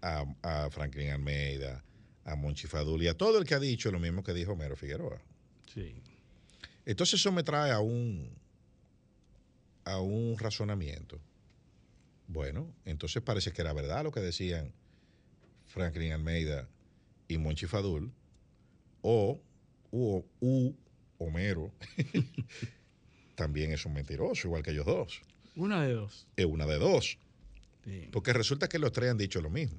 [0.03, 1.83] a, a Franklin Almeida,
[2.25, 4.77] a Monchi Fadul y a todo el que ha dicho lo mismo que dijo Homero
[4.77, 5.21] Figueroa.
[5.73, 5.95] Sí.
[6.85, 8.31] Entonces eso me trae a un,
[9.85, 11.21] a un razonamiento.
[12.29, 14.73] Bueno, entonces parece que era verdad lo que decían
[15.67, 16.69] Franklin Almeida
[17.29, 18.13] y Monchi Fadul,
[19.03, 19.41] o
[19.91, 20.75] u, u
[21.19, 21.73] Homero
[23.35, 25.23] también es un mentiroso, igual que ellos dos.
[25.55, 26.27] Una de dos.
[26.37, 27.19] Es una de dos.
[27.85, 28.09] Sí.
[28.13, 29.79] Porque resulta que los tres han dicho lo mismo.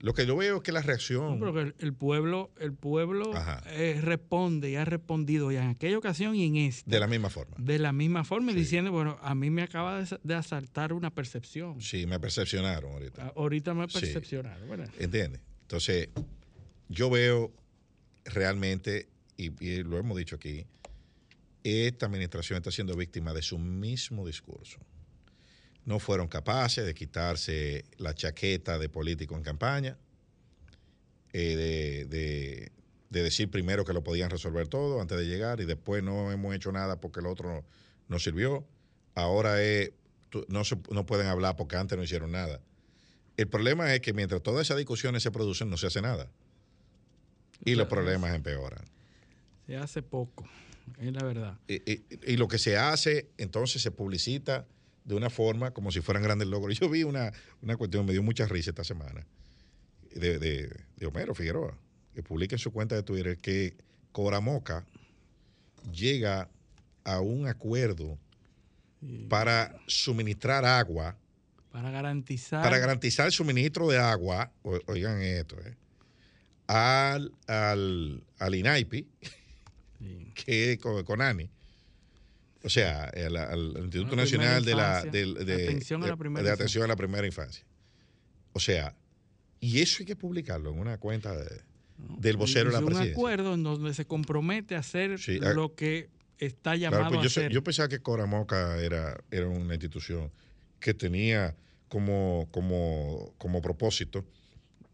[0.00, 1.38] Lo que yo veo es que la reacción...
[1.38, 3.32] No, pero que el, pueblo, el pueblo
[3.68, 6.90] eh, responde y ha respondido ya en aquella ocasión y en esta.
[6.90, 7.56] de la misma forma.
[7.58, 11.10] De la misma forma, y diciendo, bueno, a mí me acaba de, de asaltar una
[11.10, 11.80] percepción.
[11.80, 13.26] Sí, me percepcionaron ahorita.
[13.28, 14.00] A- Ahorita me Sí.
[14.00, 14.68] percepcionaron.
[14.68, 15.40] Bueno, ¿Entiendes?
[15.62, 16.10] Entonces,
[16.90, 17.52] yo veo
[18.26, 19.08] realmente,
[19.38, 20.66] y, y lo hemos dicho aquí,
[21.62, 24.78] esta administración está siendo víctima de su mismo discurso.
[25.84, 29.96] No fueron capaces de quitarse la chaqueta de político en campaña,
[31.32, 32.72] eh, de, de-
[33.10, 36.52] de decir primero que lo podían resolver todo antes de llegar y después no hemos
[36.54, 37.64] hecho nada porque el otro no,
[38.08, 38.66] no sirvió.
[39.14, 39.92] Ahora es,
[40.48, 42.60] no, no pueden hablar porque antes no hicieron nada.
[43.36, 46.28] El problema es que mientras todas esas discusiones se producen, no se hace nada.
[47.64, 48.84] Y los problemas empeoran.
[49.66, 50.44] se hace poco,
[50.98, 51.58] es la verdad.
[51.68, 54.66] Y, y- y lo que se hace, entonces se publicita
[55.04, 56.78] de una forma como si fueran grandes logros.
[56.78, 57.32] Yo vi una,
[57.62, 59.26] una cuestión, me dio mucha risa esta semana,
[60.14, 61.76] de, de, de Homero Figueroa,
[62.14, 63.76] que publica en su cuenta de Twitter que
[64.12, 64.86] Coramoca
[65.92, 66.48] llega
[67.04, 68.18] a un acuerdo
[69.28, 71.16] para suministrar agua
[71.70, 72.62] Para garantizar.
[72.62, 75.74] para garantizar el suministro de agua, o- oigan esto, eh,
[76.66, 79.06] al, al, al INAIPI,
[80.34, 81.50] que es con, Conani,
[82.64, 86.50] o sea, al, al Instituto Nacional de la, del- de, Atención a la de- de
[86.50, 87.64] atención a la primera infancia.
[88.52, 88.94] O sea,
[89.60, 91.60] y eso hay que publicarlo en una cuenta de-
[91.98, 93.12] del vocero de la Hizo un presidencia.
[93.12, 96.08] acuerdo en donde se compromete a hacer Sí, ah, lo que
[96.38, 97.52] está Claro, llamado pues a yo, hacer.
[97.52, 100.30] yo pensaba que Coramoca era, era una institución
[100.80, 101.54] que tenía
[101.88, 104.24] como, como, como propósito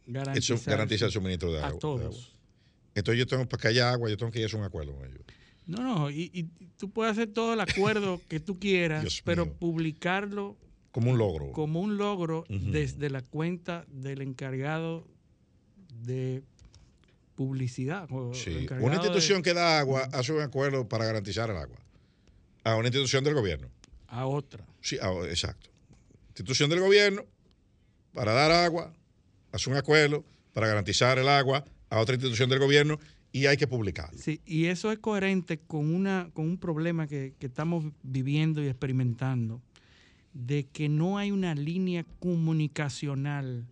[0.06, 1.72] Garantizar garantizar el su- suministro de a agua.
[1.74, 2.02] de todos.
[2.04, 2.36] agua.
[2.94, 4.92] Entonces yo tengo, para que haya agua, yo tengo que ir a hacer un acuerdo
[4.94, 5.20] con ellos.
[5.70, 6.44] No, no, y, y
[6.76, 9.54] tú puedes hacer todo el acuerdo que tú quieras, pero mío.
[9.58, 10.56] publicarlo
[10.90, 11.52] Como un logro.
[11.52, 15.06] como un logro desde la cuenta del encargado
[16.02, 16.42] de
[17.34, 18.08] publicidad.
[18.34, 18.66] Sí.
[18.80, 21.78] Una institución de- que da agua hace un acuerdo para garantizar el agua.
[22.64, 23.68] A una institución del gobierno.
[24.08, 24.64] a otra.
[24.82, 25.70] Sí, a- exacto.
[26.30, 27.24] Institución del gobierno
[28.12, 28.92] para dar agua,
[29.52, 32.98] hace un acuerdo para garantizar el agua a otra institución del gobierno
[33.32, 34.18] y hay que publicarlo.
[34.18, 38.66] Sí, y eso es coherente con, una, con un problema que, que estamos viviendo y
[38.66, 39.60] experimentando,
[40.32, 43.66] de que no hay una línea comunicacional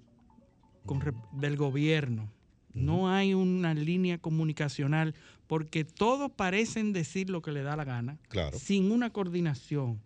[0.87, 1.01] con
[1.33, 2.33] del gobierno.
[2.75, 5.15] No hay una línea comunicacional
[5.47, 8.57] porque todos parecen decir lo que le da la gana, Claro.
[8.59, 10.01] sin una coordinación,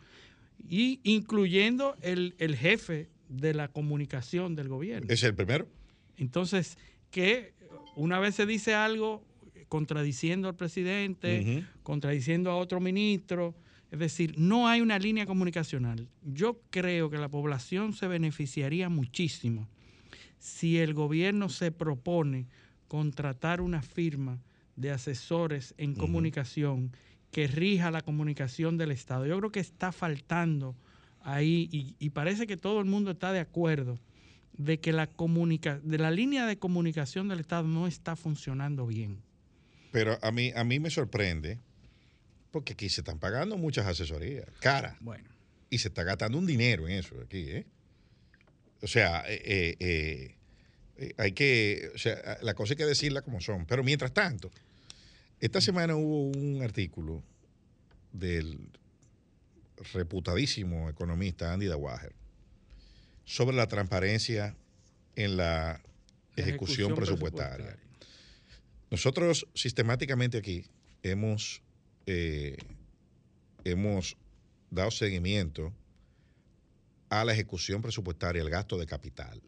[0.69, 5.13] y incluyendo el, el jefe de la comunicación del gobierno.
[5.13, 5.67] ¿Es el primero?
[6.17, 6.79] Entonces,
[7.11, 7.53] que
[7.97, 9.25] una vez se dice algo
[9.73, 13.55] contradiciendo al presidente, contradiciendo a otro ministro,
[13.91, 16.11] es decir, no hay una línea comunicacional.
[16.23, 19.67] Yo creo que la población se beneficiaría muchísimo
[20.39, 22.49] si el gobierno se propone
[22.87, 24.43] contratar una firma
[24.77, 26.95] de asesores en comunicación
[27.31, 29.25] que rija la comunicación del Estado.
[29.25, 30.77] Yo creo que está faltando
[31.23, 33.99] ahí y, y parece que todo el mundo está de acuerdo
[34.53, 39.23] de que la comunica de la línea de comunicación del Estado no está funcionando bien.
[39.93, 41.61] Pero a mí, a mí me sorprende
[42.51, 44.97] porque aquí se están pagando muchas asesorías, cara.
[45.01, 45.29] Bueno.
[45.71, 47.67] Y se está gastando un dinero en eso aquí, ¿eh?
[48.83, 50.35] O sea, eh, eh,
[50.99, 53.65] eh, hay que, o sea, la cosa hay que decirla como son.
[53.65, 54.51] Pero mientras tanto,
[55.41, 57.23] esta semana hubo un artículo
[58.13, 58.59] del
[59.95, 62.13] reputadísimo economista Andy Dawager
[63.25, 64.57] sobre la transparencia
[65.17, 65.81] en la
[66.37, 67.77] ejecución, presupuestaria.
[68.93, 70.67] Nosotros sistemáticamente aquí
[71.03, 71.63] hemos,
[72.05, 72.59] eh,
[73.65, 74.19] hemos
[74.71, 75.73] dado seguimiento
[77.09, 79.41] a la ejecución presupuestaria, al gasto de capital.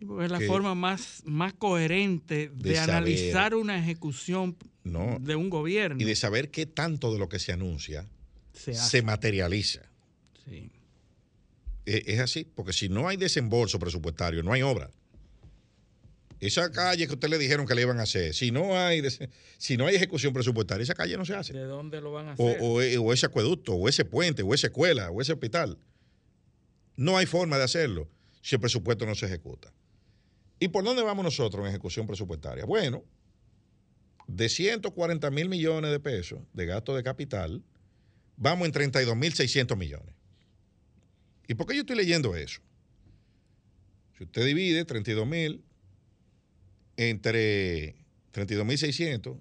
[0.00, 5.18] Es la forma más, más coherente de, de saber- analizar una ejecución No.
[5.20, 6.00] de un gobierno.
[6.00, 8.08] Y de saber qué tanto de lo que se anuncia
[8.54, 9.82] Se materializa.
[10.46, 10.70] Sí.
[11.84, 14.90] Eh, Es así, porque si no hay desembolso presupuestario, no hay obra.
[16.40, 19.02] Esa calle que usted le dijeron que le iban a hacer, si no hay,
[19.58, 21.52] si no hay ejecución presupuestaria, esa calle no se hace.
[21.52, 22.58] ¿De dónde lo van a hacer?
[22.60, 25.78] o e- o ese acueducto, o ese puente, o esa escuela, o ese hospital.
[26.96, 28.08] No hay forma de hacerlo
[28.40, 29.72] si el presupuesto no se ejecuta.
[30.60, 32.64] ¿Y por dónde vamos nosotros en ejecución presupuestaria?
[32.64, 33.04] Bueno,
[34.28, 37.64] de 140 mil millones de pesos de gasto de capital,
[38.36, 40.14] vamos en 32 mil 600 millones.
[41.48, 42.60] ¿Y por qué yo estoy leyendo eso?
[44.16, 45.64] Si usted divide 32 mil
[46.98, 47.94] entre
[48.32, 49.36] 32 mil 600,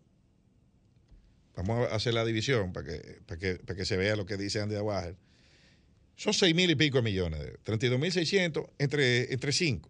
[1.55, 4.37] vamos a hacer la división para que, para que, para que se vea lo que
[4.37, 5.15] dice Andy Aguajer.
[6.15, 7.41] Son 6 mil y pico de millones.
[7.63, 9.89] 32 mil 600 entre, entre 5.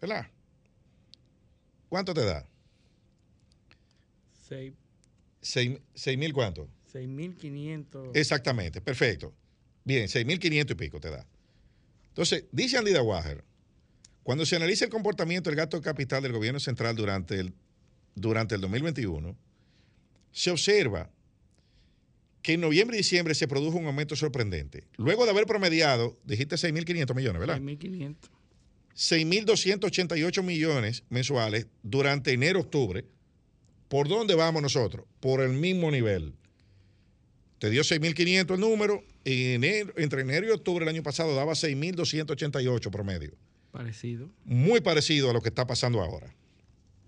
[0.00, 0.26] ¿Verdad?
[1.88, 2.46] ¿Cuánto te da?
[4.48, 4.72] Seis-
[5.40, 6.68] 6 mil cuánto?
[6.92, 8.10] 6.500.
[8.14, 9.32] Exactamente, perfecto.
[9.84, 11.26] Bien, 6.500 y pico te da.
[12.08, 13.44] Entonces, dice Andy Dawager,
[14.26, 17.52] cuando se analiza el comportamiento del gasto de capital del gobierno central durante el,
[18.16, 19.36] durante el 2021,
[20.32, 21.08] se observa
[22.42, 24.82] que en noviembre y diciembre se produjo un aumento sorprendente.
[24.96, 27.60] Luego de haber promediado, dijiste 6.500 millones, ¿verdad?
[27.60, 28.16] 6.500.
[28.96, 33.04] 6.288 millones mensuales durante enero-octubre.
[33.86, 35.06] ¿Por dónde vamos nosotros?
[35.20, 36.34] Por el mismo nivel.
[37.60, 42.90] Te dio 6.500 el número enero- entre enero y octubre del año pasado daba 6.288
[42.90, 43.36] promedio.
[43.76, 44.30] Parecido.
[44.44, 46.34] Muy parecido a lo que está pasando ahora.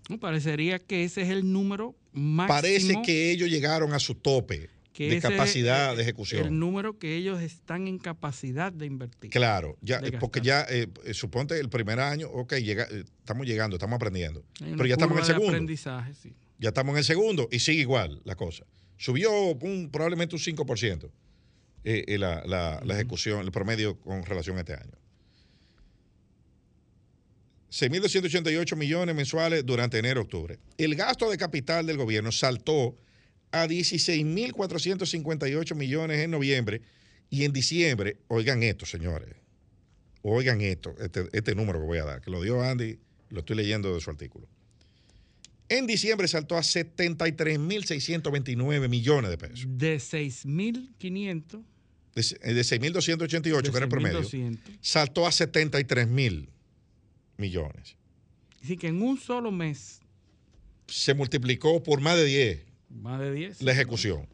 [0.07, 2.47] No, parecería que ese es el número máximo.
[2.55, 6.45] Parece que ellos llegaron a su tope de es capacidad de ejecución.
[6.47, 9.29] El número que ellos están en capacidad de invertir.
[9.31, 13.47] Claro, ya, de porque ya, eh, eh, suponte el primer año, ok, llega, eh, estamos
[13.47, 14.43] llegando, estamos aprendiendo.
[14.59, 15.47] Pero ya estamos en el segundo.
[15.49, 16.33] aprendizaje, sí.
[16.59, 18.65] Ya estamos en el segundo y sigue igual la cosa.
[18.97, 21.09] Subió un- probablemente un 5%
[21.85, 24.91] eh, eh, la, la- la ejecución, el promedio con relación a este año.
[27.71, 30.59] 6.288 millones mensuales durante enero-octubre.
[30.77, 32.97] El gasto de capital del gobierno saltó
[33.51, 36.81] a 16.458 millones en noviembre
[37.29, 39.35] y en diciembre, oigan esto, señores,
[40.23, 42.97] oigan esto, este, este número que voy a dar, que lo dio Andy,
[43.29, 44.47] lo estoy leyendo de su artículo.
[45.67, 49.67] En diciembre saltó a 73.629 millones de pesos.
[49.67, 51.63] De 6.500.
[52.15, 52.23] De,
[52.53, 54.79] de 6.288, que era el promedio, 6.200.
[54.81, 56.49] saltó a 73.000
[57.39, 57.95] millones.
[58.61, 60.01] Así que en un solo mes,
[60.87, 63.61] Se multiplicó por más de 10 más de 10.
[63.61, 64.27] la ejecución.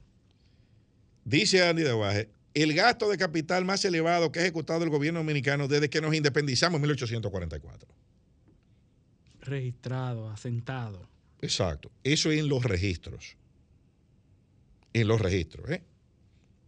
[1.25, 5.19] Dice Andy de Baje, el gasto de capital más elevado que ha ejecutado el gobierno
[5.19, 7.89] dominicano desde que nos independizamos en 1844.
[9.41, 11.07] Registrado, asentado.
[11.41, 11.91] Exacto.
[12.03, 13.35] Eso es en los registros.
[14.93, 15.69] En los registros.
[15.69, 15.83] ¿eh?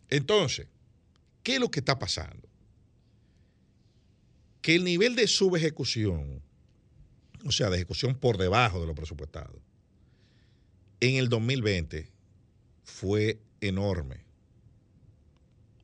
[0.09, 0.67] Entonces,
[1.43, 2.46] ¿qué es lo que está pasando?
[4.67, 6.41] Que el nivel de subejecución,
[7.45, 9.61] o sea, de ejecución por debajo de lo presupuestado,
[10.99, 12.11] en el 2020
[12.83, 14.25] fue enorme.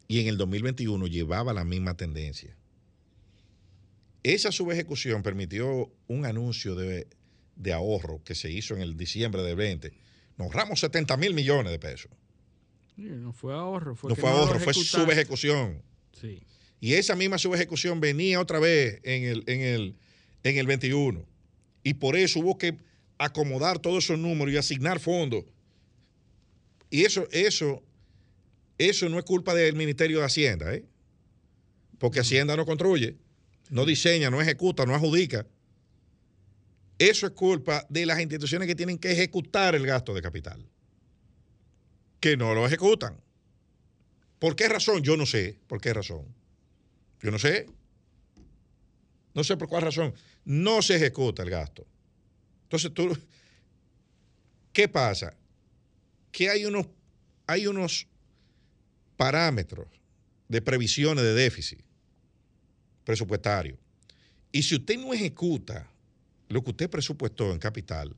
[0.10, 2.57] Y en el 2021 llevaba la misma tendencia.
[4.22, 7.07] Esa subejecución permitió un anuncio de,
[7.55, 9.93] de ahorro que se hizo en el diciembre del 20.
[10.38, 12.11] Nos ahorramos 70 mil millones de pesos.
[12.97, 13.95] No fue ahorro.
[13.95, 15.81] Fue no que fue lo ahorro, fue subejecución.
[16.19, 16.41] Sí.
[16.84, 19.95] Y esa misma subejecución venía otra vez en el, en el,
[20.43, 21.26] en el 21.
[21.81, 22.76] Y por eso hubo que
[23.18, 25.45] acomodar todos esos números y asignar fondos.
[26.89, 27.81] Y eso, eso,
[28.77, 30.84] eso no es culpa del Ministerio de Hacienda, ¿eh?
[31.99, 33.15] Porque Hacienda no construye,
[33.69, 35.47] no diseña, no ejecuta, no adjudica.
[36.99, 40.68] Eso es culpa de las instituciones que tienen que ejecutar el gasto de capital.
[42.19, 43.22] Que no lo ejecutan.
[44.38, 45.01] ¿Por qué razón?
[45.01, 45.57] Yo no sé.
[45.68, 46.43] ¿Por qué razón?
[47.24, 47.66] Yo no sé.
[49.34, 50.14] No sé por cuál razón.
[50.45, 51.88] No se ejecuta el gasto.
[52.64, 53.18] Entonces tú,
[54.74, 55.36] ¿qué pasa?
[56.32, 56.88] Que hay unos,
[57.48, 58.08] hay unos
[59.16, 59.88] parámetros
[60.50, 61.80] de previsiones de déficit
[63.06, 63.78] presupuestario.
[64.52, 65.90] Y si usted no ejecuta
[66.50, 68.16] lo que usted presupuestó en capital,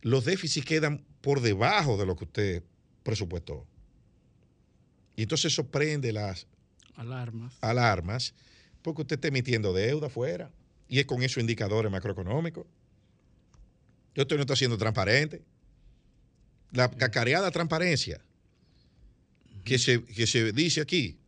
[0.00, 2.62] los déficits quedan por debajo de lo que usted
[3.02, 3.66] presupuestó.
[5.14, 6.46] Y entonces eso prende las
[6.98, 7.56] Alarmas.
[7.60, 8.34] alarmas
[8.82, 10.50] porque usted está emitiendo deuda afuera.
[10.88, 12.66] y es con esos indicadores macroeconómicos.
[14.14, 15.42] Esto no está siendo transparente.
[16.72, 18.20] La cacareada transparencia
[19.64, 21.18] que se, que se dice aquí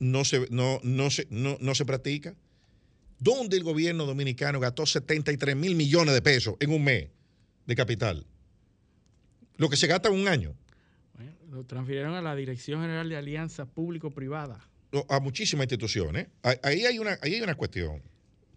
[0.00, 2.34] no se, no, no, se, no, no se practica.
[3.20, 7.08] ¿Dónde el gobierno dominicano gastó 73 mil millones de pesos en un mes
[7.66, 8.26] de capital?
[9.56, 10.56] Lo que se gasta en un año.
[11.14, 14.60] Bueno, lo transfirieron a la Dirección General de Alianza Público-Privada.
[15.08, 16.28] A muchísimas instituciones.
[16.42, 18.02] Ah- Ahí hay una, ahí hay una cuestión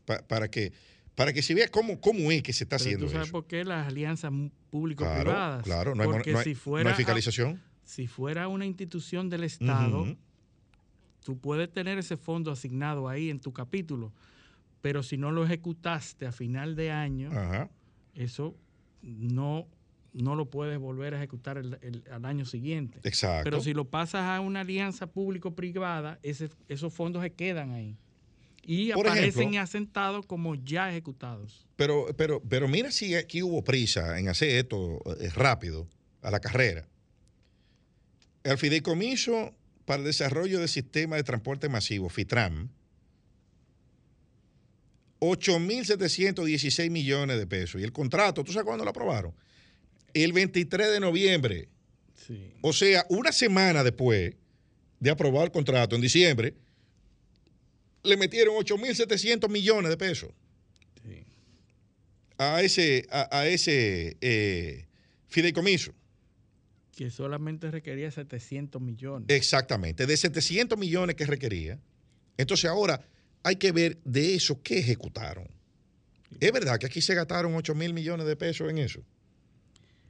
[0.06, 0.74] pa- para, que,
[1.16, 3.32] para que se vea cómo, cómo es que se está Pero haciendo ¿Tú sabes eso.
[3.32, 5.64] por qué las alianzas Claro, público-privadas?
[5.64, 7.62] claro, no hay, mon- Porque no hay- si no fuera a- fiscalización.
[7.84, 10.18] si fuera una institución del Estado,
[11.24, 14.14] tú puedes tener ese fondo asignado ahí en tu capítulo,
[14.82, 17.70] pero si no lo ejecutaste a final de año, Ajá.
[18.14, 18.56] eso
[19.02, 19.68] no,
[20.24, 23.00] no lo puedes volver a ejecutar el- el- al año siguiente.
[23.04, 23.44] Exacto.
[23.44, 27.98] Pero si lo pasas a una alianza público-privada, esos fondos se quedan ahí.
[28.68, 31.68] Y Por aparecen ejemplo- asentados como ya ejecutados.
[31.76, 35.88] Pero, pero, pero mira si aquí hubo prisa en hacer esto eh, rápido,
[36.22, 36.88] a la carrera.
[38.44, 39.54] El Fideicomiso
[39.86, 42.70] para el Desarrollo del Sistema de Transporte Masivo, FITRAM,
[45.20, 47.82] 8.716 millones de pesos.
[47.82, 49.34] Y el contrato, ¿tú sabes cuándo lo aprobaron?
[50.16, 51.70] El 23 de noviembre.
[52.16, 52.52] Sí.
[52.62, 54.34] O sea, una semana después
[55.00, 56.56] de aprobar el contrato, en diciembre,
[58.02, 60.32] le metieron 8.700 millones de pesos
[62.38, 64.86] a ese, a, a ese eh,
[65.28, 65.94] fideicomiso.
[66.96, 69.28] Que solamente requería 700 millones.
[69.30, 71.80] Exactamente, de 700 millones que requería.
[72.38, 73.06] Entonces ahora
[73.44, 75.48] hay que ver de eso qué ejecutaron.
[76.40, 79.02] ¿Es verdad que aquí se gastaron 8 mil millones de pesos en eso?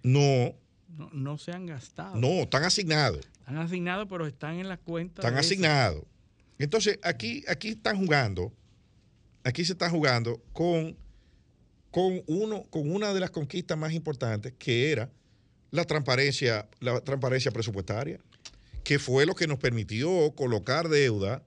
[0.06, 0.56] No,
[0.98, 2.16] No, no se han gastado.
[2.16, 3.26] no, están asignados.
[3.40, 5.22] Están asignados, pero están en la cuenta.
[5.22, 6.04] Están asignados.
[6.60, 8.54] Entonces, aquí, aquí están jugando,
[9.44, 10.96] aquí se está jugando con,
[11.92, 15.10] con, uno, con una de las conquistas más importantes, que era
[15.72, 18.20] la transparencia, la transparencia presupuestaria,
[18.84, 21.44] que fue lo que nos permitió colocar deuda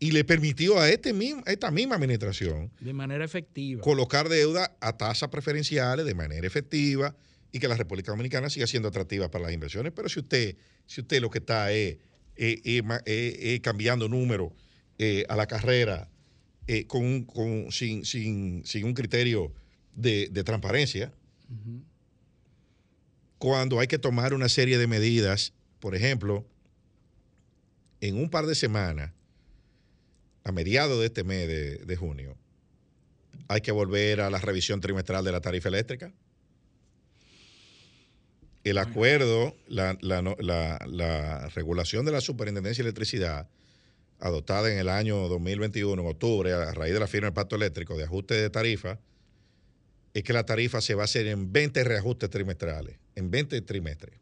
[0.00, 3.82] y le permitió a, este mismo, a esta misma administración De manera efectiva.
[3.82, 7.14] colocar deuda a tasas preferenciales de manera efectiva
[7.54, 9.92] y que la República Dominicana siga siendo atractiva para las inversiones.
[9.94, 10.56] Pero si usted,
[10.86, 11.98] si usted lo que está es,
[12.36, 12.60] eh,
[13.06, 14.52] eh, cambiando números
[14.98, 16.10] eh, a la carrera
[16.66, 19.52] eh, con, un- con- sin, sin- sin un criterio
[19.94, 21.12] de, de transparencia,
[23.38, 26.44] cuando hay que tomar una serie de medidas, por ejemplo,
[28.00, 29.12] en un par de semanas,
[30.42, 32.36] a mediados de este mes de, de junio,
[33.46, 36.12] hay que volver a la revisión trimestral de la tarifa eléctrica.
[38.64, 43.46] El acuerdo, la, la no- la- la regulación de la Superintendencia de Electricidad,
[44.20, 47.96] adoptada en el año 2021, en octubre, a raíz de la firma del Pacto Eléctrico
[47.96, 48.98] de ajuste de tarifa,
[50.14, 54.14] es que la tarifa se va a hacer en 20 reajustes trimestrales, en 20 trimestres,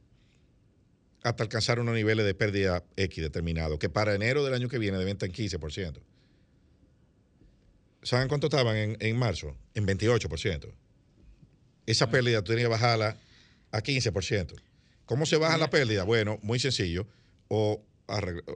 [1.23, 4.99] hasta alcanzar unos niveles de pérdida X determinados, que para enero del año que viene
[4.99, 6.01] deben estar en 15%.
[8.03, 9.55] ¿Saben cuánto estaban en, en marzo?
[9.75, 10.69] En 28%.
[11.87, 13.17] Esa pérdida tú tienes que bajarla
[13.73, 14.55] a 15%.
[15.07, 16.05] ¿Cómo se baja la pérdida?
[16.05, 17.07] Bueno, muy sencillo.
[17.49, 17.83] O,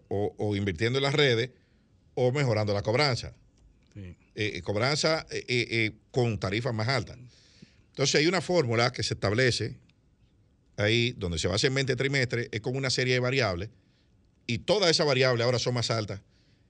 [0.08, 1.50] o- o invirtiendo en las redes
[2.14, 3.34] o mejorando la cobranza.
[3.94, 4.00] Sí.
[4.34, 7.18] Eh, eh, cobranza eh, con tarifas más altas.
[7.90, 9.76] Entonces hay una fórmula que se establece
[10.76, 13.70] ahí donde se basa en 20 trimestres, es con una serie de variables
[14.46, 16.20] y todas esas variables ahora son más altas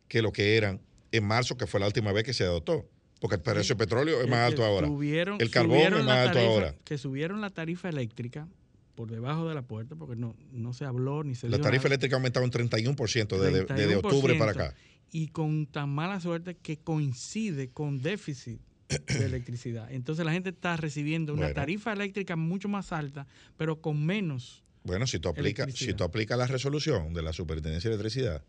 [0.08, 2.88] que lo que eran en marzo, que fue la última vez que se adoptó.
[3.28, 4.86] Porque el precio del petróleo es más alto ahora.
[4.86, 6.74] subieron- el carbón subieron es más alto tarifa- ahora.
[6.84, 8.48] Que subieron la tarifa eléctrica
[8.94, 11.88] por debajo de la puerta, porque no, no se habló ni se La tarifa nada.
[11.88, 14.74] eléctrica ha aumentado un 31% desde, desde octubre para acá.
[15.12, 19.90] Y con tan mala suerte que coincide con déficit de electricidad.
[19.92, 21.54] Entonces la gente está recibiendo una Bueno.
[21.54, 23.26] tarifa eléctrica mucho más alta,
[23.56, 24.62] pero con menos.
[24.84, 28.42] Bueno, si tú aplicas, si tú aplicas la resolución de la Superintendencia de Electricidad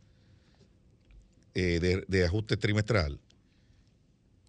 [1.55, 3.19] eh, de, de ajuste trimestral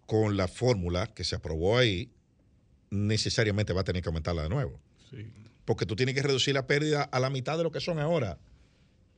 [0.09, 2.09] con la fórmula que se aprobó ahí,
[2.89, 4.79] necesariamente va a tener que aumentarla de nuevo.
[5.65, 8.39] Porque tú tienes que reducir la pérdida a la mitad de lo que son ahora,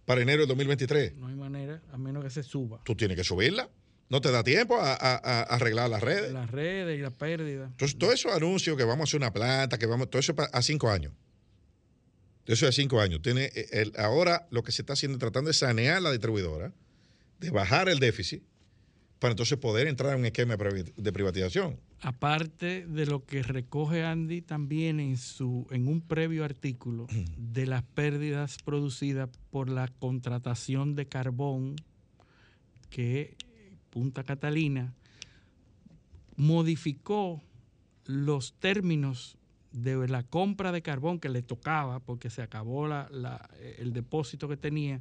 [0.06, 1.16] para enero del 2023.
[1.16, 2.82] No hay manera, a menos que se suba.
[2.84, 3.70] Tú tienes que subirla.
[4.10, 6.34] No te da tiempo a, a- a arreglar las redes.
[6.34, 7.68] Las redes y la pérdida.
[7.68, 10.62] Entonces, todos esos anuncios que vamos a hacer una planta, que vamos, todo eso a
[10.62, 11.14] cinco años.
[12.46, 13.22] Eso es a cinco años.
[13.22, 16.74] Tiene, eh, el- ahora lo que se está haciendo es tratando de sanear la distribuidora,
[17.40, 18.44] de bajar el déficit,
[19.22, 21.80] para entonces poder entrar en un esquema de privatización.
[22.00, 27.06] Aparte de lo que recoge Andy también en su en un previo artículo
[27.38, 31.76] de las pérdidas producidas por la contratación de carbón
[32.90, 33.36] que
[33.92, 34.96] Punta Catalina
[36.36, 37.44] modificó
[38.06, 39.38] los términos
[39.72, 44.48] de la compra de carbón que le tocaba porque se acabó la- la- el depósito
[44.50, 45.00] que tenía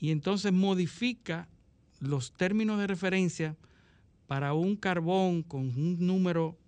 [0.00, 1.48] y entonces modifica
[2.02, 3.56] los términos de referencia
[4.26, 6.58] para un carbón con un número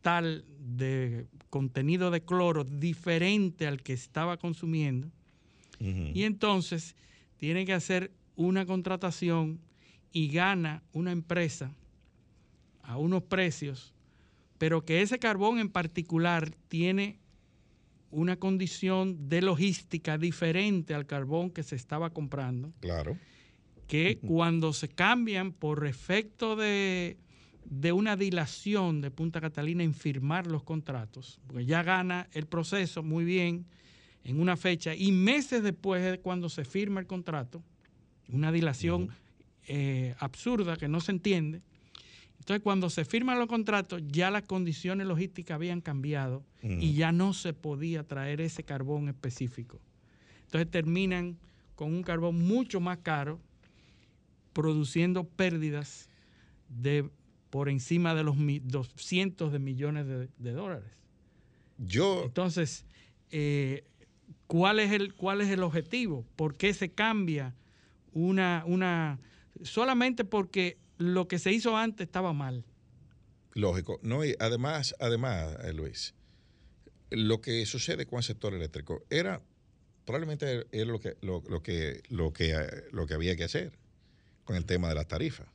[0.00, 5.08] tal de contenido de cloro diferente al que estaba consumiendo
[5.78, 6.94] y entonces
[7.38, 9.58] tiene que hacer una contratación
[10.12, 11.72] y gana una empresa
[12.82, 13.92] a unos precios,
[14.58, 17.18] pero que ese carbón en particular tiene
[18.12, 23.16] una condición de logística diferente al carbón que se estaba comprando, Claro.
[23.86, 27.16] Que cuando se cambian por efecto de,
[27.64, 33.02] de una dilación de Punta Catalina en firmar los contratos, porque ya gana el proceso
[33.02, 33.66] muy bien
[34.24, 37.62] en una fecha y meses después de cuando se firma el contrato,
[38.28, 39.10] una dilación
[39.66, 41.62] eh, absurda que no se entiende.
[42.38, 47.34] Entonces, cuando se firman los contratos, ya las condiciones logísticas habían cambiado y ya no
[47.34, 49.80] se podía traer ese carbón específico.
[50.46, 51.38] Entonces terminan
[51.76, 53.40] con un carbón mucho más caro,
[54.52, 56.08] produciendo pérdidas
[56.68, 57.10] de
[57.50, 60.90] por encima de los mi- dos cientos de millones de, de dólares.
[61.78, 62.22] Yo.
[62.24, 62.86] Entonces,
[63.30, 63.84] eh,
[64.46, 66.24] ¿cuál, es el, ¿cuál es el objetivo?
[66.36, 67.54] ¿Por qué se cambia
[68.12, 69.18] una, una.
[69.62, 72.64] solamente porque lo que se hizo antes estaba mal?
[73.54, 73.98] Lógico.
[74.02, 76.14] No, y además, además, eh, Luis,
[77.10, 79.42] lo que sucede con el sector eléctrico era
[80.06, 83.78] probablemente era lo que lo, lo que lo que eh, lo que había que hacer
[84.44, 85.46] con el tema de las tarifas.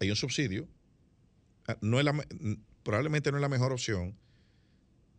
[0.00, 0.68] Hay un subsidio,
[1.66, 2.12] ah, no es la,
[2.82, 4.16] probablemente no es la mejor opción,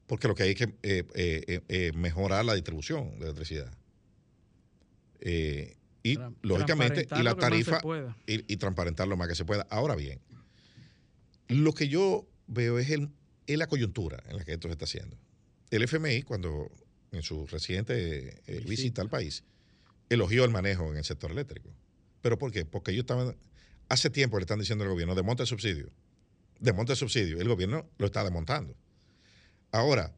[0.08, 3.72] porque lo que hay es que eh, eh, eh, mejorar la distribución de electricidad.
[6.02, 7.80] Y Tran- lógicamente, y la tarifa,
[8.26, 9.68] y, y transparentar lo más que se pueda.
[9.70, 10.20] Ahora bien,
[11.50, 13.10] lo que yo veo es, el,
[13.48, 15.18] es la coyuntura en la que esto se está haciendo.
[15.72, 16.72] El FMI, cuando
[17.12, 19.44] en su reciente visita al país,
[20.10, 21.70] elogió el manejo en el sector eléctrico.
[22.22, 22.66] ¿Pero por qué?
[22.66, 23.36] Porque ellos estaban,
[23.88, 25.90] hace tiempo le están diciendo al gobierno, desmonta el subsidio.
[26.60, 27.40] Desmonta el subsidio.
[27.40, 28.76] El gobierno lo está desmontando.
[29.72, 30.14] Ahora,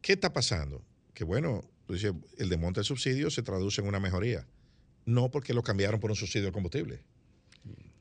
[0.00, 0.84] ¿qué está pasando?
[1.14, 4.46] Que bueno, tú dices, el desmonte del subsidio se traduce en una mejoría.
[5.04, 7.00] No porque lo cambiaron por un subsidio al combustible,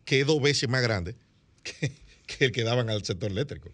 [0.06, 1.16] que es dos veces más grande
[1.64, 1.92] que,
[2.28, 3.72] que el que daban al sector eléctrico.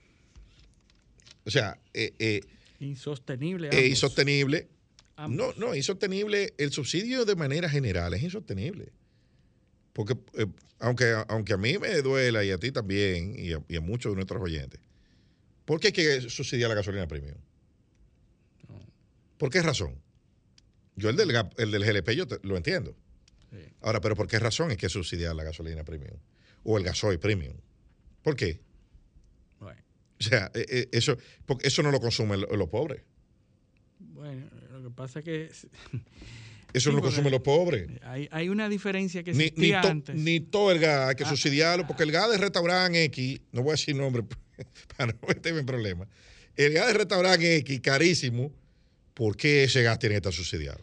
[1.46, 2.42] O sea, eh, eh,
[2.80, 3.70] Insostenible.
[3.72, 4.70] es insostenible.
[5.28, 6.54] No, no, insostenible.
[6.58, 8.92] El subsidio de manera general es insostenible.
[9.94, 10.48] Porque eh,
[10.80, 14.12] aunque, aunque a mí me duela y a ti también, y a, y a muchos
[14.12, 14.80] de nuestros oyentes,
[15.66, 17.38] ¿por qué hay que subsidiar la gasolina premium?
[19.38, 20.02] ¿Por qué razón?
[20.96, 22.96] Yo el del, el del GLP yo te- lo entiendo.
[23.82, 26.18] Ahora, pero ¿por qué razón hay que subsidiar la gasolina premium?
[26.64, 27.56] O el gasoil premium.
[28.24, 28.62] ¿Por qué?
[30.20, 33.04] O sea, eh, eh, eso, porque eso no lo consumen lo- los pobres.
[34.00, 34.48] Bueno,
[35.04, 35.70] pasa que Eso
[36.80, 37.88] Sí, no lo consumen los pobres.
[38.04, 40.16] hay, hay una diferencia que Ni, existía ni, to- antes.
[40.16, 43.62] ni todo el gas hay que Ah, subsidiarlo, porque el gas de restaurante X, no
[43.62, 44.24] voy a decir nombre
[44.98, 46.08] para no meterme en problemas,
[46.56, 48.52] el gas de restaurante X, carísimo,
[49.14, 50.80] ¿por qué ese gas tiene que estar subsidiado?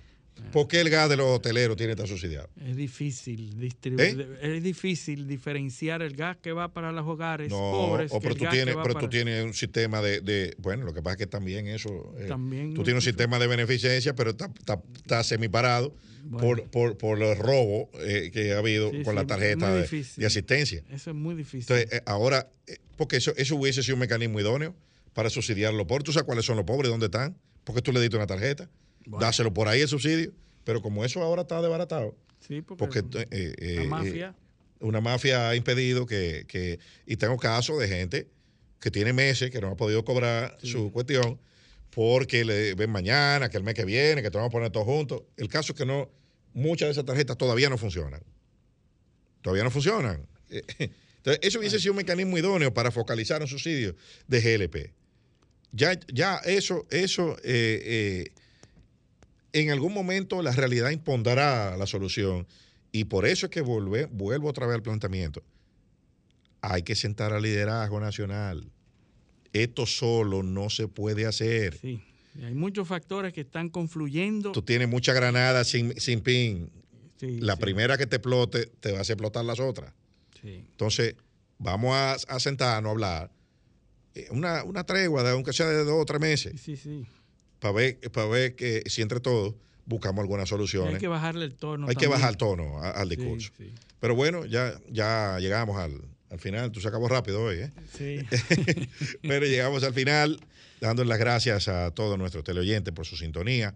[0.52, 2.48] ¿Por qué el gas de los hoteleros tiene que estar subsidiado?
[2.66, 4.56] Es difícil distribuir, ¿Eh?
[4.56, 8.10] es difícil diferenciar el gas que va para los hogares No, pobres.
[8.12, 10.92] o pero el tú tienes, pero para- tú tienes un sistema de, de- bueno, lo
[10.92, 14.30] que pasa es que también eso, eh, También tú tienes un sistema de beneficencia, pero
[14.30, 15.94] está, está, está semiparado
[16.24, 16.38] Bueno.
[16.46, 19.82] por, por, por los robos eh, que ha habido Sí, con sí, la tarjeta de,
[20.26, 20.82] asistencia.
[20.90, 21.60] Eso es muy difícil.
[21.76, 22.48] Entonces, ahora,
[22.96, 24.74] porque eso, eso hubiese sido un mecanismo idóneo
[25.14, 26.04] para subsidiar a los pobres.
[26.04, 26.90] ¿Tú sabes cuáles son los pobres?
[26.90, 27.36] ¿Dónde están?
[27.64, 28.68] Porque tú le diste una tarjeta.
[29.06, 30.32] Dáselo por ahí el subsidio.
[30.64, 32.14] Pero como eso ahora está desbaratado,
[32.46, 34.34] Sí, porque, porque eh, eh, la eh, mafia.
[34.80, 38.28] una mafia ha impedido que, que- y tengo casos de gente
[38.80, 41.38] que tiene meses que no ha podido cobrar su cuestión
[41.90, 44.86] porque le ven mañana, que el mes que viene, que te vamos a poner todos
[44.86, 45.22] juntos.
[45.36, 46.08] El caso es que no,
[46.54, 48.22] muchas de esas tarjetas todavía no funcionan.
[49.42, 50.26] Todavía no funcionan.
[50.50, 50.62] Eh,
[51.18, 53.94] Entonces, eso hubiese sido un mecanismo idóneo para focalizar un subsidio
[54.26, 54.92] de GLP.
[55.72, 58.32] Ya, ya eso, eso eh, eh,
[59.52, 62.46] en algún momento la realidad impondrá la solución.
[62.92, 65.42] Y por eso es que volve- vuelvo otra vez al planteamiento.
[66.62, 68.70] Hay que sentar al liderazgo nacional.
[69.52, 71.78] Esto solo no se puede hacer.
[71.78, 72.02] Sí.
[72.44, 74.52] Hay muchos factores que están confluyendo.
[74.52, 76.70] Tú tienes mucha granada sin, sin pin.
[77.16, 77.60] Sí, la sí.
[77.60, 79.92] primera que te explote, te va a hacer explotar las otras.
[80.40, 80.64] Sí.
[80.70, 81.16] Entonces,
[81.58, 83.30] vamos a, a sentarnos a hablar.
[84.14, 87.04] eh, Una, una tregua, de, aunque sea de dos o tres meses, Sí, sí.
[87.60, 89.54] Para ver, para ver que si entre todos
[89.86, 90.94] buscamos algunas soluciones.
[90.94, 91.86] Hay que bajarle el tono.
[91.88, 93.52] Hay que bajar el tono a- al discurso.
[93.56, 93.72] sí.
[94.00, 96.00] Pero bueno, ya, ya llegamos al,
[96.30, 97.70] Al final, tú se acabó rápido hoy, ¿eh?
[97.98, 98.18] Sí.
[99.22, 100.38] Pero llegamos al final,
[100.80, 103.74] dándoles las gracias a todos nuestros teleoyentes por su sintonía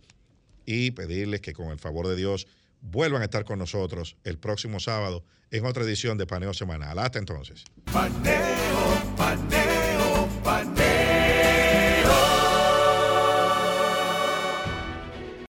[0.64, 2.46] y pedirles que con el favor de Dios
[2.80, 6.98] vuelvan a estar con nosotros el próximo sábado en otra edición de Paneo Semanal.
[7.00, 7.64] Hasta entonces.
[7.92, 8.44] Paneo